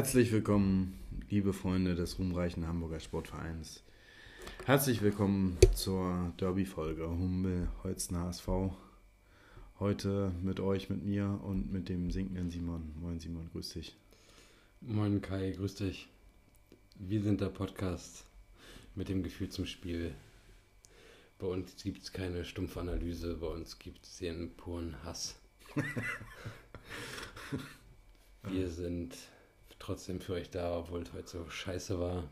Herzlich 0.00 0.32
willkommen, 0.32 0.98
liebe 1.28 1.52
Freunde 1.52 1.94
des 1.94 2.18
ruhmreichen 2.18 2.66
Hamburger 2.66 3.00
Sportvereins. 3.00 3.82
Herzlich 4.64 5.02
willkommen 5.02 5.58
zur 5.74 6.32
Derby-Folge 6.40 7.06
Hummel 7.06 7.68
Holzen 7.84 8.16
HSV. 8.16 8.48
Heute 9.78 10.32
mit 10.42 10.58
euch, 10.58 10.88
mit 10.88 11.04
mir 11.04 11.38
und 11.44 11.70
mit 11.70 11.90
dem 11.90 12.10
sinkenden 12.10 12.50
Simon. 12.50 12.94
Moin 12.98 13.20
Simon, 13.20 13.50
grüß 13.52 13.74
dich. 13.74 13.94
Moin 14.80 15.20
Kai, 15.20 15.50
grüß 15.50 15.74
dich. 15.74 16.08
Wir 16.94 17.22
sind 17.22 17.42
der 17.42 17.50
Podcast 17.50 18.24
mit 18.94 19.10
dem 19.10 19.22
Gefühl 19.22 19.50
zum 19.50 19.66
Spiel. 19.66 20.14
Bei 21.38 21.46
uns 21.46 21.76
gibt 21.76 22.04
es 22.04 22.10
keine 22.10 22.46
stumpfe 22.46 22.80
Analyse, 22.80 23.34
bei 23.34 23.48
uns 23.48 23.78
gibt 23.78 24.06
es 24.06 24.16
den 24.16 24.56
puren 24.56 24.96
Hass. 25.04 25.38
Wir 28.44 28.70
sind 28.70 29.14
trotzdem 29.80 30.20
für 30.20 30.34
euch 30.34 30.50
da, 30.50 30.78
obwohl 30.78 31.02
es 31.02 31.12
heute 31.12 31.28
so 31.28 31.50
scheiße 31.50 31.98
war. 31.98 32.28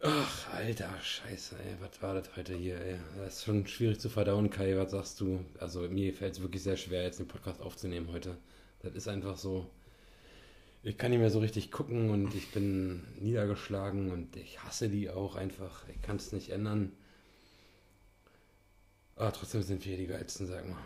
Ach, 0.00 0.54
alter 0.54 0.94
Scheiße, 1.00 1.56
ey, 1.56 1.76
was 1.80 2.00
war 2.02 2.14
das 2.14 2.36
heute 2.36 2.54
hier, 2.54 2.80
ey? 2.80 2.98
Das 3.16 3.38
ist 3.38 3.44
schon 3.44 3.66
schwierig 3.66 3.98
zu 3.98 4.08
verdauen, 4.08 4.48
Kai, 4.48 4.76
was 4.76 4.92
sagst 4.92 5.20
du? 5.20 5.44
Also 5.58 5.80
mir 5.88 6.14
fällt 6.14 6.34
es 6.34 6.42
wirklich 6.42 6.62
sehr 6.62 6.76
schwer, 6.76 7.02
jetzt 7.02 7.18
den 7.18 7.26
Podcast 7.26 7.60
aufzunehmen 7.60 8.08
heute. 8.12 8.36
Das 8.80 8.94
ist 8.94 9.08
einfach 9.08 9.36
so. 9.36 9.68
Ich 10.84 10.96
kann 10.96 11.10
nicht 11.10 11.18
mehr 11.18 11.30
so 11.30 11.40
richtig 11.40 11.72
gucken 11.72 12.10
und 12.10 12.32
ich 12.36 12.52
bin 12.52 13.02
niedergeschlagen 13.20 14.12
und 14.12 14.36
ich 14.36 14.62
hasse 14.62 14.88
die 14.88 15.10
auch 15.10 15.34
einfach. 15.34 15.84
Ich 15.88 16.00
kann 16.00 16.16
es 16.16 16.30
nicht 16.30 16.50
ändern. 16.50 16.92
Aber 19.16 19.32
trotzdem 19.32 19.62
sind 19.62 19.84
wir 19.84 19.96
die 19.96 20.06
geilsten, 20.06 20.46
sag 20.46 20.68
mal. 20.68 20.78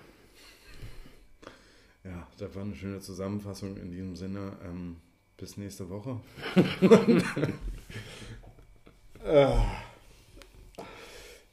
Ja, 2.05 2.27
das 2.39 2.55
war 2.55 2.63
eine 2.63 2.75
schöne 2.75 3.01
Zusammenfassung 3.01 3.77
in 3.77 3.91
diesem 3.93 4.17
Sinne. 4.17 4.57
Ähm, 4.65 4.97
bis 5.37 5.57
nächste 5.57 5.89
Woche. 5.89 6.21
Äh, 9.25 9.57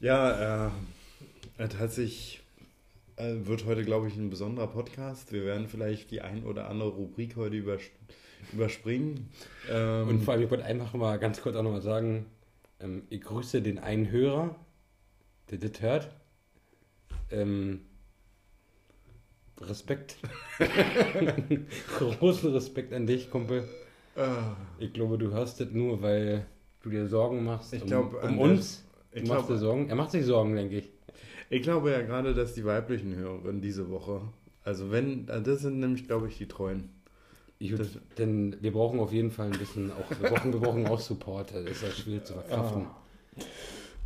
ja, 0.00 0.66
äh, 0.66 0.70
es 1.58 1.76
hat 1.76 1.92
sich, 1.92 2.40
äh, 3.16 3.34
wird 3.44 3.64
heute, 3.66 3.84
glaube 3.84 4.08
ich, 4.08 4.16
ein 4.16 4.30
besonderer 4.30 4.68
Podcast. 4.68 5.32
Wir 5.32 5.44
werden 5.44 5.66
vielleicht 5.68 6.10
die 6.10 6.20
ein 6.20 6.44
oder 6.44 6.68
andere 6.68 6.90
Rubrik 6.90 7.36
heute 7.36 7.56
übers 7.56 7.82
überspringen. 8.52 9.28
Ähm, 9.68 10.08
Und 10.08 10.22
vor 10.22 10.34
allem, 10.34 10.44
ich 10.44 10.50
wollte 10.50 10.64
einfach 10.64 10.94
mal 10.94 11.18
ganz 11.18 11.42
kurz 11.42 11.56
auch 11.56 11.62
nochmal 11.62 11.82
sagen, 11.82 12.26
ähm, 12.80 13.02
ich 13.10 13.20
grüße 13.20 13.62
den 13.62 13.78
einen 13.78 14.10
Hörer, 14.10 14.54
der 15.50 15.58
das 15.58 15.80
hört. 15.80 16.10
Ähm, 17.30 17.82
Respekt. 19.60 20.16
Großen 21.98 22.52
Respekt 22.52 22.92
an 22.92 23.06
dich, 23.06 23.30
Kumpel. 23.30 23.64
Ah. 24.16 24.56
Ich 24.78 24.92
glaube, 24.92 25.18
du 25.18 25.30
hörst 25.30 25.60
das 25.60 25.70
nur, 25.70 26.02
weil 26.02 26.46
du 26.82 26.90
dir 26.90 27.06
Sorgen 27.06 27.44
machst 27.44 27.72
ich 27.72 27.84
glaub, 27.84 28.22
um, 28.22 28.30
um 28.30 28.38
uns. 28.38 28.84
Du 29.14 29.26
machst 29.26 29.48
dir 29.48 29.58
Sorgen. 29.58 29.88
Er 29.88 29.96
macht 29.96 30.10
sich 30.10 30.24
Sorgen, 30.24 30.54
denke 30.54 30.78
ich. 30.78 30.90
Ich 31.50 31.62
glaube 31.62 31.90
ja 31.90 32.00
gerade, 32.02 32.32
dass 32.34 32.54
die 32.54 32.64
weiblichen 32.64 33.14
Hörerinnen 33.16 33.60
diese 33.60 33.90
Woche, 33.90 34.22
also 34.62 34.90
wenn, 34.92 35.26
das 35.26 35.60
sind 35.60 35.80
nämlich, 35.80 36.06
glaube 36.06 36.28
ich, 36.28 36.38
die 36.38 36.46
Treuen. 36.46 36.90
Ich 37.58 37.76
würd, 37.76 38.00
denn 38.16 38.56
wir 38.60 38.72
brauchen 38.72 39.00
auf 39.00 39.12
jeden 39.12 39.30
Fall 39.30 39.52
ein 39.52 39.58
bisschen 39.58 39.90
auch, 39.90 40.08
wir 40.08 40.30
brauchen, 40.30 40.52
wir 40.52 40.60
brauchen 40.60 40.86
auch 40.86 41.00
Support, 41.00 41.52
das 41.54 41.64
ist 41.64 41.82
ja 41.82 41.90
schwierig 41.90 42.24
zu 42.24 42.34
verkraften. 42.34 42.86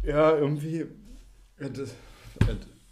Ja, 0.03 0.37
irgendwie, 0.37 0.87
das, 1.59 1.95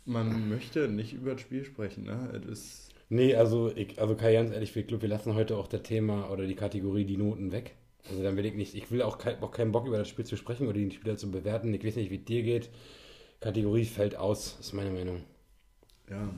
man 0.04 0.48
möchte 0.48 0.88
nicht 0.88 1.12
über 1.12 1.32
das 1.32 1.40
Spiel 1.40 1.64
sprechen, 1.64 2.04
ne? 2.04 2.42
Es 2.42 2.48
ist 2.48 2.94
nee, 3.08 3.34
also, 3.34 3.74
ich, 3.74 4.00
also 4.00 4.14
Kai, 4.14 4.32
ganz 4.32 4.50
ehrlich, 4.50 4.74
ich 4.76 4.86
glaube, 4.86 5.02
wir 5.02 5.08
lassen 5.08 5.34
heute 5.34 5.56
auch 5.56 5.68
das 5.68 5.82
Thema 5.82 6.30
oder 6.30 6.46
die 6.46 6.54
Kategorie 6.54 7.04
die 7.04 7.16
Noten 7.16 7.52
weg. 7.52 7.74
Also 8.08 8.22
dann 8.22 8.36
will 8.36 8.46
ich 8.46 8.54
nicht, 8.54 8.74
ich 8.74 8.90
will 8.90 9.02
auch, 9.02 9.18
kein, 9.18 9.40
auch 9.42 9.52
keinen 9.52 9.72
Bock 9.72 9.86
über 9.86 9.98
das 9.98 10.08
Spiel 10.08 10.26
zu 10.26 10.36
sprechen 10.36 10.66
oder 10.66 10.78
die 10.78 10.90
Spieler 10.90 11.16
zu 11.16 11.30
bewerten. 11.30 11.72
Ich 11.72 11.84
weiß 11.84 11.96
nicht, 11.96 12.10
wie 12.10 12.16
es 12.16 12.24
dir 12.24 12.42
geht. 12.42 12.70
Kategorie 13.40 13.84
fällt 13.84 14.16
aus, 14.16 14.58
ist 14.60 14.72
meine 14.72 14.90
Meinung. 14.90 15.22
Ja. 16.10 16.28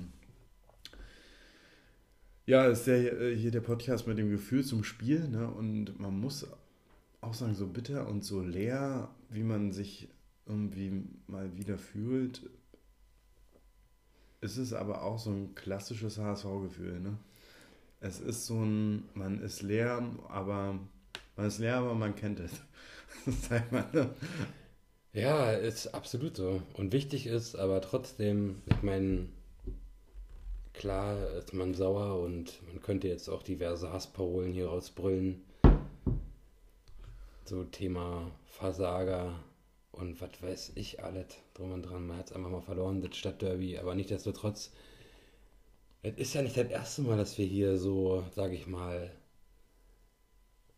Ja, 2.46 2.66
ist 2.66 2.86
der, 2.86 3.20
äh, 3.20 3.36
hier 3.36 3.50
der 3.50 3.62
Podcast 3.62 4.06
mit 4.06 4.18
dem 4.18 4.30
Gefühl 4.30 4.64
zum 4.64 4.84
Spiel, 4.84 5.28
ne? 5.28 5.48
Und 5.48 5.98
man 5.98 6.20
muss 6.20 6.46
auch 7.22 7.32
sagen, 7.32 7.54
so 7.54 7.66
bitter 7.66 8.06
und 8.08 8.22
so 8.22 8.42
leer, 8.42 9.08
wie 9.30 9.42
man 9.42 9.72
sich 9.72 10.08
irgendwie 10.46 11.04
mal 11.26 11.56
wieder 11.56 11.78
fühlt, 11.78 12.42
ist 14.44 14.58
es 14.58 14.74
aber 14.74 15.02
auch 15.02 15.18
so 15.18 15.30
ein 15.30 15.54
klassisches 15.54 16.18
HSV-Gefühl, 16.18 17.00
ne? 17.00 17.16
Es 18.00 18.20
ist 18.20 18.44
so 18.44 18.62
ein, 18.62 19.08
man 19.14 19.40
ist 19.40 19.62
leer, 19.62 20.02
aber 20.28 20.78
man 21.36 21.46
ist 21.46 21.58
leer, 21.58 21.76
aber 21.76 21.94
man 21.94 22.14
kennt 22.14 22.40
es. 22.40 22.52
Das 23.26 23.48
sagt 23.48 23.72
man, 23.72 23.84
ne? 23.92 24.10
Ja, 25.14 25.52
ist 25.52 25.94
absolut 25.94 26.36
so. 26.36 26.60
Und 26.74 26.92
wichtig 26.92 27.26
ist, 27.26 27.54
aber 27.54 27.80
trotzdem, 27.80 28.60
ich 28.66 28.82
meine, 28.82 29.28
klar 30.74 31.16
ist 31.38 31.54
man 31.54 31.72
sauer 31.72 32.20
und 32.20 32.60
man 32.66 32.82
könnte 32.82 33.08
jetzt 33.08 33.28
auch 33.30 33.42
diverse 33.42 33.92
Hassparolen 33.92 34.52
hier 34.52 34.66
rausbrüllen. 34.66 35.42
So 37.44 37.64
Thema 37.64 38.30
Versager 38.46 39.38
und 39.94 40.20
was 40.20 40.42
weiß 40.42 40.72
ich 40.76 41.02
alles 41.02 41.26
drum 41.54 41.72
und 41.72 41.82
dran. 41.82 42.06
Man 42.06 42.18
hat 42.18 42.26
es 42.26 42.32
einfach 42.32 42.50
mal 42.50 42.60
verloren, 42.60 43.00
das 43.00 43.16
Stadtderby, 43.16 43.78
aber 43.78 43.94
nichtsdestotrotz, 43.94 44.72
es 46.02 46.16
ist 46.16 46.34
ja 46.34 46.42
nicht 46.42 46.56
das 46.56 46.68
erste 46.68 47.02
Mal, 47.02 47.16
dass 47.16 47.38
wir 47.38 47.46
hier 47.46 47.78
so, 47.78 48.24
sage 48.34 48.54
ich 48.54 48.66
mal, 48.66 49.10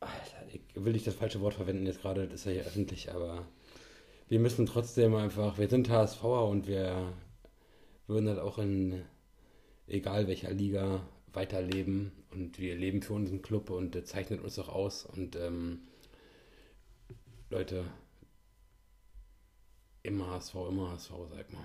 Alter, 0.01 0.47
ich 0.53 0.61
will 0.75 0.93
nicht 0.93 1.07
das 1.07 1.15
falsche 1.15 1.41
Wort 1.41 1.55
verwenden 1.55 1.87
jetzt 1.87 2.03
gerade, 2.03 2.29
das 2.29 2.41
ist 2.41 2.47
ja 2.47 2.53
hier 2.53 2.67
öffentlich, 2.67 3.11
aber 3.13 3.47
wir 4.29 4.39
müssen 4.39 4.67
trotzdem 4.67 5.15
einfach, 5.15 5.59
wir 5.59 5.69
sind 5.69 5.89
HSVer 5.89 6.47
und 6.47 6.67
wir 6.67 7.13
würden 8.07 8.29
halt 8.29 8.39
auch 8.39 8.59
in 8.59 9.03
egal 9.87 10.27
welcher 10.27 10.53
Liga 10.53 11.07
weiterleben. 11.33 12.13
Und 12.33 12.59
wir 12.59 12.75
leben 12.75 13.03
für 13.03 13.13
unseren 13.13 13.43
Club 13.43 13.71
und 13.71 13.95
das 13.95 14.07
zeichnet 14.07 14.43
uns 14.43 14.59
auch 14.59 14.69
aus. 14.69 15.07
Und 15.07 15.37
ähm, 15.37 15.81
Leute, 17.51 17.85
immer 20.07 20.31
HSV, 20.33 20.55
immer 20.71 20.93
HSV, 20.93 21.11
sag 21.35 21.53
mal. 21.53 21.65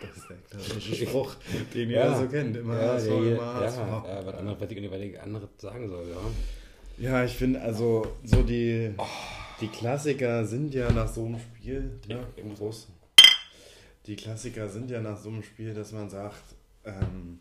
Das 0.00 0.16
ist 0.16 0.28
der 0.28 0.36
klassische 0.50 1.06
Spruch, 1.06 1.36
den 1.74 1.90
ihr 1.90 1.96
ja, 1.96 2.18
so 2.18 2.28
kennt. 2.28 2.56
Immer 2.56 2.80
ja, 2.80 2.92
HSV, 2.94 3.08
immer 3.08 3.54
HSV. 3.54 3.78
Ja, 3.78 4.04
ja 4.06 4.26
was 4.26 4.34
anderes, 4.34 4.60
was 4.60 5.00
ich, 5.00 5.20
anderes 5.20 5.48
sagen 5.58 5.88
soll, 5.88 6.08
ja. 6.10 6.20
Ja, 6.98 7.24
ich 7.24 7.32
finde, 7.32 7.60
also 7.60 8.06
so 8.24 8.42
die, 8.42 8.92
oh. 8.96 9.04
die 9.60 9.68
Klassiker 9.68 10.44
sind 10.46 10.74
ja 10.74 10.90
nach 10.90 11.08
so 11.08 11.26
einem 11.26 11.38
Spiel, 11.38 12.00
ne, 12.08 12.26
im 12.36 12.54
Großen. 12.54 12.94
Die 14.06 14.16
Klassiker 14.16 14.68
sind 14.68 14.90
ja 14.90 15.00
nach 15.00 15.18
so 15.18 15.28
einem 15.28 15.42
Spiel, 15.42 15.74
dass 15.74 15.92
man 15.92 16.08
sagt, 16.08 16.54
ähm, 16.84 17.40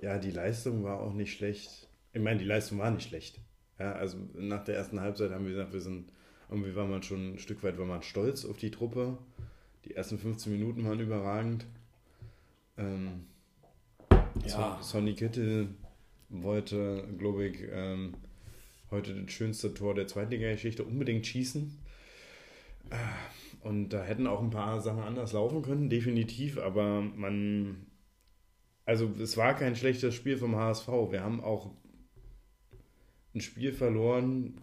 ja, 0.00 0.18
die 0.18 0.30
Leistung 0.30 0.84
war 0.84 1.00
auch 1.00 1.12
nicht 1.12 1.36
schlecht. 1.36 1.88
Ich 2.12 2.20
meine, 2.20 2.38
die 2.38 2.44
Leistung 2.44 2.78
war 2.78 2.90
nicht 2.90 3.08
schlecht. 3.08 3.40
Ja, 3.78 3.92
also 3.92 4.16
nach 4.34 4.64
der 4.64 4.76
ersten 4.76 5.00
Halbzeit 5.00 5.30
haben 5.30 5.44
wir 5.44 5.52
gesagt, 5.52 5.72
wir 5.72 5.80
sind, 5.80 6.12
irgendwie 6.50 6.74
war 6.74 6.86
man 6.86 7.02
schon 7.02 7.34
ein 7.34 7.38
Stück 7.38 7.62
weit 7.62 7.78
war 7.78 7.86
man 7.86 8.02
stolz 8.02 8.44
auf 8.44 8.56
die 8.56 8.70
Truppe. 8.70 9.18
Die 9.84 9.94
ersten 9.94 10.18
15 10.18 10.52
Minuten 10.52 10.84
waren 10.84 11.00
überragend. 11.00 11.66
Ähm, 12.76 13.26
ja. 14.46 14.78
Sonny 14.80 15.14
Kittel 15.14 15.68
wollte, 16.28 17.06
glaube 17.18 17.46
ich, 17.46 17.58
ähm, 17.70 18.14
heute 18.90 19.14
das 19.14 19.32
schönste 19.32 19.74
Tor 19.74 19.94
der 19.94 20.06
Zweitliga-Geschichte 20.06 20.84
unbedingt 20.84 21.26
schießen. 21.26 21.78
Und 23.60 23.90
da 23.90 24.02
hätten 24.02 24.26
auch 24.26 24.40
ein 24.40 24.50
paar 24.50 24.80
Sachen 24.80 25.02
anders 25.02 25.32
laufen 25.32 25.62
können, 25.62 25.90
definitiv, 25.90 26.58
aber 26.58 27.00
man. 27.00 27.86
Also, 28.84 29.10
es 29.20 29.36
war 29.36 29.54
kein 29.54 29.76
schlechtes 29.76 30.14
Spiel 30.14 30.38
vom 30.38 30.56
HSV. 30.56 30.88
Wir 31.10 31.22
haben 31.22 31.44
auch 31.44 31.70
ein 33.34 33.40
Spiel 33.40 33.72
verloren, 33.72 34.58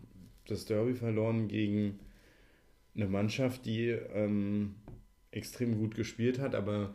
das 0.47 0.65
Derby 0.65 0.93
verloren 0.93 1.47
gegen 1.47 1.99
eine 2.95 3.07
Mannschaft, 3.07 3.65
die 3.65 3.89
ähm, 3.89 4.75
extrem 5.31 5.77
gut 5.77 5.95
gespielt 5.95 6.39
hat, 6.39 6.55
aber 6.55 6.93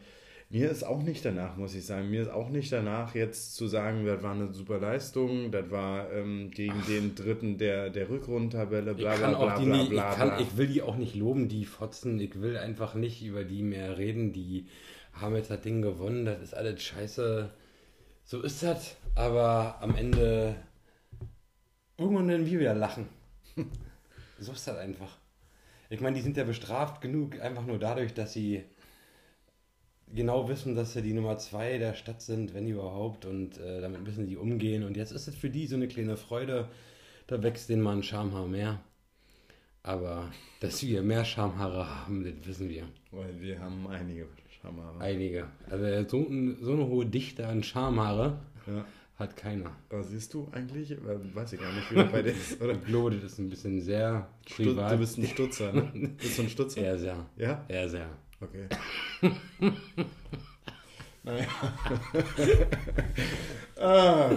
mir 0.52 0.68
ist 0.68 0.82
auch 0.82 1.02
nicht 1.02 1.24
danach, 1.24 1.56
muss 1.56 1.76
ich 1.76 1.86
sagen. 1.86 2.10
Mir 2.10 2.22
ist 2.22 2.30
auch 2.30 2.48
nicht 2.48 2.72
danach, 2.72 3.14
jetzt 3.14 3.54
zu 3.54 3.68
sagen, 3.68 4.04
das 4.04 4.20
war 4.24 4.34
eine 4.34 4.52
super 4.52 4.80
Leistung, 4.80 5.52
das 5.52 5.70
war 5.70 6.12
ähm, 6.12 6.50
gegen 6.50 6.74
Ach. 6.80 6.86
den 6.86 7.14
dritten 7.14 7.56
der, 7.56 7.88
der 7.90 8.08
Rückrundentabelle, 8.10 8.94
bla 8.94 9.14
bla 9.14 9.28
bla, 9.28 9.58
bla, 9.58 9.76
nie, 9.76 9.88
bla, 9.88 10.10
ich, 10.10 10.16
kann, 10.16 10.40
ich 10.40 10.56
will 10.56 10.66
die 10.66 10.82
auch 10.82 10.96
nicht 10.96 11.14
loben, 11.14 11.48
die 11.48 11.64
Fotzen. 11.64 12.18
Ich 12.18 12.40
will 12.40 12.56
einfach 12.56 12.96
nicht 12.96 13.24
über 13.24 13.44
die 13.44 13.62
mehr 13.62 13.96
reden. 13.96 14.32
Die 14.32 14.66
haben 15.12 15.36
jetzt 15.36 15.52
das 15.52 15.60
Ding 15.60 15.82
gewonnen, 15.82 16.24
das 16.24 16.40
ist 16.42 16.54
alles 16.54 16.82
scheiße. 16.82 17.50
So 18.24 18.42
ist 18.42 18.64
das, 18.64 18.96
aber 19.14 19.76
am 19.80 19.94
Ende 19.94 20.56
irgendwann 21.96 22.26
werden 22.26 22.46
wir 22.46 22.58
wieder 22.58 22.74
lachen. 22.74 23.06
So 24.38 24.52
ist 24.52 24.66
das 24.66 24.76
einfach. 24.76 25.16
Ich 25.88 26.00
meine, 26.00 26.16
die 26.16 26.22
sind 26.22 26.36
ja 26.36 26.44
bestraft 26.44 27.00
genug, 27.00 27.40
einfach 27.40 27.66
nur 27.66 27.78
dadurch, 27.78 28.14
dass 28.14 28.32
sie 28.32 28.64
genau 30.14 30.48
wissen, 30.48 30.74
dass 30.74 30.92
sie 30.92 31.02
die 31.02 31.12
Nummer 31.12 31.38
zwei 31.38 31.78
der 31.78 31.94
Stadt 31.94 32.22
sind, 32.22 32.54
wenn 32.54 32.66
überhaupt, 32.66 33.24
und 33.24 33.58
äh, 33.58 33.80
damit 33.80 34.02
müssen 34.02 34.26
die 34.26 34.36
umgehen. 34.36 34.84
Und 34.84 34.96
jetzt 34.96 35.12
ist 35.12 35.28
es 35.28 35.34
für 35.34 35.50
die 35.50 35.66
so 35.66 35.76
eine 35.76 35.88
kleine 35.88 36.16
Freude, 36.16 36.68
da 37.26 37.42
wächst 37.42 37.68
denen 37.68 37.82
mal 37.82 37.96
ein 37.96 38.02
Schamhaar 38.02 38.46
mehr. 38.46 38.80
Aber 39.82 40.30
dass 40.60 40.82
wir 40.82 41.02
mehr 41.02 41.24
Schamhaare 41.24 41.88
haben, 41.88 42.24
das 42.24 42.46
wissen 42.46 42.68
wir. 42.68 42.84
Weil 43.10 43.40
wir 43.40 43.60
haben 43.60 43.86
einige 43.88 44.26
Schamhaare. 44.60 45.00
Einige. 45.00 45.46
Also 45.70 46.08
so, 46.08 46.26
so 46.60 46.72
eine 46.72 46.86
hohe 46.86 47.06
Dichte 47.06 47.46
an 47.46 47.62
Schamhaare 47.62 48.38
Ja. 48.66 48.84
Hat 49.20 49.36
keiner. 49.36 49.70
Was 49.90 50.08
siehst 50.08 50.34
du 50.34 50.48
eigentlich? 50.52 50.90
Äh, 50.90 50.98
Weiß 51.34 51.52
ich 51.52 51.60
gar 51.60 51.72
nicht, 51.72 51.90
wie 51.90 51.94
das 51.96 52.10
bei 52.10 52.22
dir 52.22 52.30
ist, 52.32 52.60
oder? 52.60 52.72
Ich 52.72 52.84
glaube, 52.84 53.10
das 53.12 53.32
ist 53.32 53.38
ein 53.38 53.48
bisschen 53.50 53.80
sehr 53.80 54.28
privat. 54.52 54.92
Du 54.92 54.98
bist 54.98 55.18
ein 55.18 55.26
Stutzer, 55.26 55.72
ne? 55.72 55.82
Bist 56.18 56.38
du 56.38 56.42
ein 56.42 56.48
Stutzer? 56.48 56.80
Eher 56.80 56.98
sehr. 56.98 57.26
Ja? 57.36 57.64
Eher 57.68 57.88
sehr. 57.88 58.08
Okay. 58.40 58.66
naja. 61.22 61.46
ah. 63.78 64.30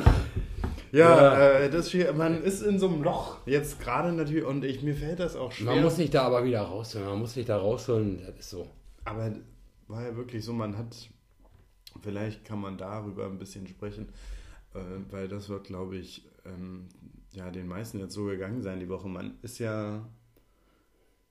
Ja, 0.91 1.17
Ja. 1.17 1.49
Äh, 1.59 1.69
das 1.71 1.89
hier, 1.89 2.13
man 2.13 2.43
ist 2.43 2.61
in 2.61 2.77
so 2.77 2.87
einem 2.87 3.01
Loch 3.03 3.37
jetzt 3.47 3.79
gerade 3.79 4.11
natürlich 4.11 4.43
und 4.45 4.63
ich, 4.63 4.83
mir 4.83 4.93
fällt 4.95 5.19
das 5.19 5.35
auch 5.35 5.51
schwer. 5.51 5.73
Man 5.73 5.83
muss 5.83 5.95
sich 5.95 6.09
da 6.11 6.23
aber 6.23 6.43
wieder 6.45 6.61
rausholen. 6.61 7.07
Man 7.07 7.19
muss 7.19 7.33
sich 7.33 7.45
da 7.45 7.57
rausholen. 7.57 8.21
Das 8.25 8.37
ist 8.37 8.49
so. 8.51 8.67
Aber 9.05 9.33
war 9.87 10.03
ja 10.03 10.15
wirklich 10.15 10.45
so, 10.45 10.53
man 10.53 10.77
hat, 10.77 10.95
vielleicht 12.01 12.45
kann 12.45 12.59
man 12.59 12.77
darüber 12.77 13.25
ein 13.25 13.39
bisschen 13.39 13.67
sprechen, 13.67 14.09
äh, 14.73 15.11
weil 15.11 15.27
das 15.27 15.49
wird, 15.49 15.65
glaube 15.65 15.97
ich, 15.97 16.25
ähm, 16.45 16.89
ja, 17.31 17.49
den 17.51 17.67
meisten 17.67 17.99
jetzt 17.99 18.13
so 18.13 18.25
gegangen 18.25 18.61
sein 18.61 18.79
die 18.79 18.89
Woche. 18.89 19.07
Man 19.07 19.37
ist 19.41 19.59
ja 19.59 20.07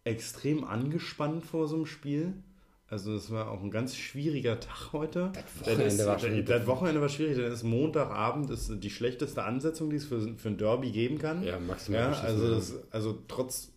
extrem 0.05 0.65
angespannt 0.65 1.44
vor 1.44 1.69
so 1.69 1.77
einem 1.77 1.87
Spiel. 1.87 2.35
Also 2.89 3.15
es 3.15 3.31
war 3.31 3.50
auch 3.50 3.62
ein 3.62 3.71
ganz 3.71 3.97
schwieriger 3.97 4.61
Tag 4.61 4.93
heute. 4.93 5.33
Wochenende 5.61 5.85
das, 5.85 5.94
ist, 5.94 6.06
war 6.06 6.19
schon- 6.19 6.44
das 6.44 6.67
Wochenende 6.67 7.00
war 7.00 7.09
schwierig, 7.09 7.37
denn 7.37 7.50
ist 7.50 7.62
Montagabend 7.62 8.50
ist 8.50 8.71
die 8.83 8.91
schlechteste 8.91 9.44
Ansetzung, 9.44 9.89
die 9.89 9.97
es 9.97 10.05
für, 10.05 10.37
für 10.37 10.49
ein 10.49 10.59
Derby 10.59 10.91
geben 10.91 11.19
kann. 11.19 11.43
Ja, 11.43 11.59
maximal. 11.59 12.12
Ja, 12.12 12.21
also, 12.21 12.55
das, 12.55 12.75
also 12.91 13.23
trotz, 13.29 13.73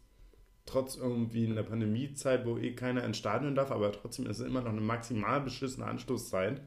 trotz 0.66 0.98
irgendwie 0.98 1.46
in 1.46 1.56
der 1.56 1.64
Pandemiezeit, 1.64 2.46
wo 2.46 2.58
eh 2.58 2.74
keiner 2.74 3.06
ins 3.06 3.18
Stadion 3.18 3.56
darf, 3.56 3.72
aber 3.72 3.94
trotzdem 3.94 4.26
ist 4.26 4.40
es 4.40 4.46
immer 4.46 4.62
noch 4.62 4.72
eine 4.72 4.82
maximal 4.82 5.40
beschissene 5.40 5.86
Anstoßzeit. 5.86 6.60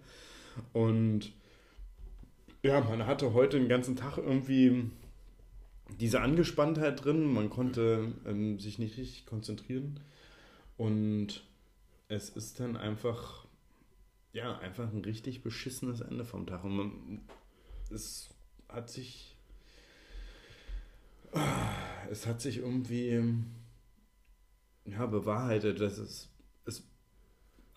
Und 0.73 1.33
ja, 2.63 2.81
man 2.81 3.07
hatte 3.07 3.33
heute 3.33 3.59
den 3.59 3.69
ganzen 3.69 3.97
Tag 3.97 4.19
irgendwie 4.19 4.91
diese 6.01 6.21
Angespanntheit 6.21 7.05
drin, 7.05 7.33
man 7.33 7.51
konnte 7.51 8.13
ähm, 8.27 8.59
sich 8.59 8.79
nicht 8.79 8.99
richtig 8.99 9.27
konzentrieren. 9.27 10.01
Und 10.77 11.45
es 12.09 12.31
ist 12.31 12.61
dann 12.61 12.77
einfach, 12.77 13.47
ja, 14.33 14.59
einfach 14.59 14.93
ein 14.93 15.05
richtig 15.05 15.43
beschissenes 15.43 16.01
Ende 16.01 16.25
vom 16.25 16.47
Tag. 16.47 16.65
Und 16.65 16.77
man, 16.77 17.21
es 17.91 18.29
hat 18.69 18.91
sich 18.91 19.39
es 22.11 22.27
hat 22.27 22.41
sich 22.41 22.59
irgendwie 22.59 23.23
ja, 24.85 25.07
bewahrheitet, 25.07 25.81
dass 25.81 25.99
es, 25.99 26.29
es 26.65 26.83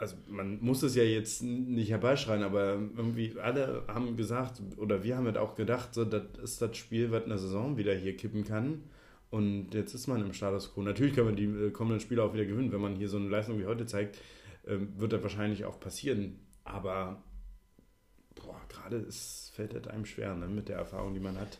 also 0.01 0.15
man 0.27 0.59
muss 0.62 0.81
es 0.81 0.95
ja 0.95 1.03
jetzt 1.03 1.44
nicht 1.44 1.92
herbeischreien, 1.92 2.42
aber 2.42 2.74
irgendwie 2.98 3.39
alle 3.39 3.83
haben 3.88 4.18
gesagt, 4.18 4.59
oder 4.77 5.03
wir 5.03 5.15
haben 5.15 5.25
halt 5.25 5.38
auch 5.38 5.53
gedacht, 5.53 5.94
so, 5.94 6.06
das 6.06 6.24
ist 6.42 6.59
das 6.59 6.75
Spiel, 6.75 7.12
was 7.12 7.25
eine 7.25 7.38
Saison 7.38 7.77
wieder 7.77 7.94
hier 7.94 8.18
kippen 8.18 8.44
kann. 8.44 8.83
Und 9.30 9.75
jetzt 9.75 9.94
ist 9.94 10.07
man 10.07 10.21
im 10.21 10.33
Status 10.33 10.74
quo. 10.74 10.81
Natürlich 10.81 11.15
kann 11.15 11.25
man 11.25 11.36
die 11.36 11.45
äh, 11.45 11.69
kommenden 11.69 12.00
Spiele 12.00 12.24
auch 12.24 12.33
wieder 12.33 12.45
gewinnen. 12.45 12.71
Wenn 12.71 12.81
man 12.81 12.95
hier 12.95 13.09
so 13.09 13.18
eine 13.18 13.30
Leistung 13.30 13.59
wie 13.59 13.68
heute 13.68 13.86
zeigt, 13.86 14.18
ähm, 14.65 14.92
wird 14.98 15.13
das 15.13 15.21
wahrscheinlich 15.21 15.65
auch 15.65 15.80
passieren. 15.80 16.39
Aber 16.63 17.24
gerade 18.69 19.06
fällt 19.53 19.75
das 19.75 19.88
einem 19.88 20.06
schwer, 20.06 20.33
ne, 20.33 20.48
mit 20.48 20.68
der 20.68 20.77
Erfahrung, 20.77 21.13
die 21.13 21.19
man 21.19 21.39
hat. 21.39 21.59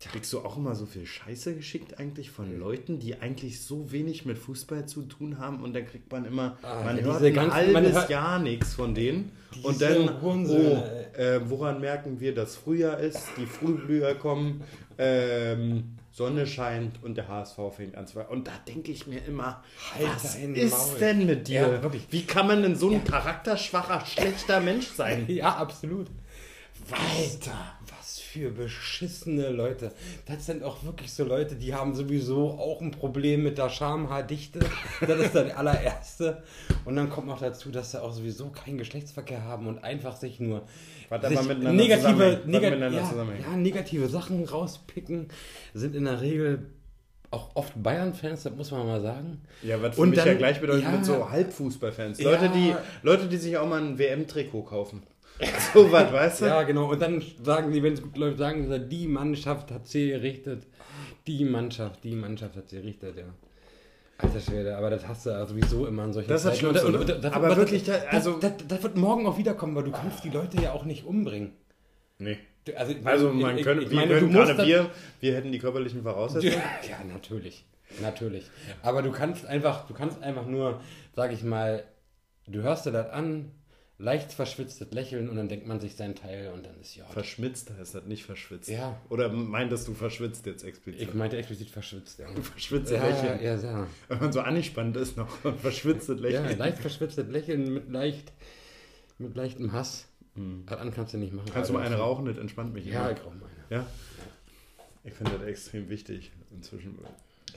Kriegst 0.00 0.32
du 0.32 0.38
auch 0.40 0.56
immer 0.56 0.76
so 0.76 0.86
viel 0.86 1.04
Scheiße 1.06 1.56
geschickt 1.56 1.98
eigentlich 1.98 2.30
von 2.30 2.56
Leuten, 2.56 3.00
die 3.00 3.20
eigentlich 3.20 3.60
so 3.62 3.90
wenig 3.90 4.24
mit 4.24 4.38
Fußball 4.38 4.86
zu 4.86 5.02
tun 5.02 5.38
haben 5.40 5.60
und 5.62 5.74
dann 5.74 5.86
kriegt 5.86 6.10
man 6.12 6.24
immer, 6.24 6.56
Ah, 6.62 6.82
man 6.84 6.96
ja, 6.98 7.02
hört 7.02 7.22
ein 7.22 7.34
ganzen- 7.34 7.52
halbes 7.54 7.92
hört- 7.94 8.08
Jahr 8.10 8.38
nichts 8.38 8.74
von 8.74 8.94
denen 8.94 9.32
und 9.64 9.82
dann, 9.82 10.08
oh, 10.08 10.22
Hurensöhne, 10.22 11.14
äh, 11.16 11.40
woran 11.50 11.80
merken 11.80 12.20
wir, 12.20 12.32
dass 12.32 12.54
Frühjahr 12.54 12.98
ist, 12.98 13.20
die 13.36 13.46
Frühblüher 13.46 14.14
kommen, 14.14 14.62
ähm, 14.98 15.96
Sonne 16.12 16.46
scheint 16.46 17.02
und 17.02 17.16
der 17.16 17.26
HSV 17.28 17.58
fängt 17.76 17.96
an 17.96 18.06
zu 18.06 18.20
Und 18.20 18.46
da 18.46 18.52
denke 18.68 18.92
ich 18.92 19.06
mir 19.08 19.24
immer, 19.26 19.62
Halt 19.94 20.06
was 20.14 20.36
ist 20.36 20.70
Maul. 20.90 20.98
denn 21.00 21.26
mit 21.26 21.48
dir? 21.48 21.80
Ja. 21.82 21.92
Wie 22.10 22.22
kann 22.24 22.46
man 22.46 22.62
denn 22.62 22.76
so 22.76 22.90
ein 22.90 23.02
charakterschwacher, 23.04 24.04
schlechter 24.06 24.60
Mensch 24.60 24.86
sein? 24.86 25.24
Ja, 25.28 25.56
absolut. 25.56 26.06
Was 26.88 27.38
für 28.32 28.50
beschissene 28.50 29.48
Leute. 29.50 29.90
Das 30.26 30.44
sind 30.44 30.62
auch 30.62 30.84
wirklich 30.84 31.12
so 31.12 31.24
Leute, 31.24 31.54
die 31.54 31.74
haben 31.74 31.94
sowieso 31.94 32.50
auch 32.50 32.80
ein 32.82 32.90
Problem 32.90 33.42
mit 33.42 33.56
der 33.56 33.70
Schamhaardichte. 33.70 34.60
Das 35.00 35.18
ist 35.20 35.34
das 35.34 35.54
allererste. 35.54 36.42
Und 36.84 36.96
dann 36.96 37.08
kommt 37.08 37.26
noch 37.26 37.40
dazu, 37.40 37.70
dass 37.70 37.92
sie 37.92 38.02
auch 38.02 38.12
sowieso 38.12 38.50
keinen 38.50 38.76
Geschlechtsverkehr 38.76 39.44
haben 39.44 39.66
und 39.66 39.82
einfach 39.82 40.16
sich 40.16 40.40
nur 40.40 40.62
sich 41.22 41.40
negative, 41.58 42.42
nega 42.44 42.68
ja, 42.68 42.88
ja, 43.00 43.56
negative 43.56 44.08
Sachen 44.08 44.44
rauspicken, 44.44 45.28
sind 45.72 45.94
in 45.96 46.04
der 46.04 46.20
Regel 46.20 46.66
auch 47.30 47.50
oft 47.54 47.72
Bayern-Fans, 47.82 48.42
das 48.42 48.54
muss 48.54 48.70
man 48.70 48.86
mal 48.86 49.00
sagen. 49.00 49.40
Ja, 49.62 49.80
was 49.82 49.94
für 49.94 50.02
Und 50.02 50.10
mich 50.10 50.18
ja 50.18 50.24
dann- 50.26 50.38
gleichbedeutend 50.38 50.84
ja. 50.84 50.90
mit 50.90 51.04
so 51.04 51.30
Halbfußballfans. 51.30 52.18
Ja. 52.20 52.30
Leute, 52.30 52.50
die, 52.50 52.74
Leute, 53.02 53.26
die 53.26 53.36
sich 53.36 53.56
auch 53.56 53.68
mal 53.68 53.80
ein 53.80 53.98
WM-Trikot 53.98 54.62
kaufen. 54.62 55.02
So 55.72 55.90
was, 55.92 56.12
weißt 56.12 56.40
du? 56.42 56.44
Ja, 56.46 56.62
genau. 56.64 56.90
Und 56.90 57.00
dann 57.00 57.22
sagen 57.42 57.72
sie, 57.72 57.82
wenn 57.82 57.92
es 57.94 58.02
gut 58.02 58.16
läuft, 58.16 58.38
sagen 58.38 58.68
sie, 58.68 58.80
die 58.80 59.06
Mannschaft 59.06 59.70
hat 59.70 59.86
sie 59.86 60.08
gerichtet. 60.10 60.66
Die 61.26 61.44
Mannschaft, 61.44 62.02
die 62.04 62.14
Mannschaft 62.16 62.56
hat 62.56 62.68
sie 62.70 62.76
gerichtet, 62.76 63.16
ja. 63.18 63.24
Alter 64.20 64.40
Schwede, 64.40 64.76
aber 64.76 64.90
das 64.90 65.06
hast 65.06 65.26
du 65.26 65.30
ja 65.30 65.46
sowieso 65.46 65.86
immer 65.86 66.04
in 66.04 66.12
solchen 66.12 66.28
Das 66.28 66.44
ist 66.44 66.60
das 66.62 66.82
und- 66.84 66.92
ne? 66.92 67.04
das- 67.20 67.32
Aber 67.32 67.48
das- 67.48 67.56
wirklich, 67.58 67.84
da- 67.84 67.98
das, 67.98 68.06
also- 68.26 68.38
das, 68.38 68.52
das 68.66 68.82
wird 68.82 68.96
morgen 68.96 69.26
auch 69.26 69.38
wiederkommen, 69.38 69.76
weil 69.76 69.84
du 69.84 69.92
kannst 69.92 70.24
die 70.24 70.30
Leute 70.30 70.60
ja 70.60 70.72
auch 70.72 70.84
nicht 70.84 71.04
umbringen. 71.04 71.52
Nee. 72.18 72.38
Also, 72.76 72.92
ich 72.92 73.06
Also 73.06 73.30
man 73.32 73.56
ich- 73.58 73.64
könnte, 73.64 73.84
ich 73.84 73.90
wir, 73.90 73.96
meine, 73.96 74.20
musst 74.20 74.32
gerade 74.34 74.54
das- 74.56 74.66
wir, 74.66 74.90
wir 75.20 75.34
hätten 75.36 75.52
die 75.52 75.58
körperlichen 75.60 76.02
Voraussetzungen. 76.02 76.52
Ja, 76.88 76.96
natürlich. 77.12 77.64
Natürlich. 78.02 78.50
Aber 78.82 79.02
du 79.02 79.12
kannst 79.12 79.46
einfach, 79.46 79.86
du 79.86 79.94
kannst 79.94 80.20
einfach 80.22 80.46
nur, 80.46 80.80
sag 81.14 81.32
ich 81.32 81.44
mal, 81.44 81.84
du 82.48 82.60
hörst 82.62 82.86
dir 82.86 82.90
das 82.92 83.08
an, 83.10 83.52
leicht 84.00 84.32
verschwitztes 84.32 84.90
Lächeln 84.92 85.28
und 85.28 85.36
dann 85.36 85.48
denkt 85.48 85.66
man 85.66 85.80
sich 85.80 85.96
sein 85.96 86.14
Teil 86.14 86.52
und 86.52 86.64
dann 86.64 86.78
ist 86.80 86.94
ja. 86.94 87.04
Verschmitzt 87.06 87.70
heißt 87.76 87.94
das, 87.96 88.04
nicht 88.04 88.24
verschwitzt. 88.24 88.68
Ja. 88.68 89.00
Oder 89.08 89.28
meintest 89.28 89.88
du 89.88 89.94
verschwitzt 89.94 90.46
jetzt 90.46 90.62
explizit? 90.64 91.02
Ich 91.08 91.14
meinte 91.14 91.36
explizit 91.36 91.70
verschwitzt, 91.70 92.18
ja. 92.20 92.28
Verschwitzte 92.42 92.94
Ja, 92.94 93.08
Lächeln. 93.08 93.42
ja, 93.42 93.54
ja. 93.56 93.86
Wenn 94.08 94.18
man 94.20 94.32
so 94.32 94.40
angespannt 94.40 94.96
ist 94.96 95.16
noch 95.16 95.28
verschwitztes 95.60 96.16
Ja, 96.20 96.22
Lächeln. 96.28 96.58
leicht 96.58 96.78
verschwitztes 96.78 97.26
Lächeln 97.28 97.72
mit 97.74 97.90
leicht, 97.90 98.32
mit 99.18 99.34
leichtem 99.34 99.72
Hass. 99.72 100.06
Das 100.66 100.78
an 100.78 100.92
kannst 100.94 101.14
du 101.14 101.18
nicht 101.18 101.32
machen. 101.32 101.46
Mhm. 101.48 101.52
Kannst 101.52 101.70
du 101.70 101.74
mal 101.74 101.80
Also, 101.82 101.94
eine 101.94 102.00
rauchen, 102.00 102.26
das 102.26 102.38
entspannt 102.38 102.72
mich 102.72 102.86
Ja, 102.86 103.08
immer. 103.08 103.18
ich 103.18 103.24
rauche 103.26 103.34
mal 103.34 103.46
eine. 103.68 103.80
Ja? 103.80 103.86
Ich 105.02 105.12
finde 105.14 105.32
das 105.32 105.42
extrem 105.42 105.88
wichtig 105.88 106.30
inzwischen. 106.52 106.96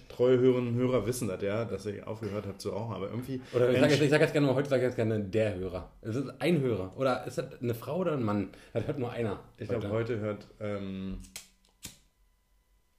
Treue 0.09 0.37
Hörerinnen 0.39 0.69
und 0.73 0.75
Hörer 0.75 1.05
wissen 1.07 1.27
das 1.27 1.41
ja, 1.41 1.65
dass 1.65 1.85
ich 1.85 2.03
aufgehört 2.05 2.45
habe 2.45 2.57
zu 2.57 2.69
rauchen, 2.69 2.93
aber 2.95 3.09
irgendwie. 3.09 3.41
Oder 3.53 3.71
ich 3.71 3.79
sage 3.79 4.09
sag 4.09 4.21
jetzt 4.21 4.33
gerne 4.33 4.47
mal, 4.47 4.55
heute 4.55 4.69
sage 4.69 4.81
ich 4.83 4.87
jetzt 4.87 4.95
gerne 4.95 5.19
der 5.19 5.55
Hörer. 5.55 5.91
Es 6.01 6.15
ist 6.15 6.29
ein 6.39 6.59
Hörer. 6.61 6.93
Oder 6.97 7.25
ist 7.25 7.37
das 7.37 7.61
eine 7.61 7.73
Frau 7.73 7.97
oder 7.97 8.13
ein 8.13 8.23
Mann? 8.23 8.49
Das 8.73 8.85
hört 8.87 8.99
nur 8.99 9.11
einer. 9.11 9.39
ich 9.57 9.67
glaube, 9.67 9.89
heute 9.89 10.19
hört. 10.19 10.47
Ähm, 10.59 11.19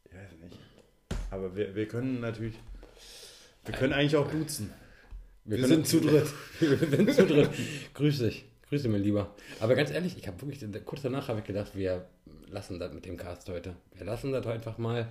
ich 0.04 0.12
weiß 0.14 0.32
nicht. 0.42 0.58
Aber 1.30 1.56
wir, 1.56 1.74
wir 1.74 1.86
können 1.88 2.20
natürlich. 2.20 2.54
Wir 3.64 3.74
können 3.74 3.92
eigentlich 3.92 4.16
auch 4.16 4.30
duzen. 4.30 4.70
Wir, 5.44 5.58
können- 5.58 5.68
sind 5.68 5.86
zu 5.86 6.00
dritt. 6.06 6.26
Wir 6.60 6.76
sind 6.78 7.12
zu 7.14 7.26
dritt. 7.26 7.50
Grüß 7.94 8.18
dich. 8.18 8.44
Grüße 8.68 8.88
mir 8.88 8.98
lieber. 8.98 9.34
Aber 9.60 9.74
ganz 9.74 9.90
ehrlich, 9.90 10.16
ich 10.16 10.26
habe 10.26 10.40
wirklich, 10.40 10.64
kurz 10.84 11.02
danach 11.02 11.28
habe 11.28 11.40
ich 11.40 11.44
gedacht, 11.44 11.76
wir 11.76 12.06
lassen 12.48 12.78
das 12.78 12.92
mit 12.92 13.04
dem 13.04 13.16
Cast 13.16 13.48
heute. 13.48 13.76
Wir 13.94 14.06
lassen 14.06 14.32
das 14.32 14.46
einfach 14.46 14.78
mal. 14.78 15.08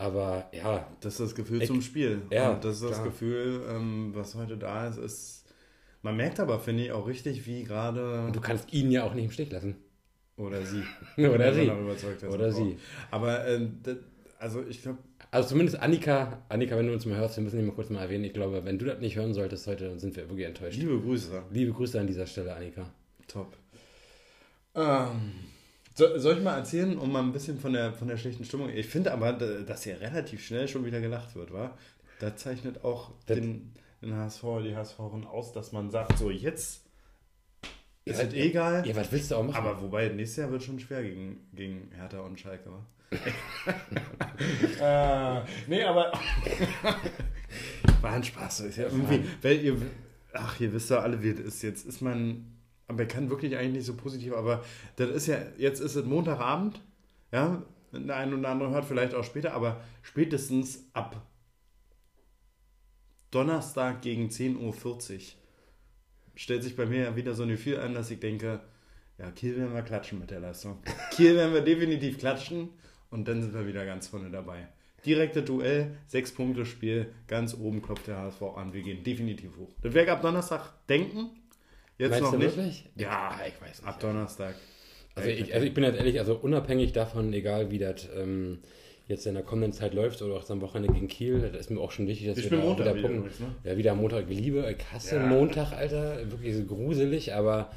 Aber 0.00 0.48
ja, 0.52 0.86
Das 1.02 1.12
ist 1.14 1.20
das 1.20 1.34
Gefühl 1.34 1.60
Ich- 1.60 1.66
zum 1.68 1.82
Spiel. 1.82 2.22
Ja, 2.30 2.52
Und 2.52 2.64
das 2.64 2.76
ist 2.76 2.84
das 2.84 2.92
klar. 2.92 3.04
Gefühl, 3.04 3.60
ähm, 3.68 4.12
was 4.14 4.34
heute 4.34 4.56
da 4.56 4.88
ist, 4.88 4.96
ist. 4.96 5.44
Man 6.00 6.16
merkt 6.16 6.40
aber, 6.40 6.58
finde 6.58 6.84
ich, 6.84 6.92
auch 6.92 7.06
richtig, 7.06 7.44
wie 7.46 7.64
gerade. 7.64 8.30
du 8.32 8.40
kannst 8.40 8.72
ihn 8.72 8.90
ja 8.90 9.04
auch 9.04 9.12
nicht 9.12 9.26
im 9.26 9.30
Stich 9.30 9.50
lassen. 9.52 9.76
Oder 10.38 10.64
sie. 10.64 10.82
Oder 11.18 11.52
sie. 11.52 11.66
überzeugt 11.66 12.22
Oder 12.24 12.48
auch. 12.48 12.50
sie. 12.52 12.78
Aber 13.10 13.46
ähm, 13.46 13.80
das, 13.82 13.98
also 14.38 14.62
ich 14.66 14.80
glaube, 14.80 15.00
Also 15.30 15.50
zumindest 15.50 15.78
Annika, 15.80 16.38
Annika, 16.48 16.78
wenn 16.78 16.86
du 16.86 16.94
uns 16.94 17.04
mal 17.04 17.18
hörst, 17.18 17.36
wir 17.36 17.44
müssen 17.44 17.58
dich 17.58 17.66
mal 17.66 17.74
kurz 17.74 17.90
mal 17.90 18.00
erwähnen. 18.00 18.24
Ich 18.24 18.32
glaube, 18.32 18.64
wenn 18.64 18.78
du 18.78 18.86
das 18.86 19.00
nicht 19.00 19.16
hören 19.16 19.34
solltest 19.34 19.66
heute, 19.66 19.86
dann 19.90 19.98
sind 19.98 20.16
wir 20.16 20.26
wirklich 20.30 20.46
enttäuscht. 20.46 20.78
liebe 20.78 20.98
Grüße. 20.98 21.42
Liebe 21.50 21.72
Grüße 21.72 22.00
an 22.00 22.06
dieser 22.06 22.26
Stelle, 22.26 22.54
Annika. 22.56 22.86
Top. 23.28 23.54
Ähm, 24.74 25.32
so, 26.00 26.18
soll 26.18 26.38
ich 26.38 26.42
mal 26.42 26.56
erzählen, 26.56 26.96
um 26.98 27.12
mal 27.12 27.22
ein 27.22 27.32
bisschen 27.32 27.58
von 27.58 27.72
der, 27.72 27.92
von 27.92 28.08
der 28.08 28.16
schlechten 28.16 28.44
Stimmung. 28.44 28.70
Ich 28.70 28.86
finde 28.86 29.12
aber, 29.12 29.32
da- 29.34 29.60
dass 29.60 29.84
hier 29.84 30.00
relativ 30.00 30.44
schnell 30.44 30.66
schon 30.66 30.84
wieder 30.84 31.00
gelacht 31.00 31.34
wird, 31.36 31.52
wa? 31.52 31.76
Das 32.20 32.36
zeichnet 32.36 32.82
auch 32.84 33.12
Das- 33.26 33.38
den, 33.38 33.72
den 34.02 34.14
HSV, 34.14 34.42
die 34.64 34.74
HSVerin 34.74 35.24
aus, 35.24 35.52
dass 35.52 35.72
man 35.72 35.90
sagt, 35.90 36.18
so 36.18 36.30
jetzt 36.30 36.82
Ja, 38.06 38.14
ist 38.14 38.22
es 38.24 38.32
ja, 38.34 38.44
egal. 38.44 38.86
Ja, 38.86 38.96
was 38.96 39.12
willst 39.12 39.30
du 39.30 39.34
auch 39.36 39.44
machen? 39.44 39.56
Aber 39.56 39.80
wobei, 39.82 40.08
nächstes 40.08 40.38
Jahr 40.38 40.50
wird 40.50 40.62
schon 40.62 40.80
schwer 40.80 41.02
gegen, 41.02 41.46
gegen 41.52 41.90
Hertha 41.94 42.20
und 42.20 42.40
Schalke, 42.40 42.70
wa? 42.70 42.84
äh, 44.80 45.42
nee, 45.66 45.82
aber. 45.82 46.12
War 48.00 48.12
ein 48.12 48.22
Spaß. 48.24 48.60
Ist 48.60 48.76
ja 48.78 48.84
irgendwie, 48.84 49.24
weil 49.42 49.60
ihr, 49.60 49.76
ach, 50.32 50.58
ihr 50.60 50.72
wisst 50.72 50.90
ja 50.90 51.00
alle, 51.00 51.22
wie 51.22 51.30
es 51.30 51.40
ist. 51.40 51.62
Jetzt 51.62 51.86
ist 51.86 52.00
man. 52.00 52.46
Aber 52.90 53.02
er 53.02 53.08
kann 53.08 53.30
wirklich 53.30 53.56
eigentlich 53.56 53.74
nicht 53.74 53.86
so 53.86 53.94
positiv, 53.94 54.32
aber 54.32 54.64
das 54.96 55.10
ist 55.10 55.28
ja, 55.28 55.38
jetzt 55.56 55.78
ist 55.78 55.94
es 55.94 56.04
Montagabend, 56.04 56.82
ja, 57.30 57.62
der 57.92 58.16
eine 58.16 58.36
oder 58.36 58.48
andere 58.48 58.70
hört 58.70 58.84
vielleicht 58.84 59.14
auch 59.14 59.22
später, 59.22 59.54
aber 59.54 59.80
spätestens 60.02 60.90
ab 60.92 61.24
Donnerstag 63.30 64.02
gegen 64.02 64.26
10.40 64.26 65.14
Uhr 65.14 65.20
stellt 66.34 66.64
sich 66.64 66.74
bei 66.74 66.84
mir 66.84 67.04
ja 67.04 67.14
wieder 67.14 67.34
so 67.34 67.44
ein 67.44 67.50
Gefühl 67.50 67.78
an, 67.78 67.94
dass 67.94 68.10
ich 68.10 68.18
denke, 68.18 68.58
ja, 69.18 69.30
Kiel 69.30 69.56
werden 69.56 69.72
wir 69.72 69.82
klatschen 69.82 70.18
mit 70.18 70.32
der 70.32 70.40
Leistung. 70.40 70.82
Kiel 71.12 71.36
werden 71.36 71.54
wir 71.54 71.60
definitiv 71.60 72.18
klatschen 72.18 72.70
und 73.10 73.28
dann 73.28 73.40
sind 73.40 73.54
wir 73.54 73.68
wieder 73.68 73.86
ganz 73.86 74.08
vorne 74.08 74.30
dabei. 74.30 74.66
Direkte 75.06 75.44
Duell, 75.44 75.96
sechs 76.08 76.32
Punkte 76.32 76.66
Spiel, 76.66 77.14
ganz 77.28 77.54
oben 77.54 77.82
klopft 77.82 78.08
der 78.08 78.16
HSV 78.18 78.42
an. 78.56 78.72
Wir 78.72 78.82
gehen 78.82 79.04
definitiv 79.04 79.56
hoch. 79.58 79.72
Das 79.80 79.94
werde 79.94 80.06
ich 80.06 80.12
ab 80.12 80.22
Donnerstag 80.22 80.72
denken. 80.88 81.30
Jetzt 82.00 82.10
Meinst 82.10 82.22
noch 82.24 82.32
du 82.32 82.38
nicht. 82.38 82.56
wirklich? 82.56 82.84
Ja, 82.96 83.38
ich 83.46 83.60
weiß 83.60 83.78
nicht. 83.82 83.86
ab 83.88 84.00
Donnerstag. 84.00 84.54
Also 85.14 85.28
ich, 85.28 85.52
also 85.52 85.66
ich 85.66 85.74
bin 85.74 85.84
halt 85.84 85.96
ehrlich, 85.96 86.18
also 86.18 86.34
unabhängig 86.36 86.92
davon, 86.92 87.32
egal 87.34 87.70
wie 87.70 87.78
das 87.78 88.08
ähm, 88.16 88.60
jetzt 89.06 89.26
in 89.26 89.34
der 89.34 89.42
kommenden 89.42 89.72
Zeit 89.72 89.92
läuft 89.92 90.22
oder 90.22 90.34
auch 90.34 90.48
am 90.48 90.60
Wochenende 90.62 90.94
gegen 90.94 91.08
Kiel, 91.08 91.40
das 91.52 91.60
ist 91.60 91.70
mir 91.70 91.78
auch 91.80 91.90
schon 91.90 92.06
wichtig, 92.06 92.28
dass 92.28 92.38
Ich 92.38 92.50
wir 92.50 92.56
da 92.58 92.64
Montag 92.64 92.94
wieder 92.94 93.08
übrigens, 93.10 93.38
ne? 93.40 93.54
Ja, 93.64 93.76
wieder 93.76 93.94
Montag. 93.94 94.30
Ich 94.30 94.38
liebe, 94.38 94.74
ich 94.76 94.92
hasse 94.92 95.16
Ja. 95.16 95.26
Montag, 95.26 95.72
Alter. 95.72 96.30
Wirklich 96.30 96.56
so 96.56 96.64
gruselig, 96.64 97.34
aber 97.34 97.70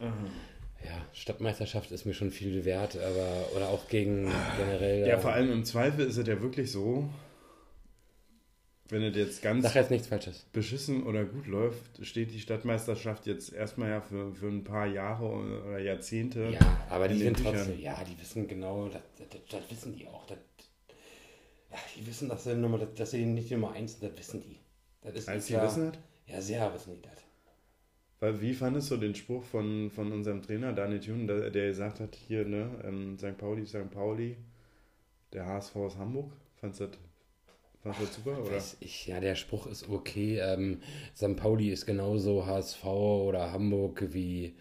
ja, 0.00 1.00
Stadtmeisterschaft 1.12 1.90
ist 1.90 2.04
mir 2.04 2.14
schon 2.14 2.30
viel 2.30 2.64
wert, 2.64 2.96
aber 2.96 3.56
oder 3.56 3.68
auch 3.70 3.88
gegen 3.88 4.30
generell. 4.58 5.06
Ja, 5.08 5.18
vor 5.18 5.32
allem 5.32 5.50
im 5.50 5.64
Zweifel 5.64 6.06
ist 6.06 6.16
es 6.18 6.26
ja 6.28 6.40
wirklich 6.42 6.70
so, 6.70 7.08
wenn 8.90 9.02
es 9.02 9.16
jetzt 9.16 9.42
ganz 9.42 9.64
Sag 9.64 9.74
jetzt 9.76 9.90
nichts 9.90 10.08
Falsches. 10.08 10.46
beschissen 10.52 11.04
oder 11.04 11.24
gut 11.24 11.46
läuft, 11.46 12.04
steht 12.04 12.32
die 12.32 12.40
Stadtmeisterschaft 12.40 13.26
jetzt 13.26 13.52
erstmal 13.52 13.88
ja 13.90 14.00
für, 14.00 14.34
für 14.34 14.48
ein 14.48 14.62
paar 14.62 14.86
Jahre 14.86 15.24
oder 15.26 15.78
Jahrzehnte. 15.78 16.50
Ja, 16.50 16.86
aber 16.90 17.08
die 17.08 17.18
sind 17.18 17.42
trotzdem, 17.42 17.80
ja, 17.80 18.02
die 18.04 18.20
wissen 18.20 18.46
genau, 18.46 18.88
das, 18.88 19.02
das, 19.30 19.40
das 19.50 19.70
wissen 19.70 19.96
die 19.96 20.06
auch. 20.06 20.26
Das, 20.26 20.38
ja, 21.70 21.78
die 21.96 22.06
wissen, 22.06 22.28
dass 22.28 22.44
sie, 22.44 22.54
Nummer, 22.54 22.78
dass 22.78 23.10
sie 23.10 23.24
nicht 23.24 23.48
die 23.48 23.54
Nummer 23.54 23.72
eins 23.72 23.98
sind, 23.98 24.10
das 24.10 24.18
wissen 24.18 24.42
die. 24.42 24.58
Das 25.00 25.14
ist 25.14 25.28
Als 25.28 25.46
klar. 25.46 25.66
wissen 25.66 25.92
das? 25.92 25.98
Ja, 26.26 26.40
sehr 26.40 26.74
wissen 26.74 26.94
die 26.94 27.02
das. 27.02 27.12
Weil 28.20 28.40
wie 28.40 28.54
fandest 28.54 28.90
du 28.90 28.96
den 28.96 29.14
Spruch 29.14 29.44
von, 29.44 29.90
von 29.90 30.12
unserem 30.12 30.42
Trainer 30.42 30.72
Daniel 30.72 31.00
Thun, 31.00 31.26
der, 31.26 31.50
der 31.50 31.68
gesagt 31.68 32.00
hat, 32.00 32.14
hier, 32.14 32.44
ne, 32.44 32.70
ähm, 32.84 33.18
St. 33.18 33.36
Pauli 33.36 33.66
St. 33.66 33.90
Pauli, 33.90 34.36
der 35.32 35.46
HSV 35.46 35.76
ist 35.88 35.98
Hamburg? 35.98 36.32
Fandest 36.56 36.80
du 36.80 36.86
das, 36.86 36.98
das 37.84 38.14
super? 38.14 38.42
Oder? 38.42 38.62
Ich, 38.80 39.06
ja, 39.06 39.20
der 39.20 39.34
Spruch 39.34 39.66
ist 39.66 39.88
okay. 39.88 40.38
Ähm, 40.38 40.80
St. 41.14 41.36
Pauli 41.36 41.70
ist 41.70 41.86
genauso 41.86 42.46
HSV 42.46 42.84
oder 42.84 43.52
Hamburg 43.52 44.12
wie. 44.12 44.56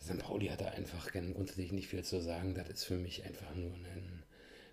St. 0.00 0.18
Pauli 0.18 0.48
hat 0.48 0.60
da 0.60 0.66
einfach 0.66 1.10
grundsätzlich 1.10 1.72
nicht 1.72 1.88
viel 1.88 2.04
zu 2.04 2.20
sagen. 2.20 2.54
Das 2.54 2.68
ist 2.68 2.84
für 2.84 2.96
mich 2.96 3.24
einfach 3.24 3.54
nur 3.54 3.72
ein, 3.72 4.22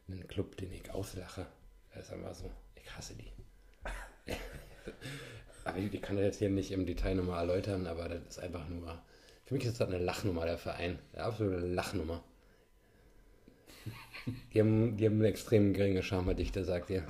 ein 0.10 0.28
Club, 0.28 0.58
den 0.58 0.72
ich 0.72 0.92
auslache. 0.92 1.48
Das 1.94 2.06
ist 2.06 2.14
einfach 2.14 2.36
so. 2.36 2.52
Ich 2.76 2.96
hasse 2.96 3.16
die. 3.16 3.32
aber 5.64 5.78
ich, 5.78 5.94
ich 5.94 6.02
kann 6.02 6.16
das 6.16 6.26
jetzt 6.26 6.40
hier 6.40 6.50
nicht 6.50 6.72
im 6.72 6.86
Detail 6.86 7.16
nochmal 7.16 7.40
erläutern, 7.40 7.88
aber 7.88 8.10
das 8.10 8.22
ist 8.28 8.40
einfach 8.40 8.68
nur. 8.70 9.02
Für 9.46 9.56
mich 9.56 9.66
ist 9.66 9.80
das 9.80 9.88
eine 9.88 9.98
Lachnummer, 9.98 10.46
der 10.46 10.58
Verein. 10.58 11.00
Eine 11.14 11.24
absolute 11.24 11.66
Lachnummer. 11.66 12.24
Die 14.54 14.60
haben, 14.60 14.98
die 14.98 15.06
haben 15.06 15.16
eine 15.16 15.28
extrem 15.28 15.74
geringe 15.74 16.04
Charmedichte, 16.04 16.64
sagt 16.64 16.90
ihr. 16.90 17.04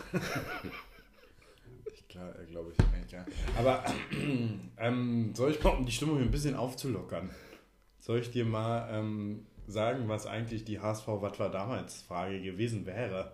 Ich 1.93 2.07
klar, 2.07 2.33
äh, 2.39 2.45
glaube 2.45 2.71
ich 2.71 2.85
eigentlich, 2.93 3.11
ja. 3.11 3.25
Aber 3.57 3.83
ähm, 4.77 5.31
soll 5.35 5.51
ich 5.51 5.63
mal, 5.63 5.71
um 5.71 5.85
die 5.85 5.91
Stimmung 5.91 6.19
ein 6.19 6.31
bisschen 6.31 6.55
aufzulockern, 6.55 7.29
soll 7.99 8.19
ich 8.19 8.31
dir 8.31 8.45
mal 8.45 8.89
ähm, 8.91 9.45
sagen, 9.67 10.07
was 10.07 10.25
eigentlich 10.25 10.65
die 10.65 10.79
HSV 10.79 11.07
Was 11.07 11.39
war 11.39 11.51
damals 11.51 12.01
Frage 12.01 12.41
gewesen 12.41 12.85
wäre? 12.85 13.33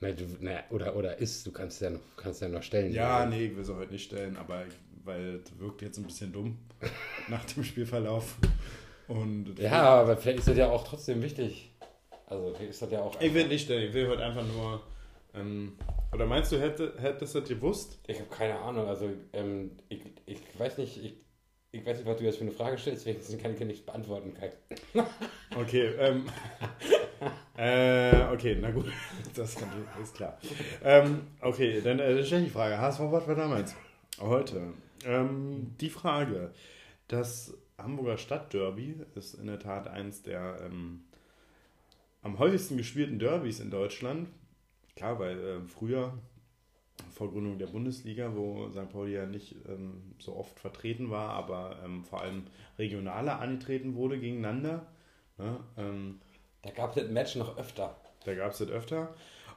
Na, 0.00 0.12
du, 0.12 0.24
na, 0.40 0.60
oder, 0.70 0.96
oder 0.96 1.18
ist, 1.18 1.46
du 1.46 1.52
kannst 1.52 1.80
ja 1.80 1.90
noch, 1.90 2.00
kannst 2.16 2.42
ja 2.42 2.48
noch 2.48 2.62
stellen. 2.62 2.92
Ja, 2.92 3.26
nee, 3.26 3.46
ich 3.46 3.56
will 3.56 3.64
sie 3.64 3.74
heute 3.74 3.92
nicht 3.92 4.04
stellen, 4.04 4.36
aber 4.36 4.64
weil 5.04 5.40
es 5.44 5.58
wirkt 5.58 5.82
jetzt 5.82 5.98
ein 5.98 6.04
bisschen 6.04 6.32
dumm 6.32 6.58
nach 7.28 7.44
dem 7.44 7.64
Spielverlauf. 7.64 8.36
Und 9.06 9.58
Ja, 9.58 10.00
aber 10.00 10.16
vielleicht 10.16 10.40
ist 10.40 10.48
das 10.48 10.56
ja 10.56 10.68
auch 10.70 10.86
trotzdem 10.86 11.22
wichtig. 11.22 11.73
Also 12.26 12.54
ist 12.68 12.80
das 12.80 12.90
ja 12.90 13.00
auch. 13.00 13.20
ich 13.20 13.34
will 13.34 13.48
nicht 13.48 13.64
stellen, 13.64 13.88
ich 13.88 13.94
will 13.94 14.08
heute 14.08 14.24
einfach 14.24 14.44
nur. 14.46 14.82
Ähm, 15.34 15.76
oder 16.12 16.26
meinst 16.26 16.52
du, 16.52 16.60
hätte, 16.60 16.94
hättest 16.98 17.34
du 17.34 17.40
das 17.40 17.48
gewusst? 17.48 17.98
Ich 18.06 18.18
habe 18.20 18.30
keine 18.30 18.58
Ahnung. 18.60 18.86
Also 18.86 19.10
ähm, 19.32 19.72
ich, 19.88 20.00
ich 20.26 20.40
weiß 20.56 20.78
nicht, 20.78 21.02
ich, 21.02 21.14
ich 21.72 21.84
weiß 21.84 21.98
nicht, 21.98 22.06
was 22.06 22.18
du 22.18 22.24
jetzt 22.24 22.38
für 22.38 22.44
eine 22.44 22.52
Frage 22.52 22.78
stellst, 22.78 23.04
deswegen 23.06 23.42
kann 23.42 23.54
ich 23.54 23.60
nicht 23.60 23.86
beantworten. 23.86 24.34
Okay, 25.56 25.86
ähm, 26.00 26.26
äh, 27.56 28.24
okay, 28.32 28.58
na 28.60 28.72
gut, 28.72 28.86
das 29.36 29.54
kann, 29.54 29.68
ist 30.02 30.16
klar. 30.16 30.36
Ähm, 30.82 31.28
okay, 31.40 31.80
dann 31.80 32.00
äh, 32.00 32.24
stelle 32.24 32.42
ich 32.42 32.48
die 32.48 32.52
Frage. 32.52 32.76
HSV, 32.78 33.00
was 33.02 33.28
war 33.28 33.36
damals? 33.36 33.76
Heute. 34.20 34.72
Ähm, 35.04 35.76
die 35.80 35.90
Frage, 35.90 36.52
das 37.06 37.56
Hamburger 37.78 38.18
Stadtderby 38.18 38.96
ist 39.14 39.34
in 39.34 39.46
der 39.46 39.60
Tat 39.60 39.86
eins 39.86 40.22
der 40.22 40.58
ähm, 40.64 41.04
am 42.24 42.38
häufigsten 42.40 42.76
gespielten 42.76 43.20
Derbys 43.20 43.60
in 43.60 43.70
Deutschland. 43.70 44.28
Klar, 44.96 45.18
weil 45.20 45.38
äh, 45.38 45.60
früher 45.68 46.18
vor 47.12 47.30
Gründung 47.30 47.58
der 47.58 47.66
Bundesliga, 47.66 48.34
wo 48.34 48.70
St. 48.70 48.88
Pauli 48.90 49.12
ja 49.14 49.26
nicht 49.26 49.56
ähm, 49.68 50.14
so 50.18 50.34
oft 50.36 50.58
vertreten 50.58 51.10
war, 51.10 51.30
aber 51.30 51.78
ähm, 51.84 52.04
vor 52.04 52.22
allem 52.22 52.44
regionaler 52.78 53.40
angetreten 53.40 53.94
wurde 53.94 54.18
gegeneinander. 54.18 54.86
Ne? 55.38 55.60
Ähm, 55.76 56.20
Da 56.62 56.70
gab 56.70 56.96
es 56.96 57.02
das 57.02 57.12
Match 57.12 57.36
noch 57.36 57.56
öfter. 57.58 57.96
da 58.24 58.34
gab 58.34 58.52
es 58.52 58.58
das 58.58 58.70
öfter. 58.70 59.14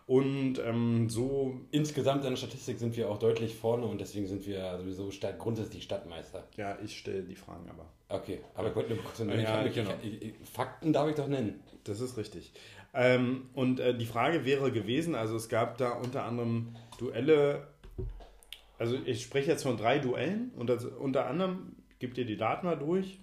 Und 0.08 0.60
ähm, 0.66 1.10
so, 1.10 1.60
Insgesamt 1.72 2.24
in 2.24 2.30
der 2.30 2.38
Statistik 2.38 2.80
sind 2.80 2.96
wir 2.96 3.10
auch 3.10 3.20
deutlich 3.20 3.56
vorne 3.56 3.86
und 3.86 4.00
deswegen 4.00 4.26
sind 4.26 4.48
wir 4.48 4.80
sowieso 4.80 5.12
Stadt, 5.12 5.38
grundsätzlich 5.38 5.84
Stadtmeister. 5.84 6.48
ja, 6.56 6.78
ich 6.82 6.98
stelle 6.98 7.24
die 7.24 7.36
Fragen 7.36 7.70
aber. 7.70 7.86
Okay, 8.08 8.40
aber 8.56 8.70
ich 8.70 8.76
wollte 8.76 8.94
nur 8.94 9.04
kurz 9.04 9.20
Ja, 9.20 9.66
ich, 9.66 9.76
genau. 9.76 9.92
ich, 10.02 10.22
ich, 10.22 10.34
Fakten 10.50 10.94
darf 10.94 11.10
ich 11.10 11.16
doch 11.16 11.28
nennen. 11.28 11.60
Das 11.84 12.00
ist 12.00 12.16
richtig. 12.16 12.54
Ähm, 12.94 13.50
und 13.54 13.82
äh, 13.82 13.98
die 13.98 14.06
Frage 14.06 14.46
wäre 14.46 14.72
gewesen, 14.72 15.14
also 15.14 15.36
es 15.36 15.50
gab 15.50 15.78
da 15.78 15.92
unter 15.92 16.24
anderem 16.24 16.74
Duelle, 17.00 17.68
also 18.80 18.96
ich 19.06 19.22
spreche 19.22 19.52
jetzt 19.52 19.64
von 19.64 19.76
drei 19.76 20.00
Duellen 20.00 20.52
und 20.56 20.70
das, 20.70 20.86
unter 20.86 21.28
anderem, 21.28 21.76
gibt 22.00 22.18
ihr 22.18 22.26
die 22.26 22.38
Daten 22.38 22.66
mal 22.66 22.78
durch. 22.78 23.20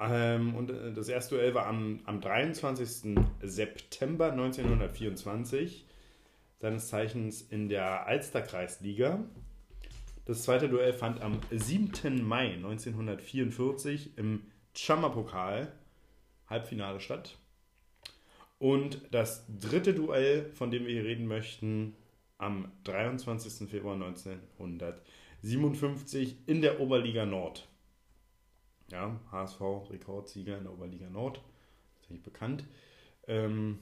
Ähm, 0.00 0.54
und 0.54 0.70
äh, 0.70 0.92
das 0.92 1.08
erste 1.08 1.36
Duell 1.36 1.54
war 1.54 1.66
am, 1.66 2.00
am 2.04 2.20
23. 2.20 3.16
September 3.42 4.32
1924, 4.32 5.86
seines 6.58 6.88
Zeichens 6.88 7.42
in 7.42 7.68
der 7.68 8.06
Alsterkreisliga. 8.06 9.24
Das 10.24 10.42
zweite 10.44 10.68
Duell 10.68 10.92
fand 10.92 11.20
am 11.22 11.40
7. 11.50 12.24
Mai 12.26 12.54
1944 12.54 14.16
im 14.16 14.42
Chammer-Pokal 14.74 15.72
Halbfinale 16.48 17.00
statt. 17.00 17.36
Und 18.58 19.00
das 19.10 19.44
dritte 19.48 19.94
Duell, 19.94 20.50
von 20.52 20.70
dem 20.70 20.86
wir 20.86 20.92
hier 20.92 21.04
reden 21.04 21.26
möchten, 21.26 21.96
am 22.38 22.70
23. 22.84 23.68
Februar 23.68 23.94
1957 23.94 26.36
in 26.46 26.60
der 26.60 26.78
Oberliga 26.80 27.26
Nord. 27.26 27.66
Ja, 28.90 29.20
HSV 29.30 29.60
Rekordsieger 29.90 30.58
in 30.58 30.64
der 30.64 30.72
Oberliga 30.72 31.08
Nord, 31.08 31.40
nicht 32.08 32.24
bekannt. 32.24 32.64
Ähm, 33.26 33.78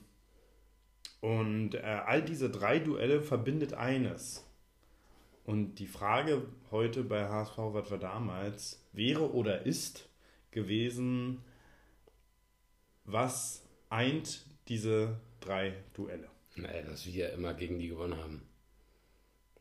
und 1.21 1.75
äh, 1.75 1.81
all 1.81 2.23
diese 2.23 2.50
drei 2.50 2.79
Duelle 2.79 3.21
verbindet 3.21 3.75
eines. 3.75 4.45
Und 5.45 5.77
die 5.77 5.87
Frage 5.87 6.47
heute 6.71 7.03
bei 7.03 7.27
HSV, 7.27 7.57
was 7.57 7.91
war 7.91 7.99
damals, 7.99 8.85
wäre 8.93 9.33
oder 9.33 9.65
ist 9.65 10.09
gewesen, 10.50 11.43
was 13.05 13.67
eint 13.88 14.45
diese 14.69 15.19
drei 15.41 15.73
Duelle? 15.95 16.29
Naja, 16.57 16.83
dass 16.83 17.07
wir 17.07 17.33
immer 17.33 17.55
gegen 17.55 17.79
die 17.79 17.88
gewonnen 17.88 18.19
haben. 18.19 18.48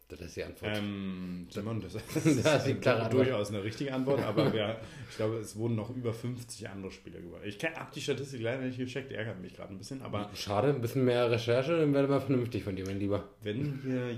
Das 0.10 0.22
ist 0.22 0.38
die 0.38 0.44
Antwort. 0.46 0.78
Ähm, 0.78 1.48
Simon, 1.50 1.82
das, 1.82 1.94
Das 2.14 2.26
ist 2.26 2.68
die 2.68 2.76
klare 2.76 3.04
Antwort. 3.04 3.26
durchaus 3.28 3.50
eine 3.50 3.62
richtige 3.64 3.94
Antwort, 3.94 4.24
aber 4.24 4.54
wir, 4.54 4.78
ich 5.10 5.18
glaube, 5.18 5.36
es 5.38 5.58
wurden 5.58 5.76
noch 5.76 5.90
über 5.96 6.14
50 6.14 6.70
andere 6.70 6.92
Spiele 6.92 7.20
gewonnen. 7.20 7.44
Ich 7.46 7.58
habe 7.64 7.92
die 7.94 8.00
Statistik 8.02 8.42
leider 8.42 8.62
nicht 8.64 8.78
gecheckt, 8.78 9.12
ärgert 9.12 9.42
mich 9.42 9.54
gerade 9.56 9.74
ein 9.74 9.78
bisschen, 9.78 10.02
aber 10.02 10.30
Schade, 10.34 10.70
ein 10.70 10.80
bisschen 10.80 11.04
mehr 11.04 11.30
Recherche, 11.30 11.78
dann 11.78 11.94
wäre 11.94 12.08
mal 12.08 12.22
vernünftig 12.22 12.64
von 12.64 12.76
dir, 12.76 12.86
mein 12.86 13.00
Lieber. 13.00 13.28
wenn 13.44 13.82
hier 13.84 14.12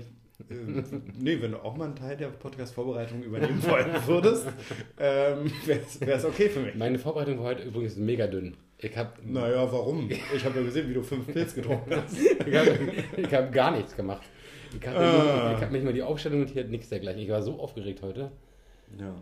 Äh, 0.48 0.82
nee, 1.18 1.36
wenn 1.42 1.50
du 1.52 1.58
auch 1.58 1.76
mal 1.76 1.84
einen 1.86 1.96
Teil 1.96 2.16
der 2.16 2.28
Podcast-Vorbereitung 2.28 3.22
übernehmen 3.22 3.62
wollen 3.64 3.90
würdest, 4.06 4.46
ähm, 4.98 5.50
wäre 5.66 6.16
es 6.16 6.24
okay 6.24 6.48
für 6.48 6.60
mich. 6.60 6.74
Meine 6.76 6.98
Vorbereitung 6.98 7.38
war 7.40 7.46
heute 7.46 7.64
übrigens 7.64 7.96
mega 7.96 8.26
dünn. 8.26 8.56
Ich 8.78 8.96
habe 8.96 9.10
Naja, 9.22 9.70
warum? 9.70 10.08
Ich 10.08 10.44
habe 10.44 10.60
ja 10.60 10.64
gesehen, 10.64 10.88
wie 10.88 10.94
du 10.94 11.02
fünf 11.02 11.26
Pilz 11.26 11.54
getrunken 11.54 11.94
hast. 11.94 12.16
ich 12.18 12.54
hab, 12.56 13.18
ich 13.18 13.34
hab 13.34 13.52
gar 13.52 13.76
nichts 13.76 13.94
gemacht. 13.94 14.22
Ich 14.78 14.86
habe 14.86 14.98
Ah. 14.98 15.60
hab 15.60 15.70
nicht 15.72 15.84
mal 15.84 15.92
die 15.92 16.02
Aufstellung 16.02 16.40
notiert, 16.40 16.70
nichts 16.70 16.88
dergleichen. 16.88 17.22
Ich 17.22 17.28
war 17.28 17.42
so 17.42 17.58
aufgeregt 17.58 18.02
heute. 18.02 18.30
Ja. 18.98 19.14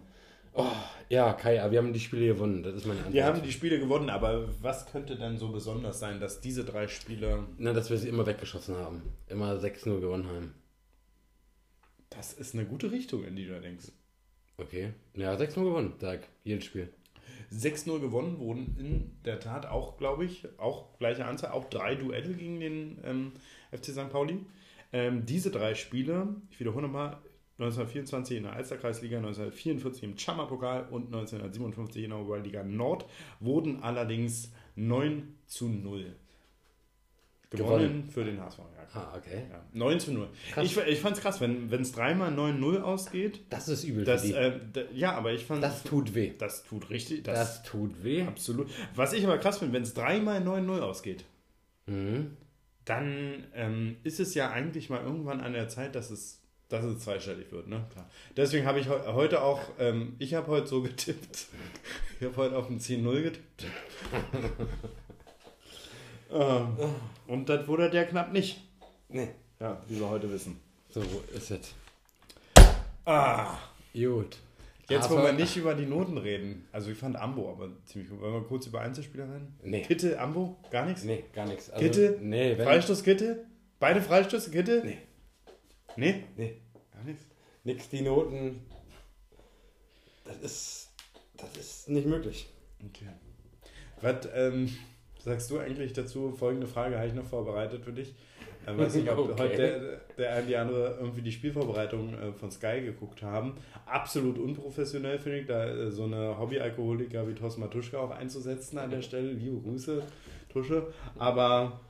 Oh, 0.54 0.64
ja, 1.08 1.32
Kai, 1.34 1.62
aber 1.62 1.70
wir 1.72 1.78
haben 1.78 1.92
die 1.92 2.00
Spiele 2.00 2.26
gewonnen. 2.34 2.62
Das 2.62 2.74
ist 2.74 2.84
meine 2.86 2.98
Antwort. 2.98 3.14
Wir 3.14 3.24
haben 3.24 3.42
die 3.42 3.52
Spiele 3.52 3.78
gewonnen, 3.78 4.10
aber 4.10 4.48
was 4.60 4.90
könnte 4.90 5.14
denn 5.16 5.38
so 5.38 5.50
besonders 5.50 6.00
sein, 6.00 6.18
dass 6.20 6.40
diese 6.40 6.64
drei 6.64 6.88
Spiele. 6.88 7.44
Na, 7.58 7.72
dass 7.72 7.90
wir 7.90 7.96
sie 7.98 8.08
immer 8.08 8.26
weggeschossen 8.26 8.76
haben. 8.76 9.02
Immer 9.28 9.58
6-0 9.58 10.00
gewonnen 10.00 10.26
haben. 10.26 10.54
Das 12.10 12.32
ist 12.32 12.54
eine 12.54 12.64
gute 12.64 12.90
Richtung, 12.90 13.24
in 13.24 13.36
die 13.36 13.46
du 13.46 13.60
denkst. 13.60 13.86
Okay. 14.56 14.92
Ja, 15.14 15.34
6-0 15.36 15.54
gewonnen, 15.64 15.92
sag. 16.00 16.20
Jedes 16.42 16.64
Spiel. 16.64 16.88
6-0 17.52 18.00
gewonnen 18.00 18.38
wurden 18.40 18.76
in 18.78 19.16
der 19.24 19.38
Tat 19.40 19.66
auch, 19.66 19.96
glaube 19.96 20.24
ich, 20.24 20.46
auch 20.58 20.98
gleiche 20.98 21.24
Anzahl, 21.24 21.52
auch 21.52 21.66
drei 21.70 21.94
Duelle 21.94 22.34
gegen 22.34 22.58
den 22.60 22.98
ähm, 23.04 23.32
FC 23.70 23.86
St. 23.92 24.10
Pauli. 24.10 24.40
Ähm, 24.92 25.26
diese 25.26 25.50
drei 25.50 25.74
Spiele, 25.74 26.36
ich 26.50 26.60
wiederhole 26.60 26.86
nochmal, 26.86 27.18
1924 27.58 28.36
in 28.36 28.42
der 28.44 28.52
Alsterkreisliga, 28.52 29.18
1944 29.18 30.04
im 30.04 30.16
Chama-Pokal 30.16 30.86
und 30.90 31.06
1957 31.06 32.04
in 32.04 32.10
der 32.10 32.18
Oberliga 32.20 32.62
Nord, 32.62 33.04
wurden 33.40 33.82
allerdings 33.82 34.52
9 34.76 35.34
zu 35.46 35.68
0. 35.68 36.14
Gewonnen, 37.50 37.68
Gewonnen. 37.68 38.10
für 38.10 38.24
den 38.24 38.40
HSV. 38.40 38.58
Ja, 38.58 38.64
Ah, 38.94 39.14
okay. 39.16 39.42
ja. 39.50 39.64
9 39.72 40.00
zu 40.00 40.12
0. 40.12 40.28
Krass. 40.52 40.64
Ich, 40.64 40.76
ich 40.76 41.00
fand 41.00 41.16
es 41.16 41.22
krass, 41.22 41.40
wenn 41.40 41.70
es 41.72 41.92
dreimal 41.92 42.30
9-0 42.32 42.80
ausgeht. 42.80 43.40
Das 43.50 43.68
ist 43.68 43.84
übel 43.84 44.04
Das, 44.04 44.22
für 44.22 44.60
die. 44.74 44.78
äh, 44.80 44.86
ja, 44.94 45.12
aber 45.12 45.32
ich 45.32 45.44
fand 45.44 45.62
das 45.62 45.82
tut 45.82 46.14
weh. 46.14 46.32
das 46.38 46.62
tut 46.64 46.88
richtig. 46.90 47.24
Das, 47.24 47.62
tut 47.62 48.02
weh. 48.04 48.22
Absolut. 48.22 48.68
Was 48.94 49.12
ich 49.14 49.24
aber 49.24 49.38
krass 49.38 49.58
finde, 49.58 49.74
wenn 49.74 49.82
es 49.82 49.94
dreimal 49.94 50.40
9-0 50.42 50.80
ausgeht, 50.80 51.24
Mhm. 51.86 52.36
Dann 52.88 53.44
ähm, 53.54 53.96
ist 54.02 54.20
es 54.20 54.34
ja 54.34 54.50
eigentlich 54.50 54.90
mal 54.90 55.02
irgendwann 55.02 55.40
an 55.40 55.52
der 55.52 55.68
Zeit, 55.68 55.94
dass 55.94 56.10
es, 56.10 56.40
dass 56.68 56.84
es 56.84 57.00
zweistellig 57.00 57.52
wird. 57.52 57.68
Ne? 57.68 57.84
Klar. 57.92 58.08
Deswegen 58.36 58.66
habe 58.66 58.80
ich 58.80 58.88
heu- 58.88 59.12
heute 59.12 59.42
auch, 59.42 59.60
ähm, 59.78 60.16
ich 60.18 60.34
habe 60.34 60.48
heute 60.48 60.66
so 60.66 60.82
getippt. 60.82 61.46
Ich 62.20 62.26
habe 62.26 62.36
heute 62.36 62.56
auf 62.56 62.68
ein 62.70 62.80
10-0 62.80 63.22
getippt. 63.22 63.62
ähm, 66.32 66.76
und 67.26 67.48
das 67.48 67.66
wurde 67.68 67.90
der 67.90 68.06
knapp 68.06 68.32
nicht. 68.32 68.60
Nee. 69.08 69.28
Ja, 69.60 69.80
wie 69.88 69.98
wir 69.98 70.08
heute 70.08 70.30
wissen. 70.30 70.60
So 70.90 71.02
ist 71.34 71.50
es. 71.50 71.74
Ah, 73.04 73.56
Gut. 73.94 74.36
Jetzt 74.88 75.10
wollen 75.10 75.24
wir 75.24 75.32
nicht 75.32 75.56
über 75.56 75.74
die 75.74 75.86
Noten 75.86 76.18
reden. 76.18 76.66
Also 76.72 76.90
ich 76.90 76.98
fand 76.98 77.16
Ambo 77.16 77.50
aber 77.50 77.70
ziemlich 77.84 78.10
gut. 78.10 78.20
Wollen 78.20 78.34
wir 78.34 78.42
kurz 78.42 78.66
über 78.66 78.80
Einzelspieler 78.80 79.24
reden? 79.24 79.58
Nee. 79.62 79.82
Kitte, 79.82 80.18
Ambo, 80.18 80.56
gar 80.70 80.86
nichts? 80.86 81.04
Nee, 81.04 81.24
gar 81.32 81.46
nichts. 81.46 81.70
Also, 81.70 81.84
Kitte? 81.84 82.18
Nee, 82.20 82.56
Freistoß 82.56 83.02
Kitte? 83.02 83.44
Beide 83.80 84.02
Freistöße 84.02 84.50
Kitte? 84.50 84.82
Nee. 84.84 84.98
Nee? 85.96 86.24
Nee, 86.36 86.60
Gar 86.92 87.04
nichts. 87.04 87.24
nix 87.64 87.88
die 87.88 88.02
Noten. 88.02 88.60
Das 90.24 90.36
ist. 90.38 90.90
Das 91.36 91.56
ist 91.56 91.88
nicht 91.88 92.06
möglich. 92.06 92.48
Okay. 92.84 93.06
Was 94.00 94.28
ähm, 94.34 94.76
sagst 95.20 95.50
du 95.50 95.58
eigentlich 95.58 95.92
dazu? 95.92 96.32
Folgende 96.32 96.66
Frage 96.66 96.96
habe 96.98 97.06
ich 97.06 97.14
noch 97.14 97.24
vorbereitet 97.24 97.84
für 97.84 97.92
dich. 97.92 98.14
Ich 98.72 98.78
weiß 98.78 98.94
nicht, 98.94 99.10
ob 99.10 99.18
Okay. 99.18 99.34
heute 99.42 99.56
der, 99.56 99.78
der 100.16 100.32
eine 100.34 100.46
die 100.46 100.56
andere 100.56 100.96
irgendwie 101.00 101.22
die 101.22 101.32
Spielvorbereitung 101.32 102.14
äh, 102.14 102.32
von 102.32 102.50
Sky 102.50 102.80
geguckt 102.82 103.22
haben. 103.22 103.54
Absolut 103.86 104.38
unprofessionell, 104.38 105.18
finde 105.18 105.38
ich, 105.40 105.46
da 105.46 105.66
äh, 105.68 105.90
so 105.90 106.04
eine 106.04 106.38
Hobbyalkoholiker 106.38 107.26
wie 107.28 107.34
Thorsten 107.34 107.60
Matuschka 107.60 107.98
auch 107.98 108.10
einzusetzen 108.10 108.78
an 108.78 108.90
der 108.90 109.02
Stelle. 109.02 109.32
Liebe 109.32 109.60
Grüße, 109.60 110.02
Tusche. 110.48 110.86
Aber 111.18 111.80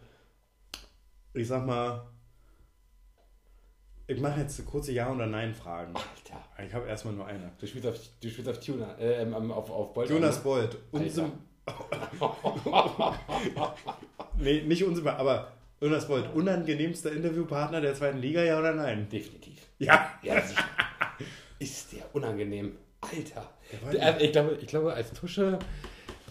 ich 1.35 1.47
sag 1.49 1.67
mal, 1.67 2.07
ich 4.07 4.21
mache 4.21 4.41
jetzt 4.41 4.65
kurze 4.67 4.93
Ja- 4.93 5.13
oder 5.13 5.27
Nein-Fragen. 5.27 5.95
Alter. 5.95 6.45
Ich 6.67 6.75
habe 6.75 6.89
erstmal 6.89 7.15
nur 7.15 7.27
eine. 7.27 7.53
Du 7.59 7.67
spielst 7.67 7.87
auf, 7.87 7.97
du 8.21 8.29
spielst 8.29 8.51
auf 8.51 8.61
Tuna, 8.61 8.97
äh, 8.99 9.23
ähm, 9.23 9.53
auf, 9.53 9.71
auf 9.71 9.93
Bolt. 9.93 10.11
Jonas 10.11 10.43
Bolt, 10.43 10.77
unsym 10.93 11.33
nee, 14.39 14.63
nicht 14.63 14.83
unsympathisch, 14.83 15.21
aber 15.21 15.53
Jonas 15.81 16.09
Bolt, 16.09 16.35
unangenehmster 16.35 17.13
Interviewpartner 17.13 17.81
der 17.81 17.95
zweiten 17.95 18.19
Liga, 18.19 18.43
ja 18.43 18.59
oder 18.59 18.75
nein? 18.75 19.09
Definitiv. 19.09 19.59
Ja. 19.79 20.13
Ja, 20.23 20.43
ist 21.59 21.93
der 21.93 22.05
unangenehm. 22.13 22.77
Alter. 23.01 23.49
Der, 23.93 24.21
ich, 24.21 24.33
glaube, 24.33 24.59
ich 24.61 24.67
glaube, 24.67 24.93
als 24.93 25.13
Tusche, 25.13 25.59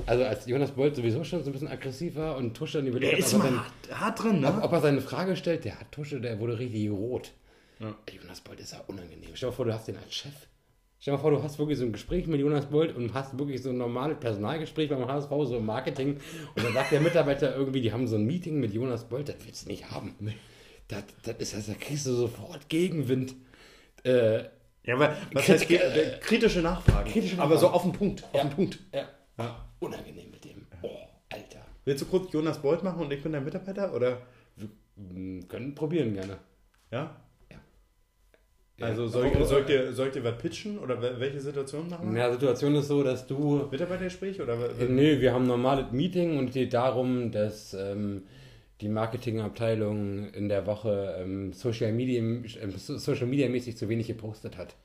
also 0.05 0.23
als 0.25 0.45
Jonas 0.47 0.71
Bolt 0.71 0.95
sowieso 0.97 1.23
schon 1.23 1.43
so 1.43 1.49
ein 1.49 1.53
bisschen 1.53 1.69
aggressiv 1.69 2.15
war 2.15 2.35
und 2.35 2.55
Tusche 2.55 2.79
dann 2.79 2.87
überlegt, 2.87 3.13
Der 3.13 3.19
ist 3.19 3.33
ob, 3.33 3.43
er 3.45 3.51
mal 3.51 3.63
seine, 3.85 3.99
hart, 4.01 4.23
drin, 4.23 4.41
ne? 4.41 4.47
ob, 4.49 4.63
ob 4.63 4.71
er 4.73 4.81
seine 4.81 5.01
Frage 5.01 5.35
stellt, 5.37 5.63
der 5.63 5.79
hat 5.79 5.91
Tusche, 5.93 6.19
der 6.19 6.39
wurde 6.39 6.59
richtig 6.59 6.89
rot. 6.89 7.31
Ja. 7.79 7.95
Jonas 8.21 8.41
Bolt 8.41 8.59
ist 8.59 8.73
ja 8.73 8.81
unangenehm. 8.87 9.29
Stell 9.33 9.49
dir 9.49 9.55
vor, 9.55 9.65
du 9.65 9.73
hast 9.73 9.87
den 9.87 9.97
als 9.97 10.13
Chef. 10.13 10.33
Stell 10.99 11.11
dir 11.13 11.17
mal 11.17 11.21
vor, 11.21 11.31
du 11.31 11.43
hast 11.43 11.59
wirklich 11.59 11.77
so 11.77 11.85
ein 11.85 11.91
Gespräch 11.91 12.25
mit 12.27 12.39
Jonas 12.39 12.65
Bolt 12.65 12.95
und 12.95 13.13
hast 13.13 13.37
wirklich 13.37 13.61
so 13.61 13.69
ein 13.69 13.77
normales 13.77 14.17
Personalgespräch 14.19 14.89
beim 14.89 15.07
HSV, 15.07 15.29
so 15.29 15.57
im 15.57 15.65
Marketing. 15.65 16.19
Und 16.55 16.63
dann 16.65 16.73
sagt 16.73 16.91
der 16.91 17.01
Mitarbeiter 17.01 17.55
irgendwie, 17.55 17.81
die 17.81 17.93
haben 17.93 18.07
so 18.07 18.15
ein 18.15 18.25
Meeting 18.25 18.59
mit 18.59 18.73
Jonas 18.73 19.03
Bolt, 19.07 19.29
das 19.29 19.35
willst 19.45 19.65
du 19.65 19.69
nicht 19.69 19.91
haben. 19.91 20.15
Das, 20.87 21.03
das 21.23 21.35
ist 21.37 21.53
das, 21.55 21.67
da 21.67 21.73
kriegst 21.73 22.05
du 22.07 22.13
sofort 22.13 22.67
Gegenwind. 22.69 23.35
Äh, 24.03 24.43
Ja, 24.83 24.95
aber 24.95 25.15
was 25.33 25.43
Krit- 25.45 25.49
heißt 25.49 25.69
äh, 25.71 26.17
kritische 26.19 26.61
Nachfragen? 26.61 27.11
kritische 27.11 27.35
Aber 27.39 27.55
Nachfragen. 27.55 27.59
so 27.59 27.67
auf 27.75 27.81
den 27.83 27.91
Punkt. 27.91 28.23
Auf 28.23 28.33
Ja. 28.33 28.41
den 28.43 28.49
Punkt. 28.51 28.79
ja, 28.93 29.03
Ja. 29.37 29.65
unangenehm 29.79 30.31
mit 30.31 30.45
dem. 30.45 30.65
Oh, 30.81 30.89
Alter. 31.31 31.59
Willst 31.85 32.01
du 32.01 32.05
kurz 32.07 32.31
Jonas 32.33 32.59
Bolt 32.61 32.83
machen 32.83 33.01
und 33.01 33.11
ich 33.13 33.21
bin 33.21 33.33
dein 33.33 33.43
Mitarbeiter? 33.45 33.93
Oder? 33.93 34.21
Wir 34.55 34.67
mm, 34.95 35.47
können 35.47 35.75
probieren 35.75 36.13
gerne. 36.13 36.37
Ja? 36.91 37.15
Also 38.79 39.07
soll, 39.07 39.25
Aber- 39.27 39.43
soll, 39.45 39.61
ich 39.61 39.65
dir, 39.67 39.91
soll 39.93 40.07
ich 40.07 40.13
dir 40.13 40.23
was 40.23 40.37
pitchen? 40.37 40.77
Oder 40.77 41.01
wel- 41.01 41.19
welche 41.19 41.39
Situation 41.39 41.89
machen 41.89 42.13
wir? 42.13 42.19
Ja, 42.21 42.31
Situation 42.31 42.75
ist 42.75 42.87
so, 42.87 43.03
dass 43.03 43.25
du 43.25 43.67
Mitarbeitergespräch? 43.71 44.39
Oder 44.39 44.53
Äh, 44.79 44.85
Nö, 44.87 45.19
wir 45.19 45.33
haben 45.33 45.45
ein 45.45 45.47
normales 45.47 45.91
Meeting 45.91 46.37
und 46.37 46.49
es 46.49 46.53
geht 46.53 46.73
darum, 46.73 47.31
dass 47.31 47.73
ähm, 47.73 48.23
die 48.81 48.89
Marketingabteilung 48.89 50.29
in 50.31 50.47
der 50.49 50.67
Woche 50.67 51.15
ähm, 51.19 51.53
Social 51.53 51.91
Media 51.91 52.19
ähm, 52.21 52.45
so- 52.77 52.97
Social 52.97 53.25
Media 53.27 53.49
mäßig 53.49 53.77
zu 53.77 53.89
wenig 53.89 54.07
gepostet 54.07 54.57
hat. 54.57 54.75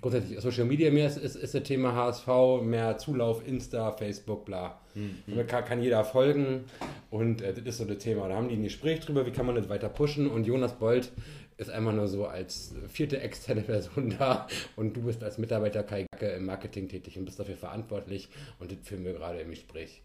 Grundsätzlich 0.00 0.40
Social 0.40 0.64
Media 0.64 0.92
mehr 0.92 1.08
ist, 1.08 1.16
ist, 1.16 1.34
ist 1.34 1.54
das 1.54 1.62
Thema 1.64 1.92
HSV, 1.94 2.62
mehr 2.62 2.98
Zulauf, 2.98 3.46
Insta, 3.46 3.90
Facebook, 3.92 4.44
bla. 4.44 4.80
Da 5.26 5.42
kann, 5.42 5.64
kann 5.64 5.82
jeder 5.82 6.04
folgen 6.04 6.64
und 7.10 7.42
äh, 7.42 7.52
das 7.52 7.64
ist 7.64 7.78
so 7.78 7.84
das 7.84 7.98
Thema. 7.98 8.28
Da 8.28 8.36
haben 8.36 8.48
die 8.48 8.54
ein 8.54 8.62
Gespräch 8.62 9.00
drüber, 9.00 9.26
wie 9.26 9.32
kann 9.32 9.44
man 9.44 9.56
das 9.56 9.68
weiter 9.68 9.88
pushen 9.88 10.28
und 10.28 10.46
Jonas 10.46 10.78
Bolt 10.78 11.10
ist 11.58 11.70
einfach 11.70 11.92
nur 11.92 12.06
so 12.06 12.26
als 12.26 12.74
vierte 12.88 13.20
externe 13.20 13.60
Person 13.62 14.14
da 14.18 14.46
und 14.76 14.96
du 14.96 15.02
bist 15.02 15.24
als 15.24 15.38
Mitarbeiter 15.38 15.82
Kai 15.82 16.06
Gacke 16.12 16.28
im 16.28 16.46
Marketing 16.46 16.88
tätig 16.88 17.18
und 17.18 17.24
bist 17.24 17.40
dafür 17.40 17.56
verantwortlich 17.56 18.28
und 18.58 18.70
das 18.70 18.78
führen 18.82 19.04
wir 19.04 19.14
gerade 19.14 19.40
im 19.40 19.50
Gespräch. 19.50 20.02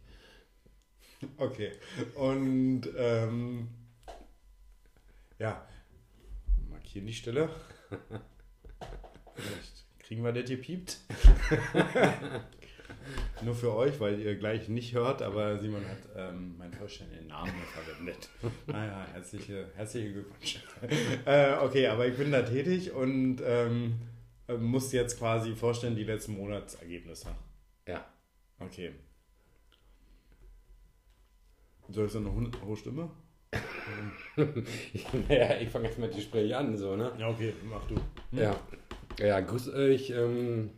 Okay. 1.38 1.72
Und 2.16 2.90
ähm, 2.98 3.68
ja, 5.38 5.66
markieren 6.70 7.06
die 7.06 7.14
Stelle. 7.14 7.50
Vielleicht 9.36 9.86
kriegen 10.00 10.24
wir 10.24 10.32
das 10.32 10.50
gepiept. 10.50 11.00
Nur 13.44 13.56
für 13.56 13.74
euch, 13.76 14.00
weil 14.00 14.20
ihr 14.20 14.36
gleich 14.36 14.70
nicht 14.70 14.94
hört, 14.94 15.22
aber 15.22 15.58
Simon 15.58 15.84
hat 15.88 15.98
ähm, 16.16 16.58
meinen 16.58 16.74
vollständigen 16.74 17.28
Namen 17.28 17.54
verwendet. 17.74 18.30
Naja, 18.68 19.08
herzliche, 19.14 19.72
herzliche 19.76 20.14
Glückwünsche. 20.14 20.60
äh, 21.26 21.54
okay, 21.64 21.88
aber 21.88 22.08
ich 22.08 22.16
bin 22.16 22.32
da 22.32 22.44
tätig 22.44 22.92
und 22.92 23.42
ähm, 23.44 24.00
äh, 24.48 24.54
muss 24.54 24.92
jetzt 24.92 25.18
quasi 25.18 25.56
vorstellen 25.56 25.96
die 25.96 26.04
letzten 26.04 26.34
Monatsergebnisse. 26.38 27.30
Ja. 27.88 28.06
Okay. 28.60 28.94
Soll 31.90 32.06
ich 32.06 32.12
so 32.12 32.20
eine 32.20 32.32
hohe 32.32 32.78
Stimme? 32.78 33.10
naja, 35.28 35.58
ich 35.60 35.70
fange 35.70 35.88
jetzt 35.88 36.00
mit 36.00 36.12
dem 36.12 36.16
Gespräch 36.16 36.56
an, 36.56 36.78
so, 36.78 36.96
ne? 36.96 37.12
Ja, 37.18 37.30
okay, 37.30 37.54
mach 37.64 37.86
du. 37.86 37.96
Ja. 38.32 38.56
Ja, 39.20 39.40
grüß 39.40 39.70
euch, 39.70 40.10
ähm, 40.12 40.72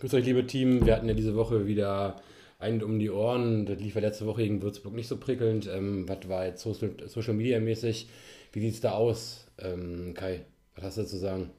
grüß 0.00 0.14
euch, 0.14 0.24
liebe 0.24 0.46
Team. 0.46 0.84
Wir 0.86 0.94
hatten 0.94 1.08
ja 1.08 1.14
diese 1.14 1.34
Woche 1.36 1.66
wieder 1.66 2.16
einen 2.58 2.82
um 2.82 2.98
die 2.98 3.10
Ohren. 3.10 3.66
Das 3.66 3.78
lief 3.78 3.94
ja 3.94 4.00
letzte 4.00 4.26
Woche 4.26 4.42
gegen 4.42 4.62
Würzburg 4.62 4.94
nicht 4.94 5.08
so 5.08 5.18
prickelnd. 5.18 5.66
Ähm, 5.68 6.08
was 6.08 6.28
war 6.28 6.46
jetzt 6.46 6.62
Social, 6.62 6.94
Social 7.06 7.34
Media 7.34 7.60
mäßig? 7.60 8.08
Wie 8.52 8.60
sieht 8.60 8.74
es 8.74 8.80
da 8.80 8.92
aus, 8.92 9.46
ähm, 9.58 10.14
Kai? 10.14 10.44
Was 10.74 10.84
hast 10.84 10.96
du 10.98 11.04
zu 11.06 11.16
sagen? 11.18 11.50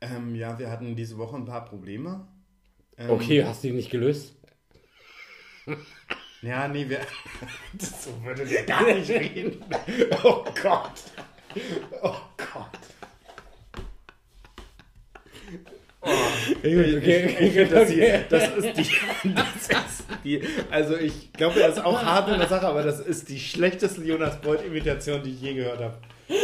Ähm, 0.00 0.34
ja, 0.34 0.58
wir 0.58 0.70
hatten 0.70 0.96
diese 0.96 1.16
Woche 1.18 1.36
ein 1.36 1.44
paar 1.44 1.64
Probleme. 1.64 2.26
Ähm, 2.98 3.10
Okay, 3.10 3.44
hast 3.44 3.62
du 3.64 3.68
die 3.68 3.74
nicht 3.74 3.90
gelöst? 3.90 4.34
Ja, 6.42 6.66
nee, 6.66 6.88
wir. 6.88 6.98
so 7.78 8.10
würde 8.24 8.44
der 8.44 8.64
gar 8.64 8.84
nicht 8.84 9.08
reden. 9.08 9.64
Oh 10.24 10.44
Gott. 10.60 11.02
Oh 12.02 12.16
Gott. 12.36 12.78
Oh. 16.04 16.08
Okay, 16.58 16.96
okay, 16.96 17.36
ich, 17.38 17.56
ich, 17.56 17.68
das, 17.68 17.90
hier, 17.90 18.24
das, 18.28 18.56
ist 18.56 18.76
die, 18.76 19.28
das 19.34 19.68
ist 19.68 20.04
die. 20.24 20.42
Also 20.70 20.96
ich 20.96 21.32
glaube, 21.32 21.62
er 21.62 21.68
ist 21.68 21.84
auch 21.84 22.02
hart 22.02 22.28
in 22.28 22.38
der 22.38 22.48
Sache, 22.48 22.66
aber 22.66 22.82
das 22.82 22.98
ist 22.98 23.28
die 23.28 23.38
schlechteste 23.38 24.02
Jonas 24.02 24.40
Bolt-Imitation, 24.40 25.22
die 25.22 25.30
ich 25.30 25.40
je 25.40 25.54
gehört 25.54 25.78
habe. 25.78 25.98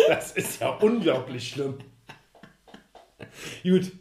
Das 0.07 0.33
ist 0.33 0.61
ja 0.61 0.71
unglaublich 0.71 1.49
schlimm. 1.49 1.75
Gut. 3.63 3.93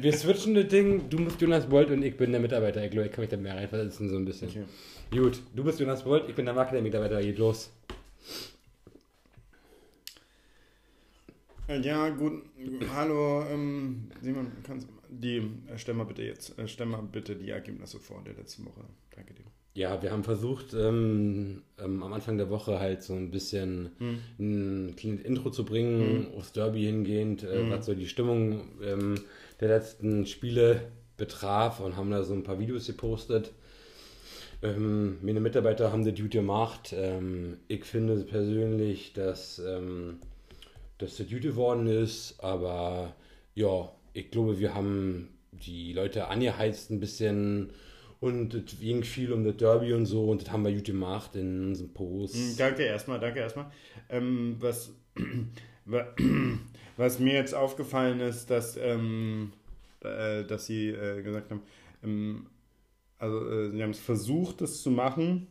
Wir 0.00 0.12
switchen 0.12 0.54
das 0.54 0.68
Ding. 0.68 1.08
Du 1.08 1.24
bist 1.24 1.40
Jonas 1.40 1.66
Bolt 1.66 1.90
und 1.90 2.02
ich 2.02 2.16
bin 2.16 2.32
der 2.32 2.40
Mitarbeiter. 2.40 2.84
Ich 2.84 2.90
glaube, 2.90 3.06
ich 3.06 3.12
kann 3.12 3.22
mich 3.22 3.30
da 3.30 3.36
mehr 3.36 3.54
reinversetzen, 3.54 4.08
so 4.08 4.16
ein 4.16 4.24
bisschen. 4.24 4.48
Okay. 4.48 4.64
Gut. 5.18 5.40
Du 5.54 5.64
bist 5.64 5.80
Jonas 5.80 6.02
Bolt, 6.02 6.24
ich 6.28 6.34
bin 6.34 6.44
der 6.44 6.54
Marketing-Mitarbeiter. 6.54 7.22
Geht 7.22 7.38
los. 7.38 7.70
Ja, 11.82 12.08
gut. 12.08 12.42
Hallo, 12.92 13.44
ähm, 13.48 14.10
Simon, 14.20 14.50
kannst 14.64 14.88
die, 15.08 15.36
äh, 15.36 15.76
stell 15.76 15.94
mal 15.94 16.04
bitte 16.04 16.22
jetzt, 16.22 16.58
äh, 16.58 16.66
stell 16.66 16.86
mal 16.86 17.00
bitte 17.00 17.36
die 17.36 17.50
Ergebnisse 17.50 18.00
vor 18.00 18.22
der 18.26 18.34
letzten 18.34 18.66
Woche. 18.66 18.82
Danke 19.14 19.34
dir. 19.34 19.44
Ja, 19.74 20.02
wir 20.02 20.10
haben 20.10 20.24
versucht, 20.24 20.74
ähm, 20.74 21.62
ähm, 21.78 22.02
am 22.02 22.12
Anfang 22.12 22.38
der 22.38 22.50
Woche 22.50 22.80
halt 22.80 23.04
so 23.04 23.14
ein 23.14 23.30
bisschen 23.30 23.92
hm. 23.98 24.18
ein 24.40 24.96
kleines 24.96 25.22
Intro 25.22 25.50
zu 25.50 25.64
bringen, 25.64 26.26
hm. 26.26 26.34
aufs 26.36 26.52
Derby 26.52 26.82
hingehend, 26.82 27.44
äh, 27.44 27.62
hm. 27.62 27.70
was 27.70 27.86
so 27.86 27.94
die 27.94 28.08
Stimmung 28.08 28.62
ähm, 28.82 29.14
der 29.60 29.68
letzten 29.68 30.26
Spiele 30.26 30.90
betraf 31.16 31.78
und 31.78 31.96
haben 31.96 32.10
da 32.10 32.24
so 32.24 32.34
ein 32.34 32.42
paar 32.42 32.58
Videos 32.58 32.88
gepostet. 32.88 33.52
Ähm, 34.62 35.18
meine 35.22 35.40
Mitarbeiter 35.40 35.92
haben 35.92 36.04
die 36.04 36.12
Duty 36.12 36.38
gemacht. 36.38 36.92
Ähm, 36.96 37.58
ich 37.68 37.84
finde 37.84 38.16
persönlich, 38.24 39.12
dass 39.12 39.60
ähm, 39.60 40.18
dass 41.02 41.16
der 41.16 41.26
Duty 41.26 41.48
geworden 41.48 41.86
ist, 41.86 42.38
aber 42.40 43.14
ja, 43.54 43.90
ich 44.12 44.30
glaube, 44.30 44.58
wir 44.58 44.74
haben 44.74 45.28
die 45.52 45.92
Leute 45.92 46.28
angeheizt 46.28 46.90
ein 46.90 47.00
bisschen 47.00 47.72
und 48.20 48.54
es 48.54 48.78
ging 48.80 49.02
viel 49.02 49.32
um 49.32 49.44
das 49.44 49.56
Derby 49.56 49.94
und 49.94 50.06
so 50.06 50.30
und 50.30 50.42
das 50.42 50.52
haben 50.52 50.64
wir 50.64 50.72
gut 50.72 50.84
gemacht 50.84 51.34
in 51.34 51.68
unserem 51.68 51.92
Post. 51.92 52.34
Hm, 52.34 52.56
danke 52.58 52.82
erstmal, 52.82 53.18
danke 53.18 53.40
erstmal. 53.40 53.70
Ähm, 54.08 54.56
was, 54.58 54.92
was 56.96 57.18
mir 57.18 57.34
jetzt 57.34 57.54
aufgefallen 57.54 58.20
ist, 58.20 58.50
dass, 58.50 58.76
ähm, 58.76 59.52
äh, 60.00 60.44
dass 60.44 60.66
sie 60.66 60.88
äh, 60.88 61.22
gesagt 61.22 61.50
haben, 61.50 61.62
ähm, 62.04 62.46
also 63.18 63.48
äh, 63.48 63.70
sie 63.70 63.82
haben 63.82 63.90
es 63.90 63.98
versucht, 64.00 64.60
das 64.60 64.82
zu 64.82 64.90
machen, 64.90 65.46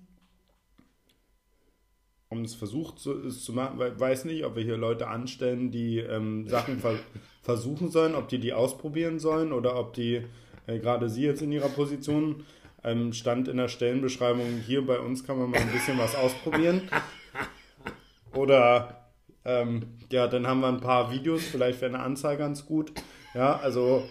um 2.30 2.44
es 2.44 2.54
versucht 2.54 3.00
zu, 3.00 3.26
es 3.26 3.44
zu 3.44 3.54
machen, 3.54 3.80
weiß 3.80 4.26
nicht, 4.26 4.46
ob 4.46 4.56
wir 4.56 4.64
hier 4.64 4.78
Leute 4.78 5.08
anstellen, 5.08 5.72
die 5.72 5.98
ähm, 5.98 6.48
Sachen 6.48 6.80
ver 6.80 7.00
versuchen 7.42 7.90
sollen, 7.90 8.14
ob 8.14 8.28
die 8.28 8.38
die 8.38 8.54
ausprobieren 8.54 9.18
sollen 9.18 9.52
oder 9.52 9.76
ob 9.80 9.94
die, 9.94 10.22
äh, 10.68 10.78
gerade 10.78 11.10
Sie 11.10 11.24
jetzt 11.24 11.42
in 11.42 11.52
Ihrer 11.52 11.70
Position, 11.70 12.46
ähm, 12.84 13.14
stand 13.14 13.48
in 13.48 13.58
der 13.58 13.68
Stellenbeschreibung, 13.68 14.62
hier 14.66 14.86
bei 14.86 15.00
uns 15.00 15.24
kann 15.24 15.40
man 15.40 15.50
mal 15.50 15.60
ein 15.60 15.72
bisschen 15.72 15.98
was 15.98 16.16
ausprobieren. 16.16 16.84
Oder 18.36 19.10
ähm, 19.44 19.88
ja, 20.12 20.28
dann 20.28 20.46
haben 20.46 20.60
wir 20.60 20.68
ein 20.68 20.82
paar 20.82 21.12
Videos, 21.12 21.44
vielleicht 21.44 21.82
wäre 21.82 21.96
eine 21.96 22.04
Anzahl 22.04 22.38
ganz 22.38 22.66
gut. 22.66 22.92
Ja, 23.34 23.58
also 23.58 24.04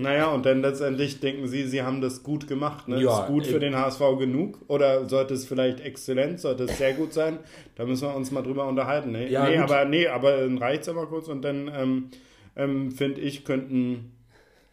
naja, 0.00 0.30
und 0.30 0.46
dann 0.46 0.62
letztendlich 0.62 1.20
denken 1.20 1.46
Sie, 1.46 1.64
Sie 1.64 1.82
haben 1.82 2.00
das 2.00 2.22
gut 2.22 2.48
gemacht. 2.48 2.88
Ne? 2.88 3.02
Ja, 3.02 3.20
ist 3.20 3.26
gut 3.26 3.46
für 3.46 3.60
den 3.60 3.76
HSV 3.76 4.00
genug? 4.18 4.58
Oder 4.68 5.08
sollte 5.08 5.34
es 5.34 5.44
vielleicht 5.44 5.80
exzellent, 5.80 6.40
sollte 6.40 6.64
es 6.64 6.78
sehr 6.78 6.94
gut 6.94 7.12
sein? 7.12 7.38
Da 7.76 7.84
müssen 7.84 8.08
wir 8.08 8.16
uns 8.16 8.30
mal 8.30 8.42
drüber 8.42 8.66
unterhalten. 8.66 9.12
Ne? 9.12 9.28
Ja, 9.28 9.48
nee, 9.48 9.58
aber 9.58 9.84
nee, 9.84 10.06
aber 10.06 10.38
dann 10.38 10.56
reicht 10.58 10.82
es 10.82 10.88
aber 10.88 11.06
kurz 11.06 11.28
und 11.28 11.42
dann 11.42 11.70
ähm, 11.74 12.10
ähm, 12.56 12.92
finde 12.92 13.20
ich, 13.20 13.44
könnten, 13.44 14.16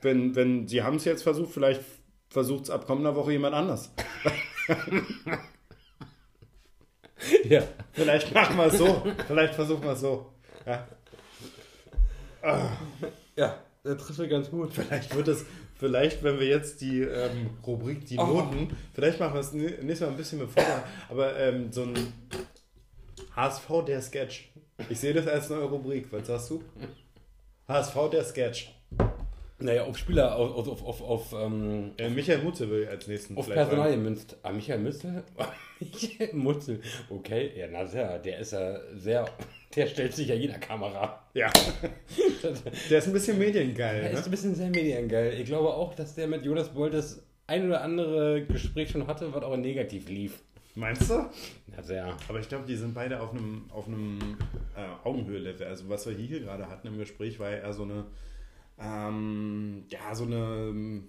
wenn, 0.01 0.35
wenn 0.35 0.67
Sie 0.67 0.81
haben 0.83 0.95
es 0.95 1.05
jetzt 1.05 1.23
versucht, 1.23 1.51
vielleicht 1.51 1.81
versucht 2.29 2.63
es 2.65 2.69
ab 2.69 2.87
kommender 2.87 3.15
Woche 3.15 3.33
jemand 3.33 3.53
anders. 3.55 3.93
ja. 7.43 7.63
Vielleicht 7.91 8.33
machen 8.33 8.57
wir 8.57 8.67
es 8.67 8.77
so. 8.77 9.03
Vielleicht 9.27 9.55
versuchen 9.55 9.83
wir 9.83 9.91
es 9.91 9.99
so. 9.99 10.31
Ja. 10.65 10.87
Ah. 12.41 12.69
Ja. 13.35 13.59
Der 13.87 13.97
trifft 13.97 14.19
mir 14.19 14.27
ganz 14.27 14.51
gut. 14.51 14.73
Vielleicht 14.73 15.15
wird 15.15 15.29
es, 15.29 15.45
vielleicht, 15.75 16.21
wenn 16.21 16.39
wir 16.39 16.47
jetzt 16.47 16.81
die 16.81 17.01
ähm, 17.01 17.51
Rubrik, 17.65 18.05
die 18.05 18.17
oh. 18.17 18.25
Noten, 18.25 18.75
vielleicht 18.93 19.19
machen 19.19 19.35
wir 19.35 19.39
es 19.39 19.53
nächstes 19.53 20.01
Mal 20.01 20.09
ein 20.09 20.17
bisschen 20.17 20.39
mit 20.39 20.49
Vorder, 20.51 20.83
aber 21.09 21.39
ähm, 21.39 21.71
so 21.71 21.83
ein 21.83 21.93
HSV 23.33 23.85
der 23.87 24.01
Sketch. 24.01 24.51
Ich 24.89 24.99
sehe 24.99 25.13
das 25.13 25.25
als 25.27 25.49
neue 25.49 25.63
Rubrik. 25.63 26.07
Was 26.11 26.27
sagst 26.27 26.49
du? 26.49 26.63
HSV 27.67 27.95
der 28.11 28.25
Sketch. 28.25 28.73
Naja, 29.59 29.85
auf 29.85 29.97
Spieler, 29.97 30.35
auf, 30.35 30.67
auf, 30.67 30.83
auf, 30.85 31.01
auf 31.01 31.33
ähm, 31.33 31.93
äh, 31.97 32.09
Michael 32.09 32.43
Mutzel 32.43 32.69
will 32.69 32.83
ich 32.83 32.89
als 32.89 33.07
nächsten 33.07 33.37
Auf 33.37 33.49
Personal 33.49 33.89
gemünzt. 33.89 34.37
Ah, 34.43 34.51
Michael 34.51 34.79
Mutzel? 34.79 35.23
Michael 35.79 36.33
Mutzel. 36.33 36.81
Okay, 37.09 37.53
ja, 37.57 37.67
na 37.71 37.85
sehr, 37.85 38.19
der 38.19 38.39
ist 38.39 38.51
ja 38.51 38.79
sehr 38.95 39.25
der 39.77 39.85
stellt 39.85 40.13
sich 40.13 40.27
ja 40.27 40.35
jeder 40.35 40.57
Kamera. 40.57 41.23
Ja. 41.35 41.51
der 42.89 42.97
ist 42.97 43.07
ein 43.07 43.13
bisschen 43.13 43.37
mediengeil. 43.37 44.01
Der 44.01 44.11
ne? 44.11 44.19
ist 44.19 44.25
ein 44.25 44.31
bisschen 44.31 44.55
sehr 44.55 44.69
mediengeil. 44.69 45.39
Ich 45.39 45.45
glaube 45.45 45.69
auch, 45.69 45.93
dass 45.93 46.15
der 46.15 46.27
mit 46.27 46.43
Jonas 46.43 46.69
Bolt 46.69 46.95
das 46.95 47.23
ein 47.45 47.67
oder 47.67 47.81
andere 47.81 48.43
Gespräch 48.45 48.89
schon 48.89 49.05
hatte, 49.05 49.31
was 49.33 49.43
auch 49.43 49.55
negativ 49.55 50.09
lief. 50.09 50.39
Meinst 50.73 51.09
du? 51.09 51.29
Ja, 51.75 51.83
sehr. 51.83 52.17
Aber 52.27 52.39
ich 52.39 52.49
glaube, 52.49 52.65
die 52.67 52.75
sind 52.75 52.95
beide 52.95 53.21
auf 53.21 53.31
einem, 53.31 53.65
auf 53.69 53.87
einem 53.87 54.37
äh, 54.75 55.07
Augenhöhe-Level. 55.07 55.67
Also 55.67 55.87
was 55.89 56.07
wir 56.07 56.13
hier 56.13 56.39
gerade 56.39 56.67
hatten 56.69 56.87
im 56.87 56.97
Gespräch, 56.97 57.39
war 57.39 57.51
ja 57.51 57.57
eher 57.57 57.73
so 57.73 57.83
eine, 57.83 58.05
ähm, 58.79 59.85
ja, 59.89 60.13
so 60.15 60.23
eine 60.25 61.03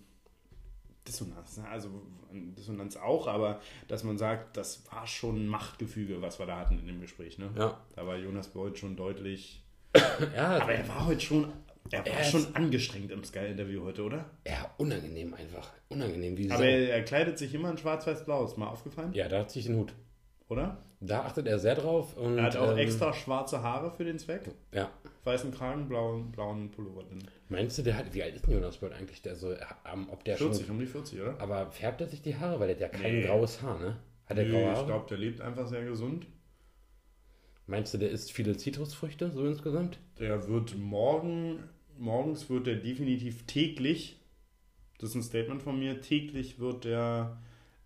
Dissonanz. 1.09 1.57
Ne? 1.57 1.69
Also 1.69 1.89
Dissonanz 2.33 2.97
auch, 2.97 3.27
aber 3.27 3.61
dass 3.89 4.05
man 4.05 4.19
sagt, 4.19 4.57
das 4.57 4.85
war 4.93 5.07
schon 5.07 5.45
ein 5.45 5.49
Machtgefüge, 5.49 6.23
was 6.23 6.39
wir 6.39 6.47
da 6.47 6.59
hatten 6.59 6.79
in 6.79 6.87
dem 6.87 7.01
Gespräch. 7.01 7.39
Ne? 7.39 7.51
Ja. 7.57 7.81
Da 7.97 8.07
war 8.07 8.17
Jonas 8.17 8.49
Boyd 8.49 8.79
schon 8.79 8.97
deutlich. 8.97 9.65
ja, 10.37 10.59
aber 10.61 10.73
er 10.73 10.87
war 10.89 11.07
heute 11.07 11.21
schon. 11.21 11.53
Er 11.91 12.01
war 12.01 12.13
er 12.13 12.25
schon 12.25 12.55
angestrengt 12.55 13.11
im 13.11 13.25
Sky-Interview 13.25 13.83
heute, 13.83 14.03
oder? 14.03 14.27
Ja, 14.47 14.71
unangenehm 14.77 15.33
einfach. 15.33 15.73
Unangenehm. 15.89 16.37
Wie 16.37 16.51
aber 16.51 16.67
er, 16.67 16.91
er, 16.91 17.03
kleidet 17.03 17.39
sich 17.39 17.55
immer 17.55 17.71
in 17.71 17.79
schwarz-weiß-blau. 17.79 18.45
Ist 18.45 18.59
mal 18.59 18.69
aufgefallen? 18.69 19.15
Ja, 19.15 19.27
da 19.29 19.41
hat 19.41 19.51
sich 19.51 19.65
den 19.65 19.77
Hut. 19.77 19.95
Oder? 20.49 20.85
Da 21.01 21.23
achtet 21.23 21.47
er 21.47 21.59
sehr 21.59 21.77
drauf. 21.77 22.17
Und, 22.17 22.39
er 22.39 22.45
hat 22.45 22.57
auch 22.57 22.73
ähm, 22.73 22.79
extra 22.79 23.13
schwarze 23.13 23.63
Haare 23.63 23.93
für 23.93 24.05
den 24.05 24.19
Zweck. 24.19 24.51
Ja. 24.73 24.91
Weißen 25.25 25.53
Kragen, 25.53 25.89
blauen, 25.89 26.33
blauen 26.33 26.71
Pullover 26.71 27.05
drin. 27.05 27.23
Meinst 27.49 27.79
du, 27.79 27.83
der 27.83 27.97
hat, 27.97 28.13
wie 28.15 28.23
alt 28.23 28.35
ist 28.35 28.47
denn 28.47 28.55
Jonas 28.55 28.79
Bird 28.79 28.93
eigentlich? 28.95 29.23
Der 29.23 29.37
so, 29.37 29.55
um, 29.93 30.11
ob 30.11 30.25
der 30.25 30.37
40, 30.37 30.67
schon, 30.67 30.75
um 30.75 30.81
die 30.81 30.87
40, 30.87 31.21
oder? 31.21 31.41
Aber 31.41 31.71
färbt 31.71 32.01
er 32.01 32.09
sich 32.09 32.21
die 32.21 32.37
Haare? 32.37 32.59
Weil 32.59 32.75
der 32.75 32.89
hat 32.89 32.95
ja 32.95 33.01
kein 33.01 33.15
nee. 33.15 33.27
graues 33.27 33.63
Haar, 33.63 33.79
ne? 33.79 33.97
Hat 34.27 34.37
nee, 34.37 34.51
graue 34.51 34.67
Haare? 34.67 34.81
ich 34.81 34.87
glaube, 34.87 35.07
der 35.09 35.19
lebt 35.19 35.41
einfach 35.41 35.69
sehr 35.69 35.85
gesund. 35.85 36.27
Meinst 37.67 37.95
du, 37.95 37.99
der 37.99 38.11
isst 38.11 38.33
viele 38.33 38.57
Zitrusfrüchte, 38.57 39.31
so 39.31 39.47
insgesamt? 39.47 39.99
Der 40.19 40.49
wird 40.49 40.77
morgen, 40.77 41.63
morgens 41.97 42.49
wird 42.51 42.67
er 42.67 42.77
definitiv 42.77 43.47
täglich, 43.47 44.19
das 44.99 45.11
ist 45.11 45.17
ein 45.17 45.23
Statement 45.23 45.63
von 45.63 45.79
mir, 45.79 46.01
täglich 46.01 46.59
wird 46.59 46.85
der 46.85 47.39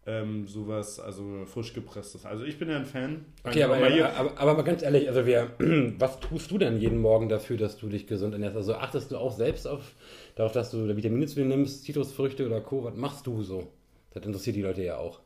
ähm, 0.04 0.48
sowas, 0.48 0.98
also 0.98 1.44
frisch 1.46 1.74
gepresstes. 1.74 2.26
Also 2.26 2.44
ich 2.44 2.58
bin 2.58 2.68
ja 2.68 2.76
ein 2.76 2.86
Fan. 2.86 3.24
Okay, 3.44 3.62
aber, 3.62 3.76
aber, 3.76 4.14
aber, 4.14 4.38
aber, 4.38 4.54
mal 4.54 4.62
ganz 4.62 4.82
ehrlich, 4.82 5.08
also 5.08 5.26
wir, 5.26 5.52
was 5.98 6.18
tust 6.18 6.50
du 6.50 6.58
denn 6.58 6.78
jeden 6.80 6.98
Morgen 6.98 7.28
dafür, 7.28 7.56
dass 7.56 7.76
du 7.76 7.88
dich 7.88 8.06
gesund 8.06 8.32
ernährst? 8.32 8.56
Also 8.56 8.74
achtest 8.74 9.12
du 9.12 9.16
auch 9.16 9.32
selbst 9.32 9.66
auf, 9.66 9.94
darauf, 10.34 10.52
dass 10.52 10.72
du 10.72 10.96
Vitamine 10.96 11.26
zu 11.26 11.36
dir 11.36 11.46
nimmst, 11.46 11.84
Zitrusfrüchte 11.84 12.46
oder 12.46 12.60
Co. 12.60 12.82
Was 12.82 12.96
machst 12.96 13.26
du 13.26 13.42
so? 13.42 13.72
Das 14.10 14.26
interessiert 14.26 14.56
die 14.56 14.62
Leute 14.62 14.82
ja 14.82 14.96
auch. 14.96 15.20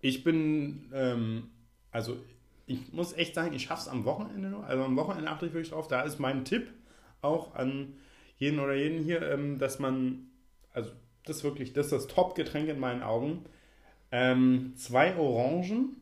Ich 0.00 0.24
bin, 0.24 0.90
ähm, 0.92 1.50
also 1.92 2.16
ich 2.66 2.92
muss 2.92 3.12
echt 3.12 3.36
sagen, 3.36 3.54
ich 3.54 3.62
schaff's 3.62 3.86
am 3.86 4.04
Wochenende 4.04 4.48
noch. 4.48 4.64
Also 4.64 4.82
am 4.82 4.96
Wochenende 4.96 5.30
achte 5.30 5.46
ich 5.46 5.52
wirklich 5.52 5.70
drauf. 5.70 5.86
Da 5.86 6.02
ist 6.02 6.18
mein 6.18 6.44
Tipp 6.44 6.68
auch 7.20 7.54
an 7.54 7.94
jeden 8.36 8.58
oder 8.58 8.74
jeden 8.74 9.04
hier, 9.04 9.22
ähm, 9.22 9.58
dass 9.58 9.78
man, 9.78 10.26
also 10.72 10.90
das 11.24 11.36
ist 11.36 11.44
wirklich, 11.44 11.72
das 11.72 11.86
ist 11.86 11.92
das 11.92 12.06
Top-Getränk 12.08 12.68
in 12.68 12.80
meinen 12.80 13.04
Augen 13.04 13.44
ähm, 14.12 14.74
zwei 14.76 15.16
Orangen, 15.16 15.96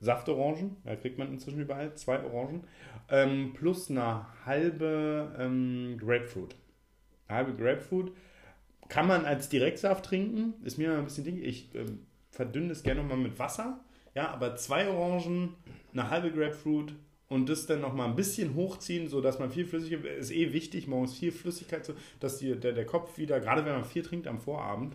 Saftorangen, 0.00 0.76
da 0.84 0.96
kriegt 0.96 1.18
man 1.18 1.32
inzwischen 1.32 1.60
überall, 1.60 1.94
zwei 1.94 2.22
Orangen, 2.24 2.64
ähm, 3.08 3.52
plus 3.54 3.90
eine 3.90 4.26
halbe 4.44 5.34
ähm, 5.38 5.96
Grapefruit. 5.98 6.56
Eine 7.28 7.38
halbe 7.38 7.54
Grapefruit 7.54 8.12
kann 8.88 9.06
man 9.06 9.24
als 9.24 9.48
Direktsaft 9.48 10.04
trinken, 10.04 10.54
ist 10.64 10.78
mir 10.78 10.96
ein 10.96 11.04
bisschen 11.04 11.24
ding. 11.24 11.42
Ich 11.42 11.74
ähm, 11.74 12.00
verdünne 12.30 12.72
es 12.72 12.82
gerne 12.82 13.02
nochmal 13.02 13.18
mit 13.18 13.38
Wasser. 13.38 13.80
Ja, 14.14 14.28
aber 14.30 14.56
zwei 14.56 14.88
Orangen, 14.88 15.54
eine 15.92 16.10
halbe 16.10 16.30
Grapefruit 16.30 16.94
und 17.28 17.48
das 17.48 17.66
dann 17.66 17.80
nochmal 17.80 18.08
ein 18.08 18.16
bisschen 18.16 18.54
hochziehen, 18.54 19.08
sodass 19.08 19.38
man 19.38 19.50
viel 19.50 19.64
Flüssigkeit, 19.64 20.18
ist 20.18 20.30
eh 20.30 20.52
wichtig, 20.52 20.86
morgens 20.86 21.14
viel 21.14 21.32
Flüssigkeit, 21.32 21.92
dass 22.20 22.38
die, 22.38 22.54
der, 22.58 22.72
der 22.72 22.86
Kopf 22.86 23.18
wieder, 23.18 23.40
gerade 23.40 23.64
wenn 23.64 23.72
man 23.72 23.84
viel 23.84 24.02
trinkt 24.02 24.26
am 24.26 24.38
Vorabend, 24.38 24.94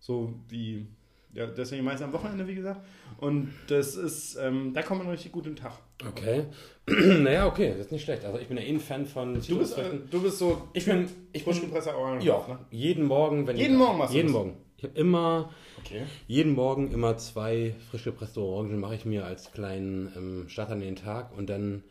so 0.00 0.34
wie 0.48 0.86
Ja, 1.34 1.46
deswegen 1.46 1.84
meist 1.84 2.02
am 2.02 2.12
Wochenende, 2.12 2.46
wie 2.48 2.54
gesagt. 2.54 2.80
Und 3.18 3.52
das 3.68 3.96
ist, 3.96 4.36
ähm, 4.36 4.72
da 4.72 4.82
kommt 4.82 5.02
man 5.02 5.10
richtig 5.10 5.30
gut 5.32 5.46
in 5.46 5.54
den 5.54 5.62
Tag. 5.62 5.72
Okay. 6.08 6.46
naja, 6.86 7.46
okay, 7.46 7.70
das 7.70 7.86
ist 7.86 7.92
nicht 7.92 8.04
schlecht. 8.04 8.24
Also 8.24 8.38
ich 8.38 8.48
bin 8.48 8.56
ja 8.56 8.62
eh 8.62 8.68
ein 8.70 8.80
Fan 8.80 9.04
von 9.06 9.34
Du 9.34 9.58
bist, 9.58 9.76
äh, 9.76 9.90
du 10.10 10.22
bist 10.22 10.38
so 10.38 10.68
Ich 10.72 10.86
bin, 10.86 11.08
ich 11.32 11.46
Orangen. 11.46 12.20
ja, 12.22 12.46
ne? 12.48 12.58
jeden 12.70 13.04
Morgen, 13.04 13.46
wenn 13.46 13.56
Jeden 13.56 13.74
ich, 13.74 13.78
Morgen 13.78 13.98
machst 13.98 14.12
du 14.12 14.16
Jeden 14.16 14.28
das? 14.28 14.36
Morgen. 14.36 14.56
Ich 14.78 14.84
habe 14.84 14.98
immer, 14.98 15.50
Okay. 15.80 16.02
jeden 16.28 16.52
Morgen 16.54 16.92
immer 16.92 17.16
zwei 17.18 17.74
frisch 17.90 18.04
gepresste 18.04 18.40
Orangen 18.40 18.78
mache 18.78 18.94
ich 18.94 19.04
mir 19.04 19.24
als 19.24 19.52
kleinen 19.52 20.12
ähm, 20.16 20.48
Start 20.48 20.70
an 20.70 20.80
den 20.80 20.96
Tag 20.96 21.36
und 21.36 21.50
dann 21.50 21.82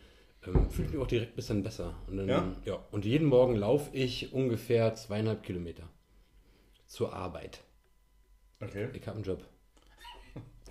ähm, 0.46 0.70
fühle 0.70 0.88
ich 0.88 0.94
mich 0.94 1.02
auch 1.04 1.08
direkt 1.08 1.34
ein 1.34 1.36
bisschen 1.36 1.64
besser. 1.64 1.94
Und 2.08 2.18
dann, 2.18 2.28
Ja? 2.30 2.46
ja. 2.66 2.80
Und 2.92 3.06
jeden 3.06 3.28
Morgen 3.28 3.56
laufe 3.56 3.96
ich 3.96 4.34
ungefähr 4.34 4.96
zweieinhalb 4.96 5.44
Kilometer 5.44 5.84
zur 6.88 7.14
Arbeit. 7.14 7.60
Okay. 8.62 8.90
Ich 8.94 9.06
habe 9.08 9.18
einen 9.18 9.26
Job. 9.26 9.44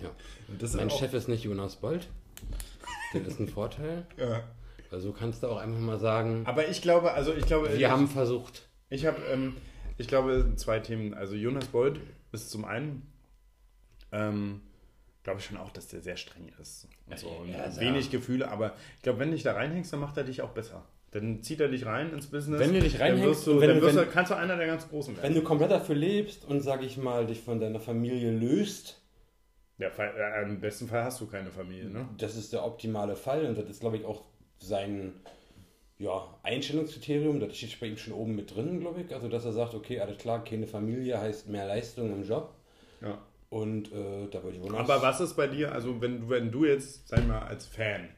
Ja. 0.01 0.11
Mein 0.75 0.91
Chef 0.91 1.11
ist 1.15 1.27
nicht 1.27 1.43
Jonas 1.43 1.77
Bold. 1.77 2.07
Das 3.13 3.23
ist 3.23 3.39
ein 3.39 3.47
Vorteil. 3.47 4.05
Ja. 4.17 4.43
Also 4.91 5.11
kannst 5.11 5.41
du 5.43 5.47
auch 5.47 5.57
einfach 5.57 5.79
mal 5.79 5.99
sagen, 5.99 6.45
Aber 6.45 6.67
ich 6.69 6.81
glaube, 6.81 7.11
also 7.11 7.33
ich 7.33 7.45
glaube, 7.45 7.67
wir 7.69 7.75
ich, 7.75 7.85
haben 7.89 8.07
versucht. 8.07 8.69
ich 8.89 9.05
habe, 9.05 9.21
ähm, 9.23 9.57
ich 9.97 10.07
glaube, 10.07 10.53
zwei 10.55 10.79
Themen. 10.79 11.13
Also 11.13 11.35
Jonas 11.35 11.65
Bold 11.65 11.99
ist 12.31 12.49
zum 12.51 12.63
einen, 12.63 13.11
ähm, 14.13 14.61
glaube 15.23 15.39
ich 15.39 15.45
schon 15.45 15.57
auch, 15.57 15.71
dass 15.71 15.87
der 15.87 16.01
sehr 16.01 16.15
streng 16.15 16.49
ist. 16.61 16.87
Und 17.07 17.19
so. 17.19 17.27
Und 17.29 17.49
Ja, 17.49 17.67
ja. 17.67 17.79
wenig 17.81 18.11
Gefühle, 18.11 18.49
aber 18.49 18.75
ich 18.95 19.01
glaube, 19.01 19.19
wenn 19.19 19.29
du 19.29 19.33
dich 19.33 19.43
da 19.43 19.53
reinhängst, 19.53 19.91
dann 19.91 19.99
macht 19.99 20.15
er 20.15 20.23
dich 20.23 20.41
auch 20.41 20.51
besser. 20.51 20.85
Dann 21.11 21.41
zieht 21.41 21.61
er 21.61 21.69
dich 21.69 21.85
rein 21.85 22.11
ins 22.11 22.27
Business. 22.27 22.59
Wenn 22.59 22.73
du 22.73 22.79
dich 22.81 22.93
dann 22.93 23.01
reinhängst 23.11 23.25
wirst 23.29 23.47
du, 23.47 23.61
wenn 23.61 23.69
dann 23.69 23.81
wirst 23.81 23.95
du, 23.95 24.01
wenn- 24.01 24.11
kannst 24.11 24.31
du 24.31 24.35
einer 24.35 24.57
der 24.57 24.67
ganz 24.67 24.89
Großen 24.89 25.15
werden. 25.15 25.25
Wenn 25.27 25.35
du 25.35 25.41
komplett 25.41 25.71
dafür 25.71 25.95
lebst 25.95 26.45
und, 26.45 26.61
sag 26.61 26.83
ich 26.83 26.97
mal, 26.97 27.25
dich 27.25 27.39
von 27.41 27.59
deiner 27.59 27.79
Familie 27.79 28.31
löst, 28.31 29.01
Ja, 29.79 29.89
äh, 29.89 30.41
Im 30.43 30.59
besten 30.59 30.87
Fall 30.87 31.03
hast 31.03 31.21
du 31.21 31.27
keine 31.27 31.51
Familie, 31.51 31.89
ne? 31.89 32.09
das 32.17 32.35
ist 32.35 32.51
der 32.51 32.65
optimale 32.65 33.15
Fall 33.15 33.45
und 33.45 33.57
das 33.57 33.69
ist, 33.69 33.79
glaube 33.79 33.97
ich, 33.97 34.05
auch 34.05 34.23
sein 34.59 35.13
ja, 35.99 36.23
Einstellungskriterium. 36.43 37.39
Das 37.39 37.55
steht 37.55 37.79
bei 37.79 37.85
ihm 37.87 37.97
schon 37.97 38.13
oben 38.13 38.35
mit 38.35 38.55
drin, 38.55 38.79
glaube 38.79 39.01
ich. 39.01 39.13
Also, 39.13 39.27
dass 39.29 39.45
er 39.45 39.51
sagt, 39.53 39.73
okay, 39.75 39.99
alles 39.99 40.17
klar, 40.17 40.43
keine 40.43 40.67
Familie 40.67 41.19
heißt 41.21 41.47
mehr 41.47 41.65
Leistung 41.67 42.11
im 42.11 42.23
Job. 42.23 42.53
Ja. 43.01 43.19
Und 43.49 43.91
äh, 43.93 44.27
da 44.29 44.43
würde 44.43 44.57
ich 44.57 44.61
wohl 44.63 44.75
Aber 44.75 45.01
was 45.01 45.21
ist 45.21 45.35
bei 45.35 45.47
dir, 45.47 45.71
also 45.71 46.01
wenn, 46.01 46.21
du- 46.21 46.29
wenn 46.29 46.51
du 46.51 46.65
jetzt, 46.65 47.07
sag 47.07 47.19
ich 47.19 47.27
mal, 47.27 47.39
als 47.39 47.65
Fan, 47.65 48.09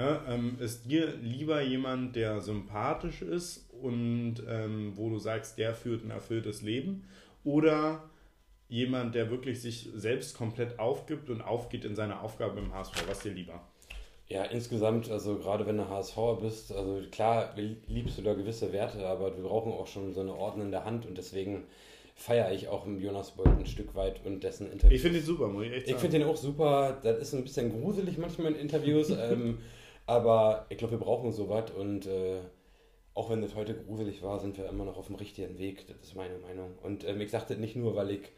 ne, 0.00 0.20
ähm, 0.28 0.56
ist 0.60 0.90
dir 0.90 1.14
lieber 1.22 1.60
jemand, 1.60 2.16
der 2.16 2.40
sympathisch 2.40 3.22
ist 3.22 3.68
und 3.82 4.36
ähm, 4.48 4.92
wo 4.96 5.10
du 5.10 5.18
sagst, 5.18 5.58
der 5.58 5.74
führt 5.74 6.04
ein 6.04 6.10
erfülltes 6.10 6.62
Leben 6.62 7.04
oder 7.44 8.02
jemand, 8.68 9.14
der 9.14 9.30
wirklich 9.30 9.60
sich 9.60 9.90
selbst 9.94 10.36
komplett 10.36 10.78
aufgibt 10.78 11.28
und 11.28 11.42
aufgeht 11.42 11.84
in 11.84 11.94
seine 11.94 12.20
Aufgabe 12.20 12.58
im 12.60 12.72
HSV? 12.72 12.94
Was 13.08 13.20
dir 13.20 13.32
lieber? 13.32 13.60
Ja, 14.28 14.44
insgesamt, 14.44 15.10
also 15.10 15.38
gerade 15.38 15.66
wenn 15.66 15.76
du 15.76 15.88
HSVer 15.88 16.38
bist, 16.40 16.72
also 16.72 17.02
klar 17.10 17.52
liebst 17.88 18.16
du 18.16 18.22
da 18.22 18.34
gewisse 18.34 18.72
Werte, 18.72 19.04
aber 19.04 19.36
wir 19.36 19.42
brauchen 19.42 19.72
auch 19.72 19.88
schon 19.88 20.14
so 20.14 20.20
eine 20.20 20.34
ordnende 20.34 20.84
Hand 20.84 21.04
und 21.04 21.18
deswegen 21.18 21.64
feiere 22.14 22.52
ich 22.52 22.68
auch 22.68 22.86
im 22.86 23.00
Jonas 23.00 23.32
Bolt 23.32 23.48
ein 23.48 23.66
Stück 23.66 23.94
weit 23.96 24.20
und 24.24 24.44
dessen 24.44 24.70
Interview. 24.70 24.94
Ich 24.94 25.02
finde 25.02 25.18
ihn 25.18 25.24
super, 25.24 25.48
muss 25.48 25.64
ich 25.64 25.72
echt 25.72 25.82
Ich 25.86 25.92
sagen. 25.92 26.00
finde 26.00 26.18
den 26.18 26.28
auch 26.28 26.36
super. 26.36 26.98
Das 27.02 27.18
ist 27.18 27.34
ein 27.34 27.42
bisschen 27.42 27.72
gruselig 27.72 28.18
manchmal 28.18 28.52
in 28.52 28.60
Interviews, 28.60 29.10
ähm, 29.18 29.58
aber 30.06 30.66
ich 30.68 30.78
glaube, 30.78 30.92
wir 30.92 30.98
brauchen 31.04 31.32
sowas 31.32 31.70
und 31.70 32.06
äh, 32.06 32.40
auch 33.14 33.30
wenn 33.30 33.42
das 33.42 33.54
heute 33.54 33.74
gruselig 33.74 34.22
war, 34.22 34.38
sind 34.38 34.56
wir 34.56 34.68
immer 34.68 34.84
noch 34.84 34.96
auf 34.96 35.06
dem 35.08 35.16
richtigen 35.16 35.58
Weg. 35.58 35.86
Das 35.88 35.96
ist 36.00 36.14
meine 36.14 36.38
Meinung. 36.38 36.76
Und 36.82 37.04
ähm, 37.04 37.20
ich 37.20 37.30
das 37.50 37.58
nicht 37.58 37.76
nur, 37.76 37.94
weil 37.96 38.10
ich 38.10 38.28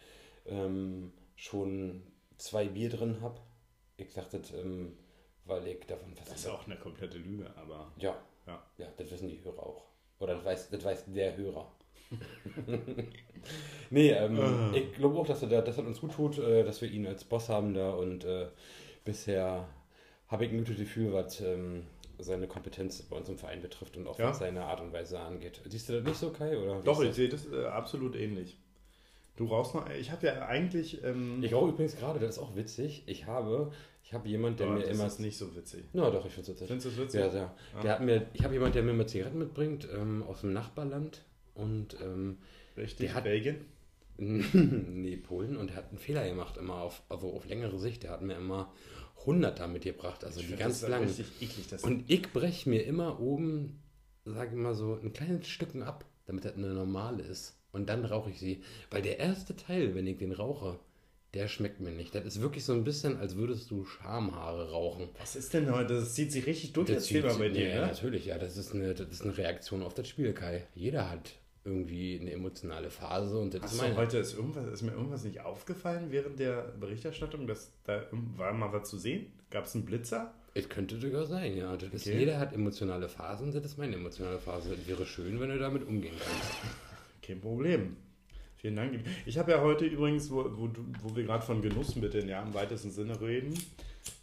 ähm, 0.46 1.12
schon 1.36 2.02
zwei 2.38 2.66
Bier 2.66 2.88
drin 2.90 3.18
habe. 3.20 3.38
Ich 3.96 4.12
das, 4.38 4.52
ähm, 4.52 4.96
weil 5.44 5.66
ich 5.66 5.86
davon 5.86 6.14
das 6.14 6.28
fast. 6.28 6.44
ist 6.46 6.50
auch 6.50 6.66
eine 6.66 6.76
komplette 6.76 7.18
Lüge, 7.18 7.50
aber 7.56 7.92
Ja, 7.98 8.16
ja. 8.46 8.62
ja, 8.78 8.86
das 8.96 9.10
wissen 9.10 9.28
die 9.28 9.42
Hörer 9.44 9.62
auch. 9.62 9.84
Oder 10.18 10.34
das 10.36 10.44
weiß, 10.44 10.70
das 10.70 10.84
weiß 10.84 11.04
der 11.12 11.36
Hörer. 11.36 11.70
nee, 13.90 14.10
ähm, 14.10 14.38
Ah. 14.40 14.72
ich 14.74 14.92
glaube 14.94 15.18
auch, 15.18 15.26
dass 15.26 15.42
er 15.42 15.48
da, 15.48 15.60
das 15.62 15.78
hat 15.78 15.86
uns 15.86 16.00
gut 16.00 16.12
tut, 16.12 16.38
äh, 16.38 16.64
dass 16.64 16.80
wir 16.80 16.90
ihn 16.90 17.06
als 17.06 17.24
Boss 17.24 17.48
haben 17.48 17.74
da 17.74 17.90
und 17.92 18.24
äh, 18.24 18.48
bisher 19.04 19.68
habe 20.32 20.44
ich 20.44 20.50
ein 20.50 20.58
gutes 20.58 20.76
Gefühl, 20.78 21.12
was 21.12 21.40
ähm, 21.40 21.84
seine 22.18 22.46
Kompetenz 22.48 23.02
bei 23.02 23.16
uns 23.16 23.28
im 23.28 23.38
Verein 23.38 23.62
betrifft 23.62 23.96
und 23.96 24.06
auch 24.08 24.18
Ja. 24.18 24.30
was 24.30 24.38
seine 24.40 24.64
Art 24.64 24.80
und 24.80 24.92
Weise 24.92 25.20
angeht. 25.20 25.60
Siehst 25.68 25.88
du 25.88 25.92
das 25.94 26.04
nicht 26.04 26.16
so, 26.16 26.30
Kai? 26.30 26.56
Oder 26.58 26.80
Doch, 26.82 27.02
ich 27.02 27.14
sehe 27.14 27.28
das 27.28 27.46
äh, 27.52 27.64
absolut 27.66 28.16
ähnlich. 28.16 28.56
Du 29.36 29.46
rauchst 29.46 29.74
noch, 29.74 29.88
ich 29.90 30.10
habe 30.10 30.26
ja 30.26 30.46
eigentlich... 30.46 31.02
Ähm, 31.04 31.38
das? 31.40 31.46
ich 31.50 31.54
rauche 31.56 31.70
übrigens 31.70 31.96
gerade, 31.96 32.18
das 32.18 32.36
ist 32.36 32.38
auch 32.42 32.54
witzig. 32.54 33.02
Ich 33.06 33.26
habe, 33.26 33.72
ich 34.04 34.12
habe 34.12 34.28
jemand, 34.28 34.60
der 34.60 34.66
aber 34.66 34.76
mir 34.76 34.82
das 34.86 34.90
immer. 34.96 35.06
ist 35.06 35.20
nicht 35.20 35.38
so 35.38 35.54
witzig. 35.56 35.84
Na 35.94 36.10
doch, 36.10 36.26
ich 36.26 36.32
finde 36.32 36.42
es 36.42 36.56
witzig. 36.56 36.66
Findest 36.68 36.86
du 36.86 36.90
es 36.90 36.98
witzig? 36.98 37.20
Ja, 37.20 37.30
sehr. 37.30 37.54
Ah. 37.76 37.80
Der 37.82 37.92
hat 37.92 38.00
mir, 38.02 38.26
ich 38.34 38.44
habe 38.44 38.54
jemand, 38.54 38.74
der 38.74 38.82
mir 38.82 38.90
immer 38.90 39.06
Zigaretten 39.06 39.38
mitbringt 39.38 39.88
ähm, 39.94 40.22
aus 40.28 40.42
dem 40.42 40.52
Nachbarland 40.52 41.22
und 41.54 41.96
ähm, 42.02 42.38
Richtig, 42.76 43.06
Der 43.08 43.14
hat- 43.14 43.24
Belgien? 43.24 43.64
nee, 44.18 45.16
Polen 45.16 45.56
und 45.56 45.70
er 45.70 45.76
hat 45.78 45.88
einen 45.88 45.98
Fehler 45.98 46.26
gemacht, 46.28 46.56
immer 46.58 46.76
auf, 46.82 47.02
also 47.08 47.32
auf 47.32 47.46
längere 47.46 47.78
Sicht. 47.78 48.02
Der 48.02 48.10
hat 48.10 48.22
mir 48.22 48.34
immer 48.36 48.72
100er 49.26 49.66
mitgebracht, 49.68 50.24
also 50.24 50.40
Ich 50.40 50.46
die 50.48 50.56
ganz 50.56 50.82
langen. 50.86 51.08
eklig. 51.40 51.66
Das 51.70 51.84
Und 51.84 52.04
ich 52.10 52.30
breche 52.32 52.68
mir 52.68 52.82
immer 52.84 53.20
oben, 53.20 53.80
sage 54.24 54.50
ich 54.50 54.56
mal 54.56 54.74
so, 54.74 54.98
ein 55.02 55.12
kleines 55.12 55.48
Stücken 55.48 55.82
ab, 55.82 56.04
damit 56.26 56.44
das 56.44 56.54
eine 56.56 56.68
normale 56.68 57.22
ist. 57.22 57.58
Und 57.72 57.88
dann 57.88 58.04
rauche 58.04 58.30
ich 58.30 58.38
sie. 58.38 58.62
Weil 58.90 59.02
der 59.02 59.18
erste 59.18 59.56
Teil, 59.56 59.94
wenn 59.94 60.06
ich 60.06 60.18
den 60.18 60.32
rauche, 60.32 60.78
der 61.34 61.48
schmeckt 61.48 61.80
mir 61.80 61.90
nicht. 61.92 62.14
Das 62.14 62.24
ist 62.26 62.42
wirklich 62.42 62.64
so 62.64 62.74
ein 62.74 62.84
bisschen, 62.84 63.16
als 63.16 63.36
würdest 63.36 63.70
du 63.70 63.84
Schamhaare 63.86 64.70
rauchen. 64.70 65.08
was 65.18 65.34
ist 65.36 65.54
denn 65.54 65.72
heute? 65.72 65.94
Das 65.94 66.12
zieht 66.14 66.30
sich 66.30 66.44
richtig 66.46 66.74
durch, 66.74 66.88
Das 66.88 66.96
das 66.96 67.06
Thema 67.06 67.32
bei 67.34 67.48
dir, 67.48 67.68
ja, 67.68 67.80
ne? 67.80 67.86
natürlich, 67.86 68.26
ja. 68.26 68.36
Das 68.38 68.56
ist, 68.58 68.74
eine, 68.74 68.92
das 68.94 69.08
ist 69.08 69.22
eine 69.22 69.36
Reaktion 69.38 69.82
auf 69.82 69.94
das 69.94 70.08
Spiel, 70.08 70.34
Kai. 70.34 70.66
Jeder 70.74 71.08
hat 71.10 71.32
irgendwie 71.64 72.18
eine 72.20 72.32
emotionale 72.32 72.90
Phase 72.90 73.38
und 73.38 73.54
das 73.54 73.62
Hast 73.62 73.72
ist 73.72 73.80
du 73.80 73.84
meine. 73.84 73.96
heute 73.96 74.18
ist, 74.18 74.34
irgendwas, 74.34 74.66
ist 74.66 74.82
mir 74.82 74.92
irgendwas 74.92 75.24
nicht 75.24 75.40
aufgefallen 75.40 76.06
während 76.10 76.38
der 76.38 76.62
Berichterstattung, 76.80 77.46
dass 77.46 77.70
da 77.84 78.02
war 78.36 78.52
mal 78.52 78.72
was 78.72 78.88
zu 78.88 78.98
sehen? 78.98 79.26
Gab 79.50 79.66
es 79.66 79.74
einen 79.74 79.84
Blitzer? 79.84 80.34
Es 80.54 80.68
könnte 80.68 80.96
durchaus 80.98 81.28
sein, 81.28 81.56
ja. 81.56 81.76
Das 81.76 81.92
ist, 81.92 82.06
Okay. 82.06 82.18
Jeder 82.18 82.38
hat 82.38 82.52
emotionale 82.52 83.08
Phasen, 83.08 83.52
das 83.52 83.64
ist 83.64 83.78
meine 83.78 83.94
emotionale 83.96 84.38
Phase. 84.38 84.74
Es 84.74 84.86
wäre 84.86 85.06
schön, 85.06 85.40
wenn 85.40 85.50
du 85.50 85.58
damit 85.58 85.86
umgehen 85.86 86.14
kannst. 86.18 86.52
Kein 87.22 87.40
Problem. 87.40 87.96
Vielen 88.56 88.76
Dank. 88.76 89.00
Ich 89.26 89.38
habe 89.38 89.52
ja 89.52 89.60
heute 89.60 89.86
übrigens, 89.86 90.30
wo, 90.30 90.44
wo, 90.56 90.68
wo 91.02 91.16
wir 91.16 91.24
gerade 91.24 91.44
von 91.44 91.62
Genussmitteln 91.62 92.28
ja 92.28 92.42
im 92.42 92.54
weitesten 92.54 92.90
Sinne 92.90 93.20
reden, 93.20 93.54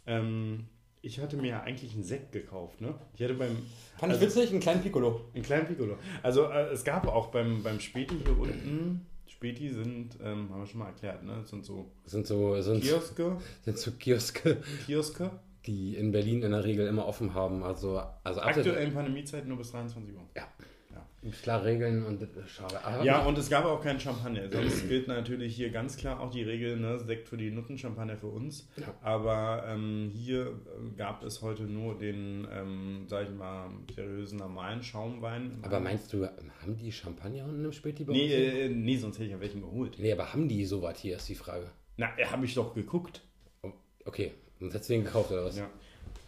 ähm, 0.06 0.66
ich 1.02 1.18
hatte 1.20 1.36
mir 1.36 1.48
ja 1.48 1.60
eigentlich 1.62 1.94
einen 1.94 2.02
Sekt 2.04 2.32
gekauft, 2.32 2.80
ne? 2.80 2.94
Ich 3.14 3.22
hatte 3.22 3.34
beim 3.34 3.56
Fand 3.98 4.12
ich 4.12 4.20
Also- 4.20 4.26
witzig, 4.36 4.50
einen 4.50 4.60
kleinen 4.60 4.82
Piccolo. 4.82 5.22
einen 5.34 5.42
kleinen 5.44 5.66
Piccolo. 5.66 5.96
Also 6.22 6.44
äh, 6.44 6.68
es 6.72 6.84
gab 6.84 7.06
auch 7.06 7.28
beim, 7.28 7.62
beim 7.62 7.80
Späti 7.80 8.16
hier 8.24 8.38
unten, 8.38 9.06
Späti 9.26 9.70
sind, 9.70 10.18
ähm, 10.22 10.50
haben 10.50 10.60
wir 10.60 10.66
schon 10.66 10.80
mal 10.80 10.86
erklärt, 10.88 11.22
ne? 11.24 11.38
Das 11.40 11.50
sind 11.50 11.64
so 11.64 11.90
Das 12.02 12.12
sind 12.12 12.26
so, 12.26 12.60
sind, 12.60 12.82
Kioske, 12.82 13.36
sind 13.62 13.78
so 13.78 13.90
Kioske, 13.92 14.58
Kioske. 14.86 15.30
die 15.66 15.96
in 15.96 16.12
Berlin 16.12 16.42
in 16.42 16.50
der 16.52 16.64
Regel 16.64 16.86
immer 16.86 17.06
offen 17.06 17.32
haben. 17.34 17.62
Also, 17.62 18.00
also 18.24 18.40
Aktuell 18.40 18.86
in 18.88 18.92
Pandemiezeit 18.94 19.46
nur 19.46 19.56
bis 19.58 19.70
23 19.72 20.14
Uhr. 20.14 20.20
Ja. 20.36 20.42
Klar 21.42 21.64
Regeln 21.66 22.06
und 22.06 22.22
ist 22.22 22.32
schade. 22.50 22.82
Aber 22.82 23.04
Ja, 23.04 23.22
und 23.26 23.36
es 23.36 23.50
gab 23.50 23.66
auch 23.66 23.82
keinen 23.82 24.00
Champagner. 24.00 24.50
Sonst 24.50 24.88
gilt 24.88 25.06
natürlich 25.06 25.54
hier 25.54 25.68
ganz 25.70 25.98
klar 25.98 26.18
auch 26.18 26.30
die 26.30 26.42
Regel, 26.42 26.78
ne, 26.78 26.98
Sekt 26.98 27.28
für 27.28 27.36
die 27.36 27.50
Nutten, 27.50 27.76
Champagner 27.76 28.16
für 28.16 28.28
uns. 28.28 28.68
Ja. 28.78 28.94
Aber 29.02 29.64
ähm, 29.68 30.10
hier 30.14 30.46
äh, 30.46 30.96
gab 30.96 31.22
es 31.22 31.42
heute 31.42 31.64
nur 31.64 31.98
den, 31.98 32.48
ähm, 32.50 33.04
sag 33.06 33.24
ich 33.28 33.34
mal, 33.34 33.68
seriösen 33.94 34.38
normalen 34.38 34.82
Schaumwein. 34.82 35.58
aber 35.60 35.78
meinst 35.78 36.10
du, 36.14 36.24
haben 36.24 36.76
die 36.78 36.90
Champagner 36.90 37.44
unten 37.44 37.66
im 37.66 37.72
Späti 37.72 38.04
bei 38.04 38.14
Nee, 38.14 38.22
uns 38.22 38.32
hier? 38.32 38.54
äh, 38.64 38.68
nee, 38.70 38.96
sonst 38.96 39.16
hätte 39.16 39.24
ich 39.26 39.32
ja 39.32 39.40
welchen 39.40 39.60
geholt. 39.60 39.96
nee, 39.98 40.12
aber 40.12 40.32
haben 40.32 40.48
die 40.48 40.64
sowas 40.64 40.98
hier, 41.00 41.16
ist 41.16 41.28
die 41.28 41.34
Frage. 41.34 41.66
Na, 41.98 42.08
habe 42.30 42.46
ich 42.46 42.54
doch 42.54 42.74
geguckt. 42.74 43.20
Oh, 43.62 43.72
Okay, 44.06 44.32
und 44.58 44.72
hast 44.72 44.88
du 44.88 44.94
den 44.94 45.04
gekauft 45.04 45.30
oder 45.32 45.44
was? 45.44 45.58
Ja. 45.58 45.68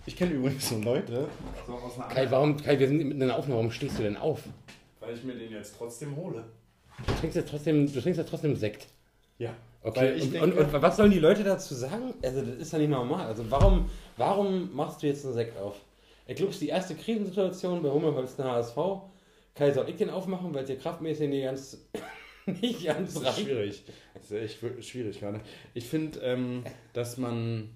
Ich 0.05 0.17
kenne 0.17 0.33
übrigens 0.35 0.69
so 0.69 0.79
Leute, 0.83 1.29
so 1.67 1.73
aus 1.75 1.99
einer 1.99 2.09
Kai, 2.09 2.31
warum, 2.31 2.59
Kai, 2.59 2.79
wir 2.79 2.89
sind 2.89 2.99
mitten 2.99 3.13
in 3.13 3.21
der 3.21 3.37
Aufnahme, 3.39 3.57
warum 3.61 3.71
stehst 3.71 3.99
du 3.99 4.03
denn 4.03 4.19
auf? 4.19 4.43
Weil 5.03 5.15
ich 5.15 5.23
mir 5.25 5.35
den 5.35 5.51
jetzt 5.53 5.75
trotzdem 5.77 6.17
hole. 6.17 6.45
Du 7.07 7.13
trinkst 7.15 7.37
ja 7.37 7.43
trotzdem, 7.43 7.93
du 7.93 8.01
trinkst 8.01 8.19
ja 8.19 8.25
trotzdem 8.25 8.57
Sekt. 8.57 8.87
Ja. 9.39 9.55
Okay, 9.83 10.13
und, 10.21 10.33
denke- 10.33 10.43
und, 10.61 10.75
und 10.75 10.83
was 10.83 10.97
sollen 10.97 11.11
die 11.11 11.19
Leute 11.19 11.43
dazu 11.43 11.75
sagen? 11.75 12.15
Also, 12.23 12.41
das 12.41 12.55
ist 12.57 12.73
ja 12.73 12.79
nicht 12.79 12.89
normal. 12.91 13.27
Also, 13.27 13.51
warum, 13.51 13.91
warum 14.17 14.75
machst 14.75 15.03
du 15.03 15.09
jetzt 15.09 15.25
einen 15.25 15.35
Sekt 15.35 15.59
auf? 15.59 15.81
Ich 16.29 16.37
glaube, 16.37 16.51
es 16.51 16.57
ist 16.57 16.63
die 16.63 16.69
erste 16.69 16.95
Krisensituation 16.95 17.83
bei 17.83 17.91
Hummelholzen 17.91 18.45
HSV. 18.45 18.77
Kai, 19.55 19.73
soll 19.73 19.89
ich 19.91 19.97
den 19.97 20.09
aufmachen, 20.11 20.55
weil 20.55 20.63
es 20.63 20.69
dir 20.69 20.79
kraftmäßig 20.79 21.29
nicht 21.29 21.43
ganz, 21.45 21.79
nicht 22.47 22.85
ganz 22.87 23.15
Das 23.15 23.23
ist 23.23 23.29
reicht? 23.29 23.41
schwierig. 23.41 23.85
Das 24.15 24.25
ist 24.25 24.33
echt 24.33 24.63
schw- 24.63 24.81
schwierig 24.83 25.19
gerade. 25.19 25.41
Ich 25.75 25.89
finde, 25.89 26.21
ähm, 26.21 26.63
dass 26.93 27.17
man. 27.19 27.69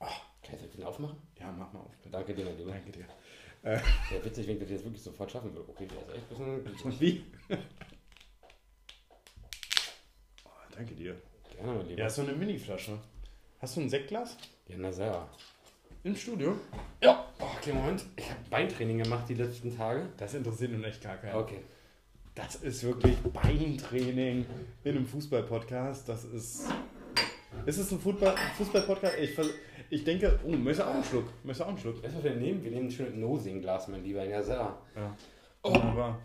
Kai, 0.00 0.56
soll 0.56 0.66
ich 0.68 0.74
den 0.76 0.84
aufmachen? 0.84 1.16
Ja, 1.38 1.54
mach 1.56 1.72
mal 1.72 1.80
auf. 1.80 1.96
Bitte. 1.98 2.10
Danke 2.10 2.34
dir, 2.34 2.44
mein 2.46 2.58
Lieber. 2.58 2.72
Danke 2.72 2.90
dir. 2.90 3.04
Ja, 3.64 3.80
witzig, 4.24 4.46
wenn 4.48 4.54
ich 4.56 4.60
das 4.62 4.70
jetzt 4.70 4.84
wirklich 4.84 5.02
sofort 5.02 5.30
schaffen 5.30 5.54
würde. 5.54 5.68
Okay, 5.70 5.86
der 5.86 5.98
ist 6.16 6.30
echt 6.30 6.40
ein 6.40 6.64
bisschen. 6.64 7.00
Wie? 7.00 7.24
Oh, 10.44 10.74
danke 10.74 10.94
dir. 10.94 11.16
Gerne, 11.56 11.74
mein 11.74 11.86
Lieber. 11.88 12.00
Ja, 12.00 12.10
so 12.10 12.22
eine 12.22 12.32
Mini-Flasche. 12.32 12.98
Hast 13.60 13.76
du 13.76 13.82
ein 13.82 13.88
Sektglas? 13.90 14.36
Ja, 14.66 14.76
na 14.78 14.90
sehr. 14.90 15.28
Im 16.02 16.16
Studio? 16.16 16.56
Ja. 17.00 17.26
Oh, 17.38 17.44
okay, 17.56 17.72
Moment. 17.72 18.04
Ich 18.16 18.28
habe 18.28 18.40
Beintraining 18.50 18.98
gemacht 18.98 19.28
die 19.28 19.34
letzten 19.34 19.76
Tage. 19.76 20.08
Das 20.16 20.34
interessiert 20.34 20.72
nun 20.72 20.82
echt 20.82 21.02
gar 21.02 21.16
keinen. 21.16 21.36
Okay. 21.36 21.60
Das 22.34 22.56
ist 22.56 22.82
wirklich 22.82 23.16
Beintraining 23.18 24.46
in 24.82 24.96
einem 24.96 25.06
Fußball-Podcast. 25.06 26.08
Das 26.08 26.24
ist. 26.24 26.68
Ist 27.66 27.78
es 27.78 27.92
ein 27.92 28.00
Fußball- 28.00 28.36
Fußball-Podcast? 28.56 29.18
Ich, 29.20 29.30
vers- 29.34 29.50
ich 29.90 30.04
denke, 30.04 30.38
oh, 30.44 30.48
möchtest 30.50 30.80
du 30.80 30.84
auch 30.90 30.94
einen 30.94 31.04
Schluck? 31.04 31.24
Möchtest 31.44 31.60
du 31.60 31.64
auch 31.64 31.68
einen 31.68 31.78
Schluck? 31.78 32.02
Weißt 32.02 32.14
du, 32.14 32.18
was 32.18 32.24
wir 32.24 32.34
nehmen? 32.34 32.62
Wir 32.64 32.70
nehmen 32.70 32.86
ein 32.86 32.90
schönes 32.90 33.14
Nosing-Glas, 33.14 33.88
mein 33.88 34.02
Lieber. 34.02 34.24
Ja, 34.24 34.42
sehr. 34.42 34.76
Ja. 34.96 35.16
Oh. 35.62 35.74
Wunderbar. 35.74 36.18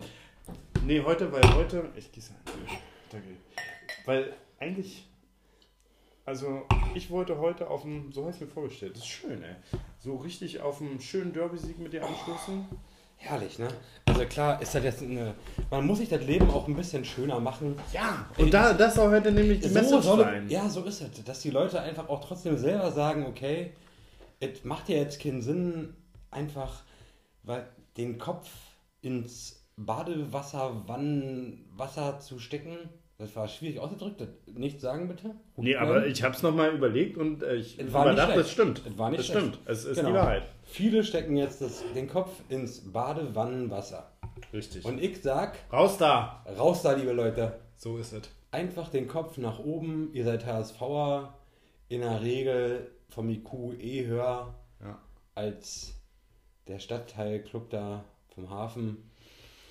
Nee, 0.84 1.02
heute, 1.02 1.32
weil 1.32 1.44
heute. 1.56 1.90
Ich 1.96 2.12
gieße 2.12 2.34
ein. 2.34 2.78
Danke. 3.12 3.28
Weil 4.06 4.34
eigentlich. 4.60 5.08
Also, 6.26 6.64
ich 6.94 7.10
wollte 7.10 7.38
heute 7.38 7.70
auf 7.70 7.84
dem. 7.84 8.12
So 8.12 8.24
habe 8.24 8.32
ich 8.34 8.42
mir 8.42 8.48
vorgestellt. 8.48 8.94
Das 8.94 9.00
ist 9.04 9.08
schön, 9.08 9.42
ey. 9.44 9.56
So 10.00 10.16
richtig 10.18 10.60
auf 10.62 10.82
einen 10.82 11.00
schönen 11.00 11.34
Derby-Sieg 11.34 11.78
mit 11.80 11.94
dir 11.94 12.06
anstoßen. 12.06 12.66
Herrlich, 13.18 13.60
ne? 13.60 13.68
Also 14.06 14.26
klar 14.26 14.62
ist 14.62 14.74
das 14.74 14.84
jetzt 14.84 15.02
eine. 15.02 15.34
Man 15.70 15.86
muss 15.86 15.98
sich 15.98 16.08
das 16.10 16.24
Leben 16.24 16.50
auch 16.50 16.68
ein 16.68 16.76
bisschen 16.76 17.04
schöner 17.04 17.40
machen. 17.40 17.76
Ja, 17.92 18.26
und 18.38 18.54
da, 18.54 18.74
das 18.74 18.96
soll 18.96 19.10
heute 19.12 19.32
nämlich 19.32 19.60
die 19.60 19.68
So 19.68 19.74
Message 19.74 20.04
soll, 20.06 20.20
sein. 20.20 20.50
ja, 20.50 20.70
so 20.70 20.84
ist 20.84 21.02
es. 21.02 21.24
Dass 21.26 21.42
die 21.42 21.50
Leute 21.50 21.82
einfach 21.82 22.08
auch 22.10 22.24
trotzdem 22.24 22.58
selber 22.58 22.92
sagen, 22.92 23.26
okay, 23.26 23.74
es 24.40 24.64
macht 24.64 24.88
ja 24.90 24.98
jetzt 24.98 25.20
keinen 25.22 25.42
Sinn, 25.42 25.94
einfach 26.32 26.84
weil 27.44 27.68
den 27.98 28.18
Kopf 28.18 28.50
ins 29.02 29.66
Badewasser, 29.78 30.88
Wannenwasser 30.88 32.20
zu 32.20 32.40
stecken. 32.40 32.78
Das 33.20 33.36
war 33.36 33.48
schwierig 33.48 33.80
ausgedrückt. 33.80 34.22
Das 34.22 34.30
nicht 34.54 34.80
sagen 34.80 35.08
bitte. 35.08 35.32
Nee, 35.56 35.76
aber 35.76 36.06
ich 36.06 36.22
habe 36.22 36.36
es 36.36 36.44
nochmal 36.44 36.74
überlegt 36.76 37.18
und 37.18 37.42
äh, 37.42 37.56
ich 37.56 37.80
Es 37.80 37.92
war 37.92 38.06
nicht 38.06 38.14
überdacht, 38.14 38.38
es 38.38 38.52
stimmt. 38.52 38.84
Es 38.88 38.98
war 38.98 39.10
nicht 39.10 39.26
schlecht. 39.26 39.40
stimmt. 39.40 39.60
Es 39.66 39.86
ist 39.86 39.96
Genau. 39.98 40.10
die 40.10 40.16
Wahrheit. 40.16 40.44
Viele 40.64 41.04
stecken 41.04 41.36
jetzt 41.36 41.62
das, 41.62 41.84
den 41.96 42.08
Kopf 42.08 42.30
ins 42.50 42.92
Badewannenwasser. 42.92 44.12
Richtig. 44.54 44.86
Und 44.86 45.02
ich 45.02 45.22
sag, 45.24 45.58
Raus 45.74 45.98
da! 45.98 46.46
raus 46.60 46.84
da, 46.84 46.94
liebe 46.94 47.12
Leute. 47.12 47.60
So 47.76 47.98
ist 47.98 48.14
es. 48.14 48.30
Einfach 48.52 48.90
den 48.90 49.08
Kopf 49.08 49.38
nach 49.38 49.58
oben. 49.60 50.10
Ihr 50.14 50.24
seid 50.24 50.46
HSVer. 50.46 51.34
In 51.90 52.02
der 52.02 52.22
Regel 52.22 52.92
vom 53.10 53.30
IQ 53.30 53.80
eh 53.80 54.06
höher 54.06 54.54
Ja. 54.82 55.00
als 55.34 55.96
der 56.68 56.78
Stadtteilclub 56.80 57.70
da 57.72 58.04
vom 58.36 58.50
Hafen. 58.52 59.10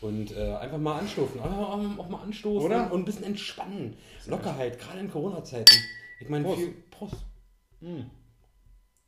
Und 0.06 0.36
äh, 0.36 0.54
einfach 0.56 0.78
mal 0.78 0.98
anstoßen. 0.98 1.40
Einfach 1.40 1.58
auch, 1.58 1.98
auch 1.98 2.08
mal 2.08 2.22
anstoßen 2.22 2.66
Oder? 2.66 2.92
und 2.92 3.00
ein 3.02 3.04
bisschen 3.04 3.24
entspannen. 3.24 3.94
Lockerheit, 4.26 4.78
gerade 4.78 5.00
in 5.00 5.10
Corona-Zeiten. 5.10 5.76
Ich 6.20 6.28
meine, 6.28 6.44
Prost. 6.44 6.58
viel 6.60 6.74
Prost. 6.90 7.16
Mm. 7.80 8.00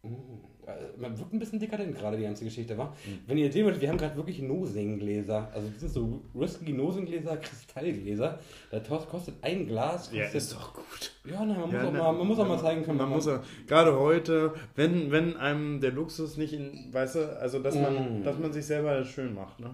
Äh, 0.02 0.70
Man 0.98 1.18
wirkt 1.18 1.32
ein 1.32 1.38
bisschen 1.38 1.58
dekadent 1.58 1.96
gerade, 1.96 2.16
die 2.16 2.22
ganze 2.22 2.44
Geschichte, 2.44 2.76
war. 2.78 2.88
Mhm. 3.06 3.18
Wenn 3.26 3.38
ihr 3.38 3.50
sehen 3.50 3.64
wollt, 3.64 3.80
wir 3.80 3.88
haben 3.88 3.98
gerade 3.98 4.16
wirklich 4.16 4.40
Nosing-Gläser. 4.42 5.50
Also 5.52 5.68
das 5.70 5.80
sind 5.80 5.90
so 5.92 6.22
risky 6.38 6.72
Nosing-Gläser, 6.72 7.36
Kristallgläser. 7.38 8.38
Das 8.70 8.86
kostet 9.08 9.34
ein 9.42 9.66
Glas. 9.66 10.10
Ja, 10.12 10.22
Kostet, 10.24 10.42
ist 10.42 10.52
doch 10.54 10.74
gut. 10.74 11.12
ja, 11.24 11.44
na, 11.44 11.54
man, 11.54 11.62
muss 11.70 11.72
Ja, 11.72 11.88
auch 11.88 11.92
ne, 11.92 11.98
mal, 11.98 12.12
man 12.12 12.26
muss 12.26 12.38
auch 12.38 12.42
mal 12.46 12.54
man- 12.56 12.60
zeigen 12.60 12.82
können, 12.84 12.98
Man 12.98 13.08
wenn 13.08 13.14
muss 13.16 13.26
ja, 13.26 13.42
gerade 13.66 13.98
heute, 13.98 14.54
wenn, 14.76 15.10
wenn 15.10 15.36
einem 15.36 15.80
der 15.80 15.92
Luxus 15.92 16.36
nicht 16.36 16.52
in, 16.52 16.92
weißt 16.92 17.14
du, 17.16 17.38
also 17.40 17.58
dass 17.60 17.74
man, 17.74 18.20
Mm. 18.20 18.24
dass 18.24 18.38
man 18.38 18.52
sich 18.52 18.66
selber 18.66 19.04
schön 19.04 19.34
macht, 19.34 19.58
ne? 19.60 19.70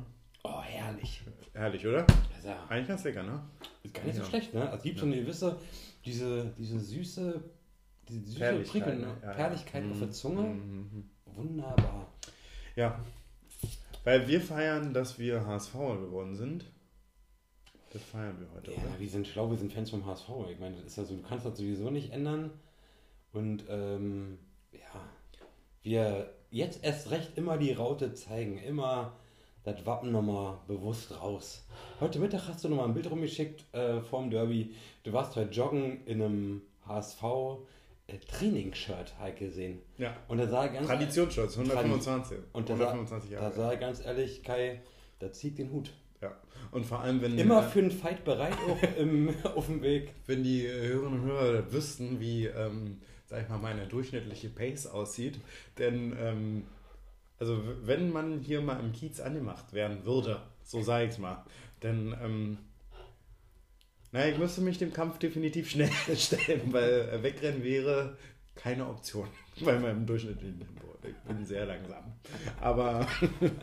Herrlich. 0.94 1.22
Herrlich, 1.52 1.86
oder? 1.86 2.06
Also, 2.36 2.48
Eigentlich 2.68 2.88
ganz 2.88 3.04
lecker, 3.04 3.22
ne? 3.22 3.40
ist 3.82 3.94
gar 3.94 4.04
nicht 4.04 4.16
so 4.16 4.24
schlecht, 4.24 4.54
ne? 4.54 4.62
Also 4.62 4.76
es 4.76 4.82
gibt 4.82 4.98
schon 4.98 5.12
eine 5.12 5.20
gewisse, 5.22 5.58
diese, 6.04 6.52
diese 6.58 6.78
süße, 6.80 7.42
diese 8.08 8.20
süße 8.26 8.38
Perligkeit, 8.38 8.70
Prickeln, 8.72 9.00
ne? 9.00 9.06
ne? 9.06 9.32
Perligkeit 9.34 9.84
auf 9.90 9.98
der 9.98 10.06
Mhm, 10.08 10.12
Zunge. 10.12 10.42
mhm. 10.42 11.10
Wunderbar. 11.26 12.06
Ja. 12.76 13.00
Weil 14.04 14.28
wir 14.28 14.40
feiern, 14.40 14.92
dass 14.92 15.18
wir 15.18 15.46
HSV 15.46 15.72
geworden 15.72 16.34
sind. 16.36 16.64
Das 17.92 18.02
feiern 18.02 18.38
wir 18.40 18.50
heute, 18.54 18.72
Ja, 18.72 18.76
oder? 18.78 18.98
wir 19.00 19.08
sind 19.08 19.26
schlau, 19.26 19.50
wir 19.50 19.56
sind 19.56 19.72
Fans 19.72 19.90
vom 19.90 20.04
HSV. 20.04 20.28
Ich 20.50 20.58
meine, 20.58 20.76
das 20.76 20.84
ist 20.86 20.96
ja 20.96 21.04
so, 21.04 21.14
du 21.16 21.22
kannst 21.22 21.46
das 21.46 21.56
sowieso 21.56 21.90
nicht 21.90 22.12
ändern. 22.12 22.50
Und 23.32 23.64
ähm, 23.68 24.38
ja, 24.72 25.08
wir 25.82 26.30
jetzt 26.50 26.84
erst 26.84 27.10
recht 27.10 27.36
immer 27.36 27.56
die 27.58 27.72
Raute 27.72 28.14
zeigen, 28.14 28.58
immer 28.58 29.16
das 29.64 29.84
Wappen 29.86 30.12
nochmal 30.12 30.58
bewusst 30.66 31.20
raus. 31.20 31.64
Heute 31.98 32.18
Mittag 32.18 32.48
hast 32.48 32.62
du 32.64 32.68
nochmal 32.68 32.86
ein 32.86 32.94
Bild 32.94 33.10
rumgeschickt 33.10 33.64
äh, 33.72 34.00
vorm 34.00 34.30
Derby. 34.30 34.74
Du 35.02 35.12
warst 35.12 35.34
heute 35.36 35.50
joggen 35.52 36.04
in 36.06 36.22
einem 36.22 36.62
HSV 36.86 37.22
äh, 38.06 38.18
Trainingsshirt 38.18 39.14
halt 39.18 39.38
gesehen. 39.38 39.80
Ja. 39.96 40.14
Und 40.28 40.38
da 40.38 40.46
sah 40.46 40.66
ganz 40.66 40.86
Traditionsschutz, 40.86 41.56
125. 41.56 42.38
und 42.52 42.68
da, 42.68 42.74
125 42.74 43.30
sah, 43.30 43.36
Jahre. 43.36 43.50
da 43.50 43.56
sah 43.56 43.70
er 43.70 43.76
ganz 43.78 44.04
ehrlich, 44.04 44.42
Kai, 44.42 44.82
da 45.18 45.32
zieht 45.32 45.56
den 45.58 45.72
Hut. 45.72 45.92
ja. 46.20 46.32
Und 46.70 46.84
vor 46.84 47.00
allem, 47.00 47.22
wenn, 47.22 47.38
Immer 47.38 47.60
äh, 47.64 47.68
für 47.68 47.78
einen 47.78 47.90
Fight 47.90 48.22
bereit 48.24 48.56
auch 48.68 48.82
im, 48.98 49.34
auf 49.54 49.66
dem 49.66 49.80
Weg. 49.80 50.12
wenn 50.26 50.42
die 50.42 50.66
Hörerinnen 50.68 51.20
und 51.20 51.26
Hörer 51.26 51.72
wüssten, 51.72 52.20
wie, 52.20 52.46
ähm, 52.46 53.00
sag 53.24 53.42
ich 53.42 53.48
mal, 53.48 53.58
meine 53.58 53.86
durchschnittliche 53.86 54.50
Pace 54.50 54.86
aussieht. 54.88 55.38
Denn, 55.78 56.14
ähm, 56.20 56.64
also 57.38 57.62
wenn 57.82 58.10
man 58.10 58.40
hier 58.40 58.60
mal 58.60 58.80
im 58.80 58.92
Kiez 58.92 59.20
angemacht 59.20 59.72
werden 59.72 60.04
würde, 60.04 60.40
so 60.62 60.82
sage 60.82 61.06
ich 61.06 61.18
mal, 61.18 61.44
dann, 61.80 62.16
ähm, 62.22 62.58
naja, 64.12 64.32
ich 64.32 64.38
müsste 64.38 64.60
mich 64.60 64.78
dem 64.78 64.92
Kampf 64.92 65.18
definitiv 65.18 65.70
schnell 65.70 65.90
stellen, 66.16 66.72
weil 66.72 67.08
äh, 67.08 67.22
wegrennen 67.22 67.62
wäre 67.62 68.16
keine 68.54 68.86
Option 68.86 69.28
bei 69.64 69.78
meinem 69.78 70.06
durchschnittlichen 70.06 70.60
Tempo. 70.60 70.94
Ich 71.02 71.16
bin 71.28 71.44
sehr 71.44 71.66
langsam. 71.66 72.12
Aber 72.60 73.06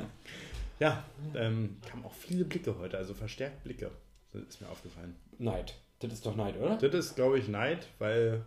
ja, 0.79 1.03
ähm, 1.33 1.77
kamen 1.89 2.05
auch 2.05 2.13
viele 2.13 2.45
Blicke 2.45 2.77
heute, 2.77 2.97
also 2.97 3.13
verstärkt 3.13 3.63
Blicke. 3.63 3.89
Das 4.31 4.43
ist 4.43 4.61
mir 4.61 4.69
aufgefallen. 4.69 5.15
Neid. 5.39 5.75
Das 5.99 6.13
ist 6.13 6.25
doch 6.25 6.35
Neid, 6.35 6.57
oder? 6.57 6.77
Das 6.77 6.93
ist, 6.93 7.15
glaube 7.15 7.39
ich, 7.39 7.47
Neid, 7.47 7.87
weil, 7.99 8.45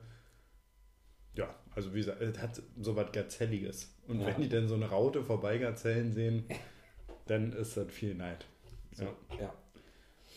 also 1.74 1.92
wie 1.94 1.98
gesagt, 1.98 2.20
es 2.20 2.38
hat 2.38 2.62
so 2.80 2.94
was 2.96 3.10
Gazelliges. 3.12 3.94
Und 4.08 4.20
Ja. 4.20 4.26
wenn 4.28 4.42
die 4.42 4.48
dann 4.48 4.68
so 4.68 4.74
eine 4.74 4.86
Raute 4.88 5.22
vorbeigazellen 5.22 6.12
sehen, 6.12 6.44
dann 7.26 7.52
ist 7.52 7.76
das 7.76 7.90
viel 7.90 8.14
Neid. 8.14 8.44
So, 8.92 9.04
ja. 9.40 9.52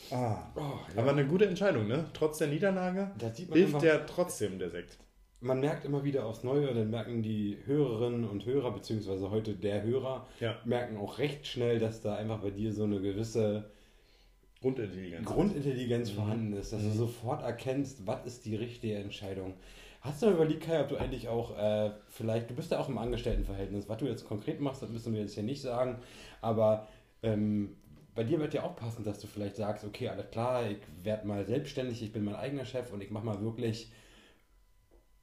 Ah. 0.09 0.51
Oh, 0.55 0.59
ja. 0.95 1.01
Aber 1.01 1.11
eine 1.11 1.27
gute 1.27 1.45
Entscheidung, 1.47 1.87
ne? 1.87 2.05
Trotz 2.13 2.37
der 2.37 2.47
Niederlage 2.47 3.11
hilft 3.51 3.83
ja 3.83 3.97
trotzdem 3.99 4.57
der 4.57 4.69
Sekt. 4.69 4.97
man 5.41 5.59
merkt 5.59 5.83
immer 5.85 6.03
wieder 6.03 6.25
aufs 6.25 6.43
Neue, 6.43 6.73
dann 6.73 6.89
merken 6.89 7.21
die 7.21 7.57
Hörerinnen 7.65 8.23
und 8.23 8.45
Hörer, 8.45 8.71
beziehungsweise 8.71 9.29
heute 9.29 9.53
der 9.53 9.83
Hörer, 9.83 10.25
Ja. 10.39 10.57
merken 10.65 10.97
auch 10.97 11.19
recht 11.19 11.45
schnell, 11.45 11.77
dass 11.77 12.01
da 12.01 12.15
einfach 12.15 12.39
bei 12.39 12.49
dir 12.51 12.71
so 12.73 12.85
eine 12.85 12.99
gewisse 13.01 13.69
Grundintelligenz. 14.61 15.25
Grundintelligenz 15.27 16.09
vorhanden 16.09 16.53
ist, 16.53 16.73
dass 16.73 16.81
du 16.81 16.87
Mhm. 16.89 16.93
sofort 16.97 17.43
erkennst, 17.43 18.07
was 18.07 18.25
ist 18.25 18.45
die 18.45 18.55
richtige 18.55 18.95
Entscheidung. 18.95 19.53
Hast 20.07 20.21
du 20.21 20.27
mal 20.27 20.35
überlegt, 20.35 20.63
Kai, 20.63 20.79
ob 20.81 20.87
du 20.87 20.95
eigentlich 20.97 21.27
auch 21.27 21.57
äh, 21.57 21.91
vielleicht, 22.07 22.49
du 22.49 22.55
bist 22.55 22.71
ja 22.71 22.79
auch 22.79 22.87
im 22.87 22.97
Angestelltenverhältnis, 22.97 23.89
was 23.89 23.97
du 23.97 24.05
jetzt 24.05 24.25
konkret 24.25 24.61
machst, 24.61 24.81
das 24.81 24.89
müssen 24.89 25.13
wir 25.13 25.19
jetzt 25.21 25.33
hier 25.33 25.43
nicht 25.43 25.61
sagen, 25.61 25.97
aber 26.41 26.87
ähm, 27.23 27.75
bei 28.15 28.23
dir 28.23 28.39
wird 28.39 28.53
ja 28.53 28.63
auch 28.63 28.75
passen, 28.75 29.03
dass 29.03 29.19
du 29.19 29.27
vielleicht 29.27 29.57
sagst, 29.57 29.83
okay, 29.83 30.07
alles 30.07 30.31
klar, 30.31 30.65
ich 30.69 30.77
werde 31.03 31.27
mal 31.27 31.45
selbstständig, 31.45 32.01
ich 32.01 32.13
bin 32.13 32.23
mein 32.23 32.35
eigener 32.35 32.63
Chef 32.65 32.91
und 32.93 33.01
ich 33.03 33.11
mache 33.11 33.25
mal 33.25 33.41
wirklich, 33.41 33.91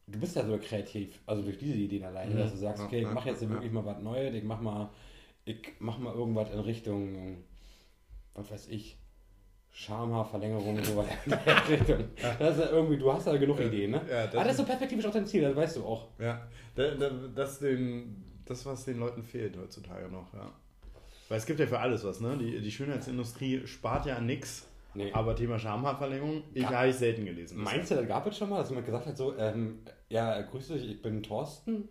du 0.07 0.21
bist 0.21 0.37
ja 0.37 0.45
so 0.45 0.59
kreativ, 0.59 1.19
also 1.27 1.43
durch 1.43 1.57
diese 1.59 1.77
Ideen 1.77 2.05
alleine, 2.05 2.35
Mhm. 2.35 2.39
dass 2.39 2.51
du 2.53 2.59
sagst, 2.59 2.83
okay, 2.85 3.01
ich 3.01 3.11
mache 3.11 3.31
jetzt 3.31 3.43
ja. 3.43 3.49
wirklich 3.49 3.73
mal 3.73 3.87
was 3.87 4.01
Neues, 4.03 4.35
ich 4.35 4.45
mache 4.45 4.63
mal, 4.63 4.91
ich 5.47 5.73
mach 5.79 5.99
mal 5.99 6.15
irgendwas 6.15 6.51
in 6.51 6.61
Richtung, 6.61 7.39
was 8.35 8.51
weiß 8.51 8.69
ich, 8.69 8.99
Schamhaarverlängerung, 9.77 10.79
in 10.79 10.85
der 10.85 11.69
Richtung. 11.69 12.05
Das 12.39 12.57
ist 12.57 12.65
ja 12.65 12.71
irgendwie, 12.71 12.97
du 12.97 13.13
hast 13.13 13.27
ja 13.27 13.37
genug 13.37 13.59
Ideen, 13.61 13.91
ne? 13.91 14.01
Ja, 14.09 14.25
das 14.27 14.35
Aber 14.37 14.45
das 14.45 14.53
ist 14.53 14.57
so 14.59 14.65
perspektivisch 14.65 15.05
auch 15.05 15.11
dein 15.13 15.27
Ziel, 15.27 15.43
das 15.43 15.57
weißt 15.57 15.77
du 15.79 15.85
auch. 15.85 16.07
Ja, 16.21 16.47
da- 16.77 16.95
da- 16.95 17.11
das, 17.35 17.59
den, 17.59 18.25
das, 18.47 18.65
was 18.67 18.85
den 18.85 18.99
Leuten 19.01 19.23
fehlt 19.25 19.57
heutzutage 19.59 20.09
noch, 20.09 20.33
ja. 20.33 20.49
Weil 21.29 21.39
es 21.39 21.47
gibt 21.47 21.59
ja 21.59 21.67
für 21.67 21.81
alles 21.81 22.05
was, 22.05 22.21
ne? 22.21 22.39
Die, 22.39 22.61
die 22.61 22.71
Schönheitsindustrie 22.71 23.67
spart 23.67 24.07
ja 24.07 24.17
an 24.17 24.27
nix. 24.27 24.69
Nee. 24.95 25.11
Aber 25.13 25.35
Thema 25.35 25.59
Schamhaarverlängerung, 25.59 26.45
ich 26.55 26.65
habe 26.69 26.89
ich 26.89 26.95
selten 26.95 27.25
gelesen. 27.25 27.59
Meinst 27.61 27.91
du, 27.91 27.97
das 27.97 28.07
gab 28.07 28.25
es 28.29 28.39
schon 28.39 28.49
mal, 28.51 28.59
dass 28.59 28.69
jemand 28.69 28.87
gesagt 28.87 29.07
hat, 29.07 29.17
so, 29.17 29.37
ähm, 29.37 29.81
ja, 30.09 30.41
grüß 30.43 30.69
dich, 30.69 30.89
ich 30.89 31.03
bin 31.03 31.21
Thorsten? 31.21 31.89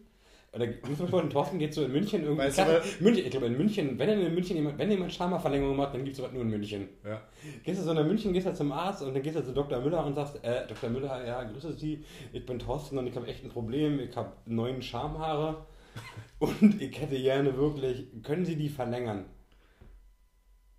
Oder 0.53 0.67
dich, 0.67 0.99
mal, 1.11 1.27
Thorsten 1.29 1.57
geht 1.57 1.73
so 1.73 1.83
in 1.83 1.91
München 1.91 2.21
irgendwie. 2.21 2.43
Weißt 2.43 2.59
du, 2.59 2.63
Klar, 2.63 2.81
München, 2.99 3.25
ich 3.25 3.31
glaube 3.31 3.47
in 3.47 3.57
München, 3.57 3.97
wenn 3.97 4.09
in 4.09 4.33
München 4.35 4.55
jemand, 4.55 4.77
wenn 4.77 4.91
jemand 4.91 5.11
Schamhaarverlängerung 5.11 5.75
macht, 5.75 5.95
dann 5.95 6.03
gibt 6.03 6.11
es 6.11 6.17
sowas 6.17 6.31
nur 6.31 6.43
in 6.43 6.49
München. 6.49 6.89
Ja. 7.03 7.21
Gehst 7.63 7.81
du 7.81 7.85
so 7.85 7.93
nach 7.93 8.05
München, 8.05 8.33
gehst 8.33 8.45
du 8.45 8.53
zum 8.53 8.71
Arzt 8.71 9.01
und 9.01 9.15
dann 9.15 9.23
gehst 9.23 9.35
du 9.35 9.43
zu 9.43 9.51
Dr. 9.51 9.81
Müller 9.81 10.05
und 10.05 10.13
sagst, 10.13 10.43
äh, 10.43 10.67
Dr. 10.67 10.91
Müller, 10.91 11.25
ja, 11.25 11.43
grüße 11.43 11.73
Sie, 11.73 12.05
ich 12.31 12.45
bin 12.45 12.59
Thorsten 12.59 12.99
und 12.99 13.07
ich 13.07 13.15
habe 13.15 13.25
echt 13.25 13.43
ein 13.43 13.49
Problem, 13.49 13.99
ich 13.99 14.15
habe 14.15 14.31
neun 14.45 14.83
Schamhaare 14.83 15.65
und 16.39 16.79
ich 16.79 17.01
hätte 17.01 17.19
gerne 17.19 17.57
wirklich, 17.57 18.05
können 18.21 18.45
Sie 18.45 18.55
die 18.55 18.69
verlängern? 18.69 19.25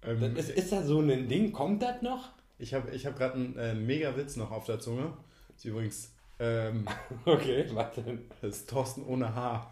Ähm, 0.02 0.34
Das 0.36 0.50
ist, 0.50 0.56
ist 0.56 0.72
das 0.72 0.86
so 0.86 1.00
ein 1.00 1.28
Ding, 1.28 1.50
kommt 1.50 1.82
das 1.82 2.00
noch? 2.00 2.30
Ich 2.58 2.74
habe 2.74 2.92
ich 2.92 3.06
hab 3.06 3.16
gerade 3.16 3.34
einen 3.34 3.56
äh, 3.58 3.74
mega 3.74 4.16
Witz 4.16 4.36
noch 4.36 4.52
auf 4.52 4.66
der 4.66 4.78
Zunge. 4.78 5.16
Ist 5.56 5.64
übrigens 5.64 6.13
Ähm, 6.40 6.86
Okay, 7.24 7.66
was 7.72 7.92
denn? 7.94 8.28
das 8.40 8.56
ist 8.56 8.70
Thorsten 8.70 9.04
ohne 9.04 9.34
Haar. 9.34 9.70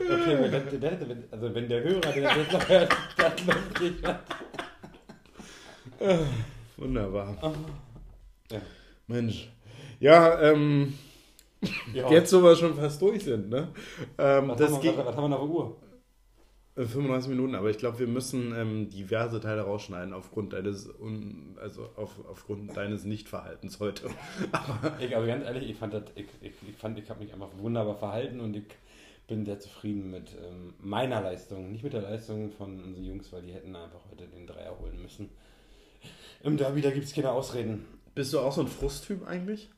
Okay, 0.00 0.38
wenn, 0.40 0.50
der, 0.80 0.90
der, 0.96 1.08
wenn, 1.08 1.24
also 1.30 1.54
wenn 1.54 1.68
der 1.68 1.82
Hörer 1.82 2.12
den 2.12 2.22
jetzt 2.24 2.52
noch 2.52 2.68
hört, 2.68 2.96
dann 3.16 3.32
weiß 3.46 3.80
ich 3.82 4.02
was. 4.02 4.16
Wunderbar. 6.76 7.36
Ja. 8.50 8.60
Mensch. 9.06 9.50
Ja, 10.00 10.40
ähm, 10.40 10.94
Ja. 11.92 12.10
jetzt 12.10 12.30
so 12.30 12.42
wir 12.42 12.56
schon 12.56 12.74
fast 12.74 13.02
durch 13.02 13.22
sind, 13.24 13.50
ne? 13.50 13.68
Ähm, 14.16 14.48
was, 14.48 14.58
das 14.58 14.72
haben 14.72 14.82
wir, 14.82 14.96
was, 14.96 15.06
was 15.06 15.16
haben 15.16 15.24
wir 15.24 15.28
noch 15.28 15.42
Uhr? 15.48 15.76
Äh, 16.80 16.86
35 16.86 17.30
Minuten, 17.30 17.54
aber 17.54 17.70
ich 17.70 17.78
glaube, 17.78 17.98
wir 17.98 18.06
müssen 18.06 18.54
ähm, 18.54 18.88
diverse 18.88 19.40
Teile 19.40 19.62
rausschneiden 19.62 20.14
aufgrund 20.14 20.52
deines 20.52 20.88
un, 20.88 21.56
also 21.60 21.88
auf, 21.96 22.24
aufgrund 22.28 22.76
deines 22.76 23.04
Nichtverhaltens 23.04 23.80
heute. 23.80 24.08
Ich, 25.00 25.14
also 25.14 25.26
ganz 25.26 25.44
ehrlich, 25.44 25.70
ich 25.70 25.76
fand 25.76 25.94
das, 25.94 26.04
ich, 26.14 26.26
ich, 26.40 26.52
ich 26.68 26.76
fand, 26.76 26.98
ich 26.98 27.08
habe 27.10 27.22
mich 27.22 27.32
einfach 27.32 27.50
wunderbar 27.58 27.96
verhalten 27.96 28.40
und 28.40 28.56
ich 28.56 28.64
bin 29.26 29.44
sehr 29.44 29.60
zufrieden 29.60 30.10
mit 30.10 30.36
ähm, 30.42 30.74
meiner 30.80 31.20
Leistung, 31.20 31.70
nicht 31.70 31.84
mit 31.84 31.92
der 31.92 32.02
Leistung 32.02 32.50
von 32.50 32.82
unseren 32.82 33.04
Jungs, 33.04 33.32
weil 33.32 33.42
die 33.42 33.52
hätten 33.52 33.76
einfach 33.76 34.00
heute 34.10 34.26
den 34.26 34.46
Dreier 34.46 34.78
holen 34.78 35.00
müssen. 35.00 35.30
Im 36.42 36.56
Derby, 36.56 36.80
da 36.80 36.90
gibt 36.90 37.04
es 37.04 37.14
keine 37.14 37.30
Ausreden. 37.30 37.84
Bist 38.14 38.32
du 38.32 38.40
auch 38.40 38.52
so 38.52 38.62
ein 38.62 38.68
Frusttyp 38.68 39.26
eigentlich? 39.26 39.70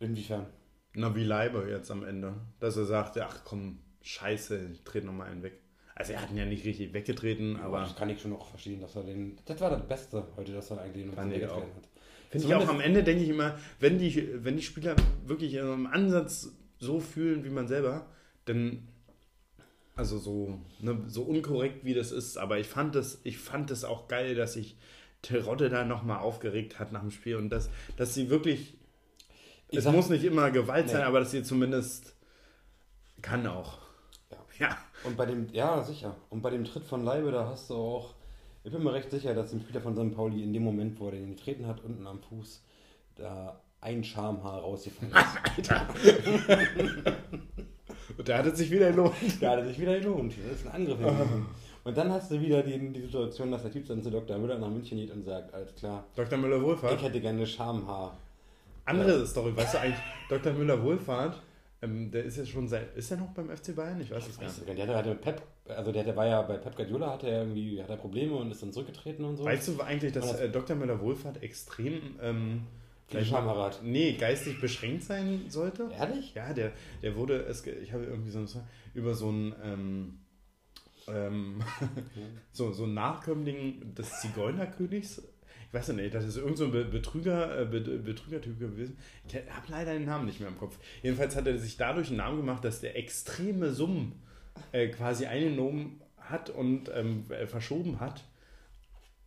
Inwiefern? 0.00 0.46
Na, 0.94 1.14
wie 1.14 1.24
Leiber 1.24 1.68
jetzt 1.68 1.90
am 1.90 2.04
Ende. 2.04 2.34
Dass 2.58 2.76
er 2.76 2.86
sagt, 2.86 3.18
ach 3.18 3.44
komm, 3.44 3.78
scheiße, 4.02 4.70
ich 4.72 4.82
trete 4.82 5.06
nochmal 5.06 5.28
einen 5.28 5.42
weg. 5.42 5.60
Also 5.98 6.12
er 6.12 6.20
hat 6.22 6.30
ihn 6.30 6.36
ja 6.36 6.44
nicht 6.44 6.64
richtig 6.66 6.92
weggetreten, 6.92 7.56
Aber 7.56 7.78
aber 7.78 7.80
das 7.86 7.96
kann 7.96 8.10
ich 8.10 8.20
schon 8.20 8.32
auch 8.34 8.46
verstehen, 8.46 8.80
dass 8.80 8.94
er 8.96 9.02
den. 9.02 9.38
Das 9.46 9.58
war 9.60 9.70
das 9.70 9.88
Beste 9.88 10.24
heute, 10.36 10.52
dass 10.52 10.70
er 10.70 10.82
eigentlich 10.82 11.06
den 11.06 11.16
weggetreten 11.16 11.48
auch. 11.50 11.56
hat. 11.62 11.88
Finde 12.30 12.46
ich 12.48 12.54
auch 12.54 12.68
am 12.68 12.80
Ende, 12.80 13.02
denke 13.02 13.22
ich 13.24 13.30
immer, 13.30 13.58
wenn 13.80 13.98
die, 13.98 14.44
wenn 14.44 14.56
die 14.56 14.62
Spieler 14.62 14.94
wirklich 15.24 15.54
im 15.54 15.86
Ansatz 15.86 16.50
so 16.78 17.00
fühlen 17.00 17.44
wie 17.44 17.50
man 17.50 17.66
selber, 17.66 18.06
dann, 18.44 18.86
also 19.94 20.18
so, 20.18 20.60
ne, 20.80 20.98
so 21.06 21.22
unkorrekt 21.22 21.84
wie 21.84 21.94
das 21.94 22.12
ist, 22.12 22.36
aber 22.36 22.58
ich 22.58 22.66
fand 22.66 22.94
das, 22.94 23.20
ich 23.24 23.38
fand 23.38 23.70
das 23.70 23.84
auch 23.84 24.06
geil, 24.08 24.34
dass 24.34 24.52
sich 24.52 24.76
Terodde 25.22 25.70
da 25.70 25.84
nochmal 25.84 26.18
aufgeregt 26.18 26.78
hat 26.78 26.92
nach 26.92 27.00
dem 27.00 27.10
Spiel 27.10 27.36
und 27.36 27.48
dass, 27.48 27.70
dass 27.96 28.12
sie 28.12 28.28
wirklich, 28.28 28.76
Ich 29.70 29.78
es 29.78 29.84
sag- 29.84 29.94
muss 29.94 30.10
nicht 30.10 30.24
immer 30.24 30.50
Gewalt 30.50 30.88
sein, 30.90 30.98
Nee. 31.00 31.04
aber 31.06 31.20
dass 31.20 31.30
sie 31.30 31.42
zumindest 31.42 32.14
kann 33.22 33.46
auch. 33.46 33.78
Ja. 34.58 34.68
Ja. 34.68 34.78
Und 35.06 35.16
bei 35.16 35.26
dem, 35.26 35.48
ja, 35.52 35.82
sicher. 35.82 36.16
Und 36.30 36.42
bei 36.42 36.50
dem 36.50 36.64
Tritt 36.64 36.84
von 36.84 37.04
Leibe, 37.04 37.30
da 37.30 37.46
hast 37.48 37.70
du 37.70 37.74
auch, 37.74 38.14
ich 38.64 38.72
bin 38.72 38.82
mir 38.82 38.92
recht 38.92 39.10
sicher, 39.10 39.34
dass 39.34 39.50
dem 39.50 39.60
Spieler 39.60 39.80
von 39.80 39.94
St. 39.94 40.14
Pauli 40.14 40.42
in 40.42 40.52
dem 40.52 40.64
Moment, 40.64 40.98
wo 40.98 41.06
er 41.06 41.12
den 41.12 41.36
getreten 41.36 41.66
hat, 41.66 41.84
unten 41.84 42.06
am 42.06 42.20
Fuß, 42.20 42.62
da 43.16 43.60
ein 43.80 44.02
Schamhaar 44.02 44.60
rausgefallen 44.60 45.12
ist. 45.56 45.70
Und 48.18 48.28
da 48.28 48.38
hat 48.38 48.46
es 48.46 48.58
sich 48.58 48.70
wieder 48.70 48.90
gelohnt. 48.90 49.14
da 49.40 49.50
hat 49.50 49.58
er 49.58 49.66
sich 49.66 49.78
wieder 49.78 49.98
gelohnt. 49.98 50.34
Das 50.48 50.60
ist 50.60 50.66
ein 50.66 50.72
Angriff. 50.72 50.98
Und 51.84 51.96
dann 51.96 52.10
hast 52.10 52.30
du 52.30 52.40
wieder 52.40 52.62
die, 52.62 52.92
die 52.92 53.02
Situation, 53.02 53.52
dass 53.52 53.62
der 53.62 53.70
Typ 53.70 53.86
dann 53.86 54.02
zu 54.02 54.10
Dr. 54.10 54.38
Müller 54.38 54.58
nach 54.58 54.68
München 54.68 54.98
geht 54.98 55.12
und 55.12 55.24
sagt, 55.24 55.54
alles 55.54 55.72
klar, 55.76 56.04
Dr. 56.16 56.36
Müller-Wohlfahrt. 56.36 56.96
ich 56.96 57.02
hätte 57.02 57.20
gerne 57.20 57.46
Schamhaar. 57.46 58.16
Andere 58.86 59.24
Story, 59.26 59.56
weißt 59.56 59.74
du 59.74 59.78
eigentlich, 59.80 60.00
Dr. 60.28 60.52
Müller-Wohlfahrt, 60.52 61.40
ähm, 61.82 62.10
der 62.10 62.24
ist 62.24 62.36
jetzt 62.36 62.50
schon 62.50 62.68
seit, 62.68 62.96
ist 62.96 63.10
er 63.10 63.18
noch 63.18 63.28
beim 63.34 63.54
FC 63.54 63.74
Bayern? 63.74 64.00
Ich 64.00 64.10
weiß 64.10 64.28
es 64.28 64.38
gar 64.38 64.46
nicht. 64.46 64.78
Der 64.78 64.96
hatte 64.96 65.14
Pep, 65.14 65.42
also 65.66 65.92
der, 65.92 66.04
der 66.04 66.16
war 66.16 66.26
ja 66.26 66.40
bei 66.42 66.56
Pep 66.56 66.74
Guardiola, 66.74 67.12
hatte 67.12 67.28
er 67.28 67.40
irgendwie, 67.40 67.82
hat 67.82 67.90
er 67.90 67.96
Probleme 67.96 68.34
und 68.34 68.50
ist 68.50 68.62
dann 68.62 68.72
zurückgetreten 68.72 69.24
und 69.24 69.36
so. 69.36 69.44
Weißt 69.44 69.68
du 69.68 69.80
eigentlich, 69.82 70.12
dass 70.12 70.28
Was? 70.28 70.40
äh, 70.40 70.48
Dr. 70.50 70.74
Müller-Wohlfahrt 70.76 71.42
extrem, 71.42 72.16
ähm, 72.22 72.62
hat. 73.12 73.82
nee, 73.82 74.14
geistig 74.14 74.60
beschränkt 74.60 75.04
sein 75.04 75.44
sollte? 75.48 75.90
Ehrlich? 75.96 76.34
Ja, 76.34 76.52
der, 76.52 76.72
der 77.02 77.14
wurde, 77.14 77.42
es, 77.42 77.64
ich 77.66 77.92
habe 77.92 78.04
irgendwie 78.04 78.30
so 78.30 78.38
ein, 78.38 78.48
über 78.94 79.14
so 79.14 79.30
ein, 79.30 79.54
ähm, 79.62 80.18
ähm, 81.08 81.62
so, 82.52 82.72
so 82.72 82.84
ein 82.84 82.94
Nachkömmling 82.94 83.94
des 83.94 84.20
Zigeunerkönigs. 84.20 85.22
Weiß 85.76 85.88
nicht, 85.88 86.14
das 86.14 86.24
ist 86.24 86.38
irgend 86.38 86.56
so 86.56 86.70
Betrüger, 86.70 87.60
äh, 87.60 87.64
Be 87.66 87.80
Betrügertyp 87.80 88.58
gewesen. 88.58 88.96
Ich 89.28 89.34
habe 89.34 89.66
leider 89.68 89.92
den 89.92 90.06
Namen 90.06 90.24
nicht 90.24 90.40
mehr 90.40 90.48
im 90.48 90.56
Kopf. 90.56 90.78
Jedenfalls 91.02 91.36
hat 91.36 91.46
er 91.46 91.58
sich 91.58 91.76
dadurch 91.76 92.08
einen 92.08 92.16
Namen 92.16 92.38
gemacht, 92.38 92.64
dass 92.64 92.80
der 92.80 92.96
extreme 92.96 93.70
Summen 93.70 94.22
äh, 94.72 94.88
quasi 94.88 95.26
eingenommen 95.26 96.00
hat 96.18 96.48
und 96.48 96.90
ähm, 96.94 97.26
äh, 97.28 97.46
verschoben 97.46 98.00
hat. 98.00 98.24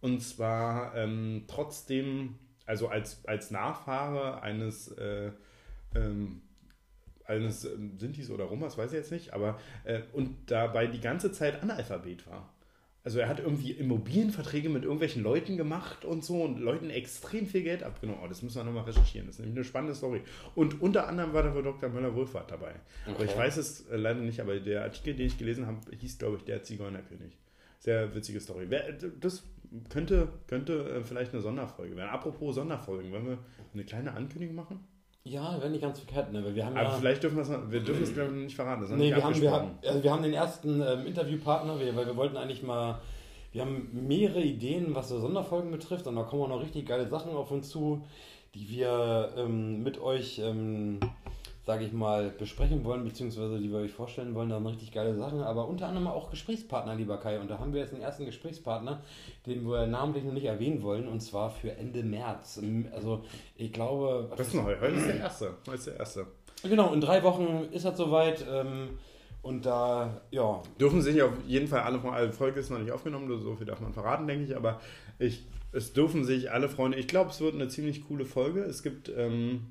Und 0.01 0.23
zwar 0.23 0.95
ähm, 0.95 1.43
trotzdem, 1.47 2.39
also 2.65 2.87
als, 2.87 3.23
als 3.27 3.51
Nachfahre 3.51 4.41
eines, 4.41 4.87
äh, 4.93 5.31
ähm, 5.93 6.41
eines 7.25 7.61
Sintis 7.61 8.31
oder 8.31 8.45
Romas, 8.45 8.75
weiß 8.75 8.91
ich 8.93 8.97
jetzt 8.97 9.11
nicht, 9.11 9.33
aber 9.35 9.59
und 10.13 10.49
dabei 10.49 10.87
die 10.87 10.99
ganze 10.99 11.31
Zeit 11.31 11.61
Analphabet 11.61 12.25
war. 12.25 12.51
Also 13.03 13.19
er 13.19 13.29
hat 13.29 13.39
irgendwie 13.39 13.71
Immobilienverträge 13.71 14.67
mit 14.69 14.83
irgendwelchen 14.83 15.23
Leuten 15.23 15.55
gemacht 15.55 16.03
und 16.03 16.23
so 16.23 16.43
und 16.43 16.59
Leuten 16.59 16.89
extrem 16.89 17.47
viel 17.47 17.63
Geld 17.63 17.81
abgenommen. 17.81 18.21
Oh, 18.23 18.27
das 18.27 18.41
müssen 18.41 18.57
wir 18.57 18.63
nochmal 18.65 18.83
recherchieren. 18.83 19.25
Das 19.27 19.35
ist 19.35 19.39
nämlich 19.39 19.55
eine 19.57 19.63
spannende 19.63 19.95
Story. 19.95 20.21
Und 20.53 20.81
unter 20.81 21.07
anderem 21.07 21.33
war 21.33 21.43
da 21.43 21.53
für 21.53 21.63
Dr. 21.63 21.89
Müller-Wohlfahrt 21.89 22.51
dabei. 22.51 22.75
Aber 23.07 23.23
ich 23.23 23.29
Okay. 23.31 23.39
weiß 23.39 23.57
es 23.57 23.87
äh, 23.89 23.95
leider 23.95 24.19
nicht, 24.19 24.41
aber 24.41 24.59
der 24.59 24.83
Artikel, 24.83 25.15
den 25.15 25.27
ich 25.27 25.37
gelesen 25.37 25.65
habe, 25.65 25.79
hieß, 25.97 26.17
glaube 26.19 26.37
ich, 26.37 26.43
der 26.43 26.61
Zigeunerkönig. 26.63 27.37
Sehr 27.79 28.13
witzige 28.13 28.41
Story. 28.41 28.67
Das 29.21 29.43
könnte, 29.89 30.27
könnte 30.47 30.89
äh, 30.89 31.03
vielleicht 31.03 31.31
eine 31.33 31.41
Sonderfolge 31.41 31.95
werden. 31.95 32.09
Apropos 32.09 32.55
Sonderfolgen, 32.55 33.11
wollen 33.13 33.27
wir 33.27 33.37
eine 33.73 33.85
kleine 33.85 34.13
Ankündigung 34.13 34.55
machen? 34.55 34.81
Ja, 35.25 35.57
wäre 35.59 35.69
nicht 35.69 35.81
ganz 35.81 35.99
verkehrt, 35.99 36.31
ne? 36.31 36.43
Weil 36.43 36.55
wir 36.55 36.65
haben 36.65 36.75
Aber 36.77 36.89
ja, 36.89 36.95
vielleicht 36.95 37.21
dürfen 37.23 37.35
wir 37.37 37.43
es 37.43 37.49
noch- 37.49 37.69
wir 37.69 37.81
dürfen 37.81 38.03
es 38.03 38.13
glaube 38.13 38.31
ich 38.35 38.43
nicht 38.45 38.55
verraten. 38.55 38.81
Das 38.81 38.89
noch 38.89 38.97
nee, 38.97 39.13
wir 39.13 39.23
haben, 39.23 39.39
wir, 39.41 39.51
haben, 39.51 39.71
also 39.85 40.03
wir 40.03 40.11
haben 40.11 40.23
den 40.23 40.33
ersten 40.33 40.81
ähm, 40.81 41.05
Interviewpartner, 41.05 41.77
weil 41.79 41.93
wir 42.07 42.15
wollten 42.15 42.37
eigentlich 42.37 42.63
mal, 42.63 42.99
wir 43.51 43.61
haben 43.61 43.89
mehrere 44.07 44.41
Ideen, 44.41 44.95
was 44.95 45.09
so 45.09 45.19
Sonderfolgen 45.19 45.71
betrifft 45.71 46.07
und 46.07 46.15
da 46.15 46.23
kommen 46.23 46.43
auch 46.43 46.47
noch 46.49 46.61
richtig 46.61 46.87
geile 46.87 47.07
Sachen 47.07 47.31
auf 47.33 47.51
uns 47.51 47.69
zu, 47.69 48.01
die 48.55 48.69
wir 48.69 49.33
ähm, 49.37 49.83
mit 49.83 50.01
euch, 50.01 50.39
ähm, 50.39 50.99
sage 51.69 51.85
ich 51.85 51.93
mal, 51.93 52.31
besprechen 52.31 52.83
wollen, 52.83 53.03
beziehungsweise 53.03 53.59
die 53.59 53.71
wir 53.71 53.77
euch 53.77 53.91
vorstellen 53.91 54.33
wollen. 54.33 54.49
Da 54.49 54.55
haben 54.55 54.65
richtig 54.65 54.91
geile 54.91 55.13
Sachen, 55.13 55.43
aber 55.43 55.67
unter 55.67 55.85
anderem 55.85 56.07
auch 56.07 56.31
Gesprächspartner, 56.31 56.95
lieber 56.95 57.17
Kai. 57.17 57.39
Und 57.39 57.47
da 57.47 57.59
haben 57.59 57.73
wir 57.73 57.79
jetzt 57.79 57.93
einen 57.93 58.01
ersten 58.01 58.25
Gesprächspartner, 58.25 59.03
den 59.45 59.69
wir 59.69 59.85
namentlich 59.85 60.23
noch 60.23 60.33
nicht 60.33 60.45
erwähnen 60.45 60.81
wollen, 60.81 61.07
und 61.07 61.19
zwar 61.19 61.51
für 61.51 61.77
Ende 61.77 62.01
März. 62.01 62.59
Also 62.91 63.23
ich 63.55 63.71
glaube... 63.71 64.31
Das 64.35 64.47
ist 64.47 64.55
noch 64.55 64.65
heute. 64.65 64.87
Ist 64.87 65.07
der 65.09 65.19
erste. 65.19 65.53
Heute 65.67 65.77
ist 65.77 65.85
der 65.85 65.97
erste. 65.97 66.25
Genau, 66.63 66.91
in 66.91 67.01
drei 67.01 67.21
Wochen 67.21 67.67
ist 67.71 67.85
das 67.85 67.95
soweit. 67.95 68.43
Ähm, 68.51 68.97
und 69.43 69.63
da, 69.67 70.21
ja, 70.31 70.63
Dürfen 70.81 71.03
sich 71.03 71.21
auf 71.21 71.33
jeden 71.45 71.67
Fall 71.67 71.81
alle. 71.81 72.01
Also, 72.03 72.33
Folge 72.33 72.61
ist 72.61 72.71
noch 72.71 72.79
nicht 72.79 72.91
aufgenommen, 72.91 73.29
so 73.39 73.55
viel 73.55 73.67
darf 73.67 73.79
man 73.79 73.93
verraten, 73.93 74.25
denke 74.25 74.45
ich. 74.45 74.57
Aber 74.57 74.81
ich, 75.19 75.45
es 75.71 75.93
dürfen 75.93 76.23
sich 76.25 76.49
alle 76.49 76.67
freuen. 76.67 76.93
Ich 76.93 77.07
glaube, 77.07 77.29
es 77.29 77.39
wird 77.39 77.53
eine 77.53 77.67
ziemlich 77.67 78.07
coole 78.07 78.25
Folge. 78.25 78.61
Es 78.61 78.81
gibt, 78.81 79.07
ähm, 79.15 79.67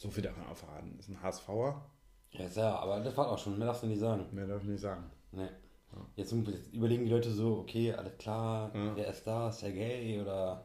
so 0.00 0.08
viel 0.10 0.22
darf 0.22 0.36
man 0.36 0.46
auch 0.48 0.56
verraten. 0.56 0.96
Ist 0.98 1.08
ein 1.10 1.22
HSVer. 1.22 1.80
ja, 2.32 2.44
ist 2.46 2.56
ja, 2.56 2.74
aber 2.78 3.00
das 3.00 3.14
war 3.16 3.30
auch 3.30 3.38
schon, 3.38 3.58
mehr 3.58 3.66
darfst 3.68 3.82
du 3.82 3.86
nicht 3.86 4.00
sagen. 4.00 4.24
Mehr 4.32 4.46
darf 4.46 4.62
ich 4.62 4.68
nicht 4.68 4.80
sagen. 4.80 5.04
Nee. 5.32 5.48
Jetzt, 6.16 6.32
jetzt 6.32 6.72
überlegen 6.72 7.04
die 7.04 7.10
Leute 7.10 7.30
so, 7.30 7.58
okay, 7.58 7.92
alles 7.92 8.16
klar, 8.16 8.70
Ja. 8.74 8.94
wer 8.96 9.08
ist 9.08 9.26
da, 9.26 9.48
ist 9.48 9.62
er 9.64 9.72
gay 9.72 10.20
oder 10.20 10.64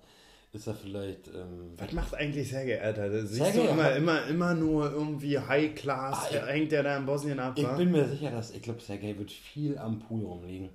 ist 0.53 0.67
er 0.67 0.75
vielleicht, 0.75 1.27
ähm, 1.29 1.73
Was 1.77 1.91
macht 1.91 2.13
eigentlich 2.15 2.47
Sergei, 2.49 2.79
Alter? 2.79 3.09
Da 3.09 3.19
siehst 3.21 3.33
Sergej 3.43 3.63
du 3.65 3.69
immer, 3.71 3.83
hat- 3.85 3.97
immer, 3.97 4.25
immer 4.27 4.53
nur 4.53 4.91
irgendwie 4.91 5.37
High 5.39 5.73
Class. 5.75 6.27
Ah, 6.27 6.31
der 6.31 6.45
hängt 6.45 6.71
der 6.71 6.83
da 6.83 6.95
in 6.97 7.05
Bosnien 7.07 7.39
ab. 7.39 7.53
ich 7.57 7.63
wa? 7.65 7.75
bin 7.75 7.91
mir 7.91 8.07
sicher, 8.07 8.29
dass, 8.31 8.51
ich 8.51 8.61
glaube, 8.61 8.79
Sergej 8.79 9.17
wird 9.17 9.31
viel 9.31 9.77
am 9.77 9.99
Pool 9.99 10.23
rumliegen. 10.23 10.69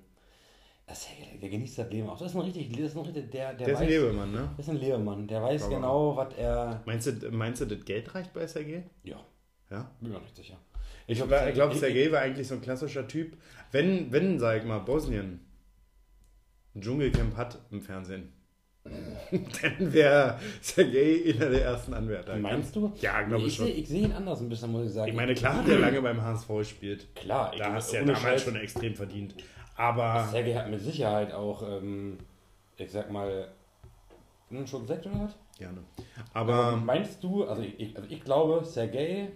Das 0.91 1.07
der 1.41 1.47
genießt 1.49 1.77
das 1.77 1.89
Leben 1.89 2.09
auch. 2.09 2.17
Das 2.19 2.31
ist 2.31 2.35
ein 2.35 2.41
richtig, 2.41 2.69
das 2.73 2.79
ist 2.81 2.97
ein 2.97 3.03
richtig, 3.05 3.31
der, 3.31 3.53
der, 3.53 3.65
der 3.65 3.67
ist 3.75 3.79
ein 3.79 3.87
weiß, 3.87 3.93
Lebemann, 3.93 4.31
ne? 4.33 4.49
das 4.57 4.65
ist 4.67 4.71
ein 4.73 4.77
Lebemann, 4.77 5.25
der 5.27 5.41
weiß 5.41 5.63
Aber- 5.63 5.75
genau, 5.75 6.17
was 6.17 6.33
er, 6.35 6.81
Meinst 6.85 7.07
du, 7.07 7.31
meinst 7.31 7.61
du, 7.61 7.65
das 7.65 7.85
Geld 7.85 8.13
reicht 8.13 8.33
bei 8.33 8.45
Sergei? 8.45 8.83
ja, 9.03 9.15
Ja? 9.69 9.89
bin 10.01 10.11
mir 10.11 10.19
nicht 10.19 10.35
sicher. 10.35 10.57
Ich 11.07 11.17
glaub, 11.17 11.29
glaube, 11.29 11.51
glaub, 11.53 11.71
ich- 11.73 11.79
Sergei 11.79 12.11
war 12.11 12.19
eigentlich 12.19 12.45
so 12.47 12.55
ein 12.55 12.61
klassischer 12.61 13.07
Typ. 13.07 13.37
Wenn, 13.71 14.11
wenn, 14.11 14.37
sag 14.37 14.57
ich 14.59 14.65
mal, 14.65 14.79
Bosnien 14.79 15.39
ein 16.75 16.81
Dschungelcamp 16.81 17.37
hat 17.37 17.57
im 17.71 17.81
Fernsehen, 17.81 18.33
dann 18.83 19.93
wäre 19.93 20.39
Sergei 20.61 21.21
einer 21.35 21.49
der 21.51 21.63
ersten 21.63 21.93
Anwärter. 21.93 22.35
Meinst 22.35 22.75
du? 22.75 22.91
Ja, 22.99 23.21
glaube 23.21 23.43
ich 23.43 23.47
ich 23.49 23.55
schon. 23.55 23.65
sehe 23.67 23.75
ich 23.75 23.87
seh 23.87 23.99
ihn 23.99 24.11
anders 24.11 24.41
ein 24.41 24.49
bisschen, 24.49 24.71
muss 24.71 24.87
ich 24.87 24.91
sagen. 24.93 25.09
Ich 25.09 25.15
meine, 25.15 25.33
klar 25.35 25.57
hat 25.57 25.69
er 25.69 25.79
lange 25.79 26.01
beim 26.01 26.21
HSV 26.21 26.47
gespielt. 26.49 27.15
klar, 27.15 27.51
ich 27.53 27.59
Da 27.59 27.71
hast 27.73 27.91
du 27.91 27.95
ja 27.97 28.01
damals 28.03 28.21
Scheiß. 28.21 28.43
schon 28.43 28.55
extrem 28.55 28.95
verdient. 28.95 29.35
Aber 29.81 30.27
Sergej 30.31 30.55
hat 30.55 30.69
mit 30.69 30.79
Sicherheit 30.81 31.33
auch, 31.33 31.63
ähm, 31.63 32.19
ich 32.77 32.91
sag 32.91 33.11
mal, 33.11 33.47
Schluck 34.65 34.85
Sekt 34.87 35.05
oder 35.07 35.21
was? 35.21 35.35
gerne. 35.57 35.79
Aber 36.33 36.53
Aber 36.53 36.77
meinst 36.77 37.23
du, 37.23 37.45
also 37.45 37.61
ich, 37.63 37.95
also 37.95 38.07
ich 38.09 38.23
glaube, 38.23 38.63
Sergej 38.65 39.29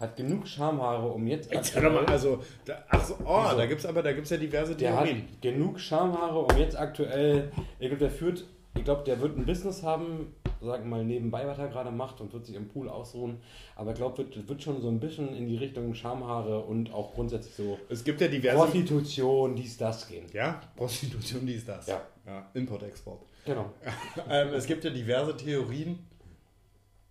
hat 0.00 0.16
genug 0.16 0.48
Schamhaare, 0.48 1.08
um 1.08 1.26
jetzt 1.26 1.52
Jetzt 1.52 1.76
doch 1.76 1.82
mal, 1.82 2.04
also, 2.06 2.42
da, 2.64 2.82
ach 2.88 3.04
so, 3.04 3.14
oh, 3.24 3.44
Wieso? 3.44 3.56
da 3.56 3.66
gibt 3.66 3.80
es 3.80 3.86
aber 3.86 4.02
da 4.02 4.12
gibt's 4.12 4.30
ja 4.30 4.36
diverse 4.36 4.74
der 4.74 4.96
hat 4.96 5.04
Theorien. 5.04 5.28
genug 5.40 5.78
Schamhaare, 5.78 6.40
um 6.40 6.56
jetzt 6.58 6.76
aktuell, 6.76 7.52
ich 7.78 7.86
glaube, 7.88 7.98
der 8.00 8.10
führt 8.10 8.44
ich 8.74 8.84
glaube, 8.84 9.04
der 9.04 9.20
wird 9.20 9.36
ein 9.36 9.44
Business 9.44 9.82
haben, 9.82 10.34
sagen 10.64 10.88
mal 10.88 11.04
nebenbei, 11.04 11.46
was 11.46 11.58
er 11.58 11.68
gerade 11.68 11.90
macht 11.90 12.20
und 12.20 12.32
wird 12.32 12.46
sich 12.46 12.56
im 12.56 12.68
Pool 12.68 12.88
ausruhen. 12.88 13.38
Aber 13.76 13.92
ich 13.92 13.96
glaube, 13.96 14.18
wird, 14.18 14.48
wird 14.48 14.62
schon 14.62 14.80
so 14.80 14.88
ein 14.88 15.00
bisschen 15.00 15.34
in 15.34 15.46
die 15.46 15.56
Richtung 15.56 15.94
Schamhaare 15.94 16.60
und 16.60 16.92
auch 16.92 17.14
grundsätzlich 17.14 17.54
so 17.54 17.78
Es 17.88 18.04
gibt 18.04 18.20
ja 18.20 18.28
diverse. 18.28 18.56
Prostitution, 18.56 19.56
dies, 19.56 19.76
das 19.76 20.08
gehen. 20.08 20.26
ja, 20.32 20.60
Prostitution, 20.76 21.46
die 21.46 21.54
ist 21.54 21.68
das. 21.68 21.86
Ja. 21.86 22.02
ja 22.26 22.50
Import, 22.54 22.82
Export. 22.82 23.22
Genau. 23.44 23.72
ähm, 24.28 24.48
es 24.54 24.66
gibt 24.66 24.84
ja 24.84 24.90
diverse 24.90 25.36
Theorien. 25.36 25.98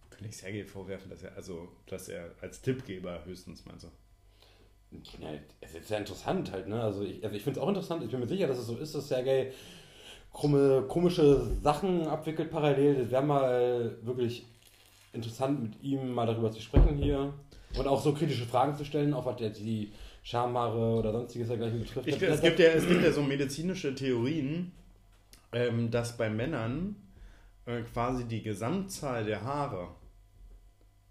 Könnte 0.10 0.30
ich 0.30 0.38
Sergei 0.38 0.66
vorwerfen, 0.66 1.10
dass 1.10 1.24
er, 1.24 1.36
also, 1.36 1.68
dass 1.88 2.10
er 2.10 2.32
als 2.42 2.62
Tippgeber 2.62 3.26
höchstens 3.26 3.66
meinst 3.66 3.86
du? 3.86 3.90
Ja, 5.20 5.30
es 5.62 5.74
ist 5.74 5.90
ja 5.90 5.98
interessant 5.98 6.52
halt, 6.52 6.68
ne? 6.68 6.82
Also 6.82 7.04
ich, 7.04 7.24
also 7.24 7.36
ich 7.36 7.44
finde 7.44 7.60
es 7.60 7.64
auch 7.64 7.70
interessant, 7.70 8.04
ich 8.04 8.12
bin 8.12 8.20
mir 8.20 8.28
sicher, 8.28 8.48
dass 8.48 8.58
es 8.58 8.68
so 8.68 8.76
ist, 8.76 8.94
dass 8.94 9.08
Sergei 9.08 9.54
krumme, 10.34 10.84
komische 10.88 11.58
Sachen 11.62 12.08
abwickelt 12.08 12.52
parallel. 12.52 12.96
Das 12.96 13.12
wäre 13.12 13.24
mal 13.24 13.98
wirklich 14.02 14.46
interessant, 15.14 15.62
mit 15.62 15.84
ihm 15.84 16.14
mal 16.14 16.26
darüber 16.26 16.52
zu 16.52 16.62
sprechen 16.62 16.98
hier. 16.98 17.34
Und 17.78 17.88
auch 17.88 18.02
so 18.02 18.14
kritische 18.14 18.46
Fragen 18.46 18.76
zu 18.76 18.84
stellen, 18.84 19.14
auch 19.14 19.26
was 19.26 19.40
jetzt 19.40 19.62
die 19.62 19.92
Schamhaare 20.24 21.00
oder 21.00 21.12
sonstiges 21.12 21.48
dergleichen 21.48 21.80
betrifft. 21.80 22.08
Ich, 22.08 22.22
es, 22.22 22.42
gibt 22.42 22.60
ja, 22.60 22.70
es 22.70 22.88
gibt 22.88 23.04
ja 23.04 23.12
so 23.12 23.24
medizinische 23.24 23.96
Theorien, 23.96 24.72
ähm, 25.54 25.90
dass 25.90 26.18
bei 26.18 26.30
Männern 26.30 26.96
äh, 27.66 27.82
quasi 27.82 28.26
die 28.26 28.42
Gesamtzahl 28.42 29.26
der 29.26 29.44
Haare, 29.44 29.88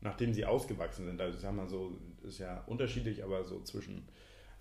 nachdem 0.01 0.33
sie 0.33 0.45
ausgewachsen 0.45 1.07
sind, 1.07 1.21
also 1.21 1.37
ich 1.37 1.43
sag 1.43 1.55
mal 1.55 1.69
so, 1.69 1.93
ist 2.23 2.39
ja 2.39 2.63
unterschiedlich, 2.67 3.25
aber 3.25 3.45
so 3.45 3.61
zwischen 3.63 4.07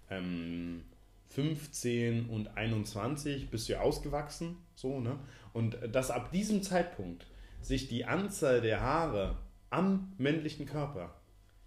ähm, 0.09 0.83
15 1.29 2.29
und 2.29 2.57
21 2.57 3.49
bist 3.49 3.69
du 3.69 3.73
ja 3.73 3.81
ausgewachsen, 3.81 4.57
so, 4.75 4.99
ne? 4.99 5.17
Und 5.53 5.77
dass 5.91 6.11
ab 6.11 6.31
diesem 6.31 6.61
Zeitpunkt 6.61 7.25
sich 7.61 7.87
die 7.87 8.05
Anzahl 8.05 8.61
der 8.61 8.81
Haare 8.81 9.37
am 9.69 10.13
männlichen 10.17 10.65
Körper 10.65 11.13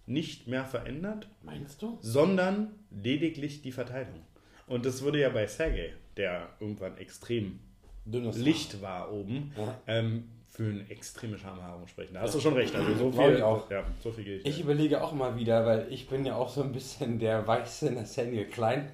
nicht 0.05 0.47
mehr 0.47 0.65
verändert, 0.65 1.29
Meinst 1.43 1.81
du? 1.81 1.97
sondern 2.01 2.71
lediglich 2.91 3.61
die 3.61 3.71
Verteilung. 3.71 4.21
Und 4.67 4.85
das 4.85 5.01
würde 5.01 5.19
ja 5.19 5.29
bei 5.29 5.47
Sergei, 5.47 5.93
der 6.17 6.49
irgendwann 6.59 6.97
extrem 6.97 7.59
Dünnes 8.05 8.37
Licht 8.37 8.81
war 8.81 9.11
oben, 9.13 9.53
Ja. 9.57 9.79
ähm, 9.87 10.29
für 10.49 10.69
eine 10.69 10.87
extreme 10.89 11.37
Schamhaarung 11.37 11.87
sprechen. 11.87 12.13
Da 12.13 12.21
hast 12.21 12.35
du 12.35 12.39
schon 12.39 12.53
recht. 12.53 12.75
Also 12.75 12.93
so 12.95 13.11
viel, 13.11 13.37
ich 13.37 13.41
auch. 13.43 13.71
Ja, 13.71 13.83
so 14.01 14.11
viel 14.11 14.27
ich. 14.27 14.45
Ich 14.45 14.59
überlege 14.61 15.01
auch 15.03 15.13
mal 15.13 15.35
wieder, 15.37 15.65
weil 15.65 15.87
ich 15.91 16.07
bin 16.07 16.25
ja 16.25 16.35
auch 16.35 16.49
so 16.49 16.61
ein 16.63 16.71
bisschen 16.73 17.17
der 17.17 17.47
weiße 17.47 17.91
Nathaniel 17.91 18.45
Klein. 18.45 18.91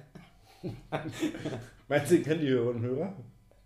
Meinst 1.88 2.10
du, 2.10 2.22
kennt 2.22 2.42
die 2.42 2.48
Hörerinnen 2.48 2.84
und 2.90 2.96
Hörer? 2.96 3.12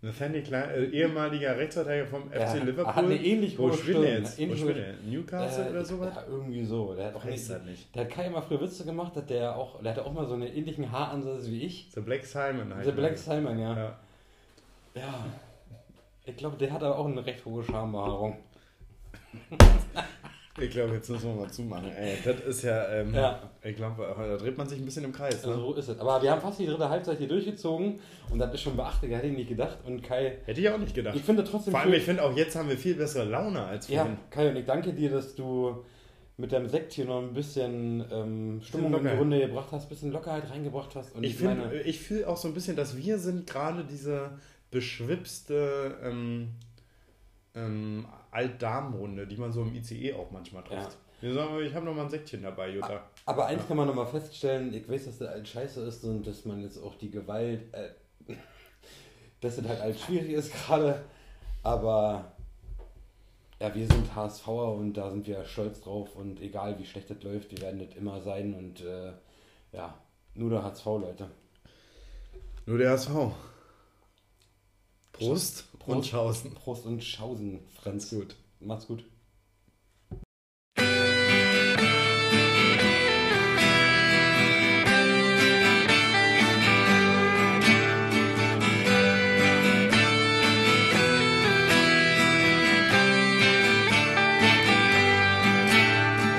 Nathaniel 0.01 0.43
Klein, 0.43 0.69
äh, 0.69 0.83
ehemaliger 0.85 1.57
Rechtsverteidiger 1.57 2.05
vom 2.05 2.31
Ja, 2.31 2.45
FC 2.45 2.63
Liverpool. 2.63 2.93
hat 2.95 3.03
eine 3.05 3.15
ähnlich 3.15 3.57
Wo 3.57 3.63
hohe 3.63 3.73
spielt 3.73 3.97
der 3.97 4.01
Stimme, 4.03 4.19
jetzt? 4.19 4.37
Wo 4.37 4.41
ähnlich 4.43 4.59
spielt 4.59 4.75
hohe- 4.75 4.81
der? 4.81 4.93
Newcastle 5.11 5.65
Äh, 5.65 5.69
oder 5.71 5.85
sowas? 5.85 6.15
Ja, 6.15 6.23
irgendwie 6.29 6.63
so. 6.65 6.93
Der 6.93 7.05
hat 7.07 7.15
auch 7.15 7.23
nicht, 7.23 7.65
nicht. 7.65 7.95
Der 7.95 8.03
hat 8.05 8.11
Kai 8.11 8.25
immer 8.27 8.41
früher 8.43 8.61
Witze 8.61 8.85
gemacht, 8.85 9.15
hat 9.15 9.29
der 9.31 9.55
auch, 9.55 9.81
der 9.81 9.91
hatte 9.91 10.05
auch 10.05 10.13
mal 10.13 10.27
so 10.27 10.35
einen 10.35 10.43
ähnlichen 10.47 10.91
Haaransatz 10.91 11.47
wie 11.47 11.63
ich. 11.63 11.89
The 11.91 12.01
Black 12.01 12.23
Simon 12.25 12.73
halt. 12.75 12.85
Der 12.85 12.91
Black 12.91 13.17
Simon, 13.17 13.57
ja. 13.57 13.75
Ja. 13.75 13.99
Ja. 14.95 15.25
Ich 16.25 16.37
glaube, 16.37 16.57
der 16.57 16.71
hat 16.71 16.83
aber 16.83 16.97
auch 16.99 17.07
eine 17.07 17.25
recht 17.25 17.43
hohe 17.45 17.63
Schambehaarung. 17.63 18.37
Ich 20.57 20.69
glaube, 20.69 20.93
jetzt 20.93 21.09
müssen 21.09 21.35
wir 21.35 21.41
mal 21.41 21.51
zumachen. 21.51 21.91
Ey, 21.97 22.17
das 22.23 22.39
ist 22.41 22.61
ja, 22.63 22.87
ähm, 22.89 23.13
Ja. 23.13 23.41
ich 23.61 23.75
glaube, 23.75 24.05
da 24.17 24.37
dreht 24.37 24.57
man 24.57 24.69
sich 24.69 24.79
ein 24.79 24.85
bisschen 24.85 25.03
im 25.03 25.11
Kreis. 25.11 25.43
Ne? 25.45 25.51
Also 25.51 25.73
so 25.73 25.73
ist 25.75 25.89
es. 25.89 25.99
Aber 25.99 26.21
wir 26.23 26.31
haben 26.31 26.39
fast 26.41 26.59
die 26.59 26.65
dritte 26.65 26.87
Halbzeit 26.89 27.17
hier 27.17 27.27
durchgezogen 27.27 27.99
und 28.29 28.39
das 28.39 28.53
ist 28.53 28.61
schon 28.61 28.77
beachtlich, 28.77 29.11
hätte 29.13 29.27
ich 29.27 29.35
nicht 29.35 29.49
gedacht. 29.49 29.79
Und 29.85 30.01
Kai, 30.01 30.37
Hätte 30.45 30.61
ich 30.61 30.69
auch 30.69 30.77
nicht 30.77 30.95
gedacht. 30.95 31.15
ich 31.15 31.23
finde 31.23 31.43
trotzdem 31.43 31.71
Vor 31.71 31.81
allem, 31.81 31.89
schön- 31.89 31.99
ich 31.99 32.05
finde 32.05 32.23
auch 32.23 32.35
jetzt 32.37 32.55
haben 32.55 32.69
wir 32.69 32.77
viel 32.77 32.95
bessere 32.95 33.25
Laune 33.25 33.65
als 33.65 33.89
Ja, 33.89 34.01
vorhin. 34.03 34.17
Kai, 34.29 34.49
und 34.49 34.55
ich 34.55 34.65
danke 34.65 34.93
dir, 34.93 35.09
dass 35.09 35.35
du 35.35 35.83
mit 36.37 36.51
deinem 36.53 36.69
Sekt 36.69 36.93
hier 36.93 37.05
noch 37.05 37.21
ein 37.21 37.33
bisschen 37.33 38.05
ähm, 38.11 38.61
Stimmung 38.63 38.93
in 38.93 39.03
die. 39.03 39.09
Runde 39.09 39.39
gebracht 39.41 39.67
hast, 39.71 39.85
ein 39.85 39.89
bisschen 39.89 40.11
Lockerheit 40.13 40.49
reingebracht 40.49 40.95
hast. 40.95 41.15
Und 41.15 41.23
Ich 41.25 41.35
finde, 41.35 41.81
ich 41.81 41.99
fühle 41.99 42.29
auch 42.29 42.37
so 42.37 42.47
ein 42.47 42.53
bisschen, 42.53 42.77
dass 42.77 42.95
wir 42.95 43.19
sind 43.19 43.45
gerade 43.47 43.83
diese 43.83 44.31
beschwipste 44.71 45.95
ähm, 46.03 46.49
ähm, 47.55 48.05
Altdamenrunde, 48.31 49.27
die 49.27 49.37
man 49.37 49.51
so 49.51 49.61
im 49.61 49.73
ICE 49.75 50.13
auch 50.13 50.31
manchmal 50.31 50.63
trifft. 50.63 50.97
Sagen, 51.21 51.59
ich 51.63 51.73
habe 51.73 51.85
noch 51.85 51.95
mal 51.95 52.03
ein 52.03 52.09
Säckchen 52.09 52.43
dabei, 52.43 52.69
Jutta. 52.69 53.01
Aber 53.25 53.47
eins 53.47 53.67
kann 53.67 53.77
man 53.77 53.87
nochmal 53.87 54.05
feststellen, 54.05 54.73
ich 54.73 54.87
weiß, 54.87 55.05
dass 55.05 55.17
das 55.17 55.29
alt 55.29 55.47
scheiße 55.47 55.81
ist 55.81 56.03
und 56.03 56.27
dass 56.27 56.45
man 56.45 56.61
jetzt 56.61 56.77
auch 56.77 56.95
die 56.95 57.09
Gewalt, 57.09 57.73
äh, 57.73 57.89
dass 59.41 59.55
das 59.55 59.67
halt 59.67 59.81
alt 59.81 59.99
schwierig 59.99 60.31
ist 60.31 60.53
gerade, 60.53 61.03
aber 61.63 62.33
ja, 63.59 63.73
wir 63.73 63.87
sind 63.87 64.13
HSVer 64.13 64.73
und 64.73 64.93
da 64.93 65.09
sind 65.09 65.25
wir 65.25 65.45
stolz 65.45 65.81
drauf 65.81 66.15
und 66.15 66.41
egal 66.41 66.77
wie 66.77 66.85
schlecht 66.85 67.09
das 67.09 67.23
läuft, 67.23 67.51
wir 67.51 67.61
werden 67.61 67.79
das 67.79 67.95
immer 67.95 68.21
sein 68.21 68.53
und 68.53 68.81
äh, 68.81 69.13
ja, 69.71 69.97
nur 70.35 70.49
der 70.49 70.63
HSV, 70.63 70.85
Leute. 70.85 71.29
Nur 72.65 72.77
der 72.77 72.91
HSV. 72.91 73.09
Prost, 75.13 75.65
Prost. 75.85 75.97
und 75.97 76.05
Schausen. 76.05 76.53
Prost 76.55 76.85
und 76.85 77.03
Schausen, 77.03 77.59
Franz. 77.81 78.09
Gut. 78.09 78.35
Macht's 78.59 78.87
gut. 78.87 79.03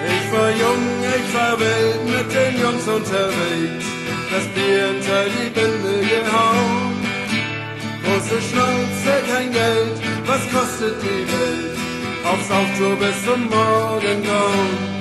Ich 0.08 0.32
war 0.32 0.50
jung, 0.50 1.04
ich 1.16 1.34
war 1.34 1.58
wild 1.58 2.04
mit 2.04 2.34
den 2.34 2.60
Jungs 2.60 2.88
unterwegs. 2.88 3.86
Das 4.30 4.44
Bier 4.54 4.88
hinter 4.88 5.24
die 5.24 5.50
Binde 5.50 6.00
gehauen. 6.00 6.85
Große 8.16 8.40
Schnauze, 8.40 9.30
kein 9.30 9.52
Geld, 9.52 10.00
was 10.24 10.40
kostet 10.50 11.02
die 11.02 11.06
Welt? 11.06 11.76
Aufs 12.24 12.50
Auftour 12.50 12.96
bis 12.96 13.24
zum 13.26 13.44
Morgengrauen. 13.44 14.95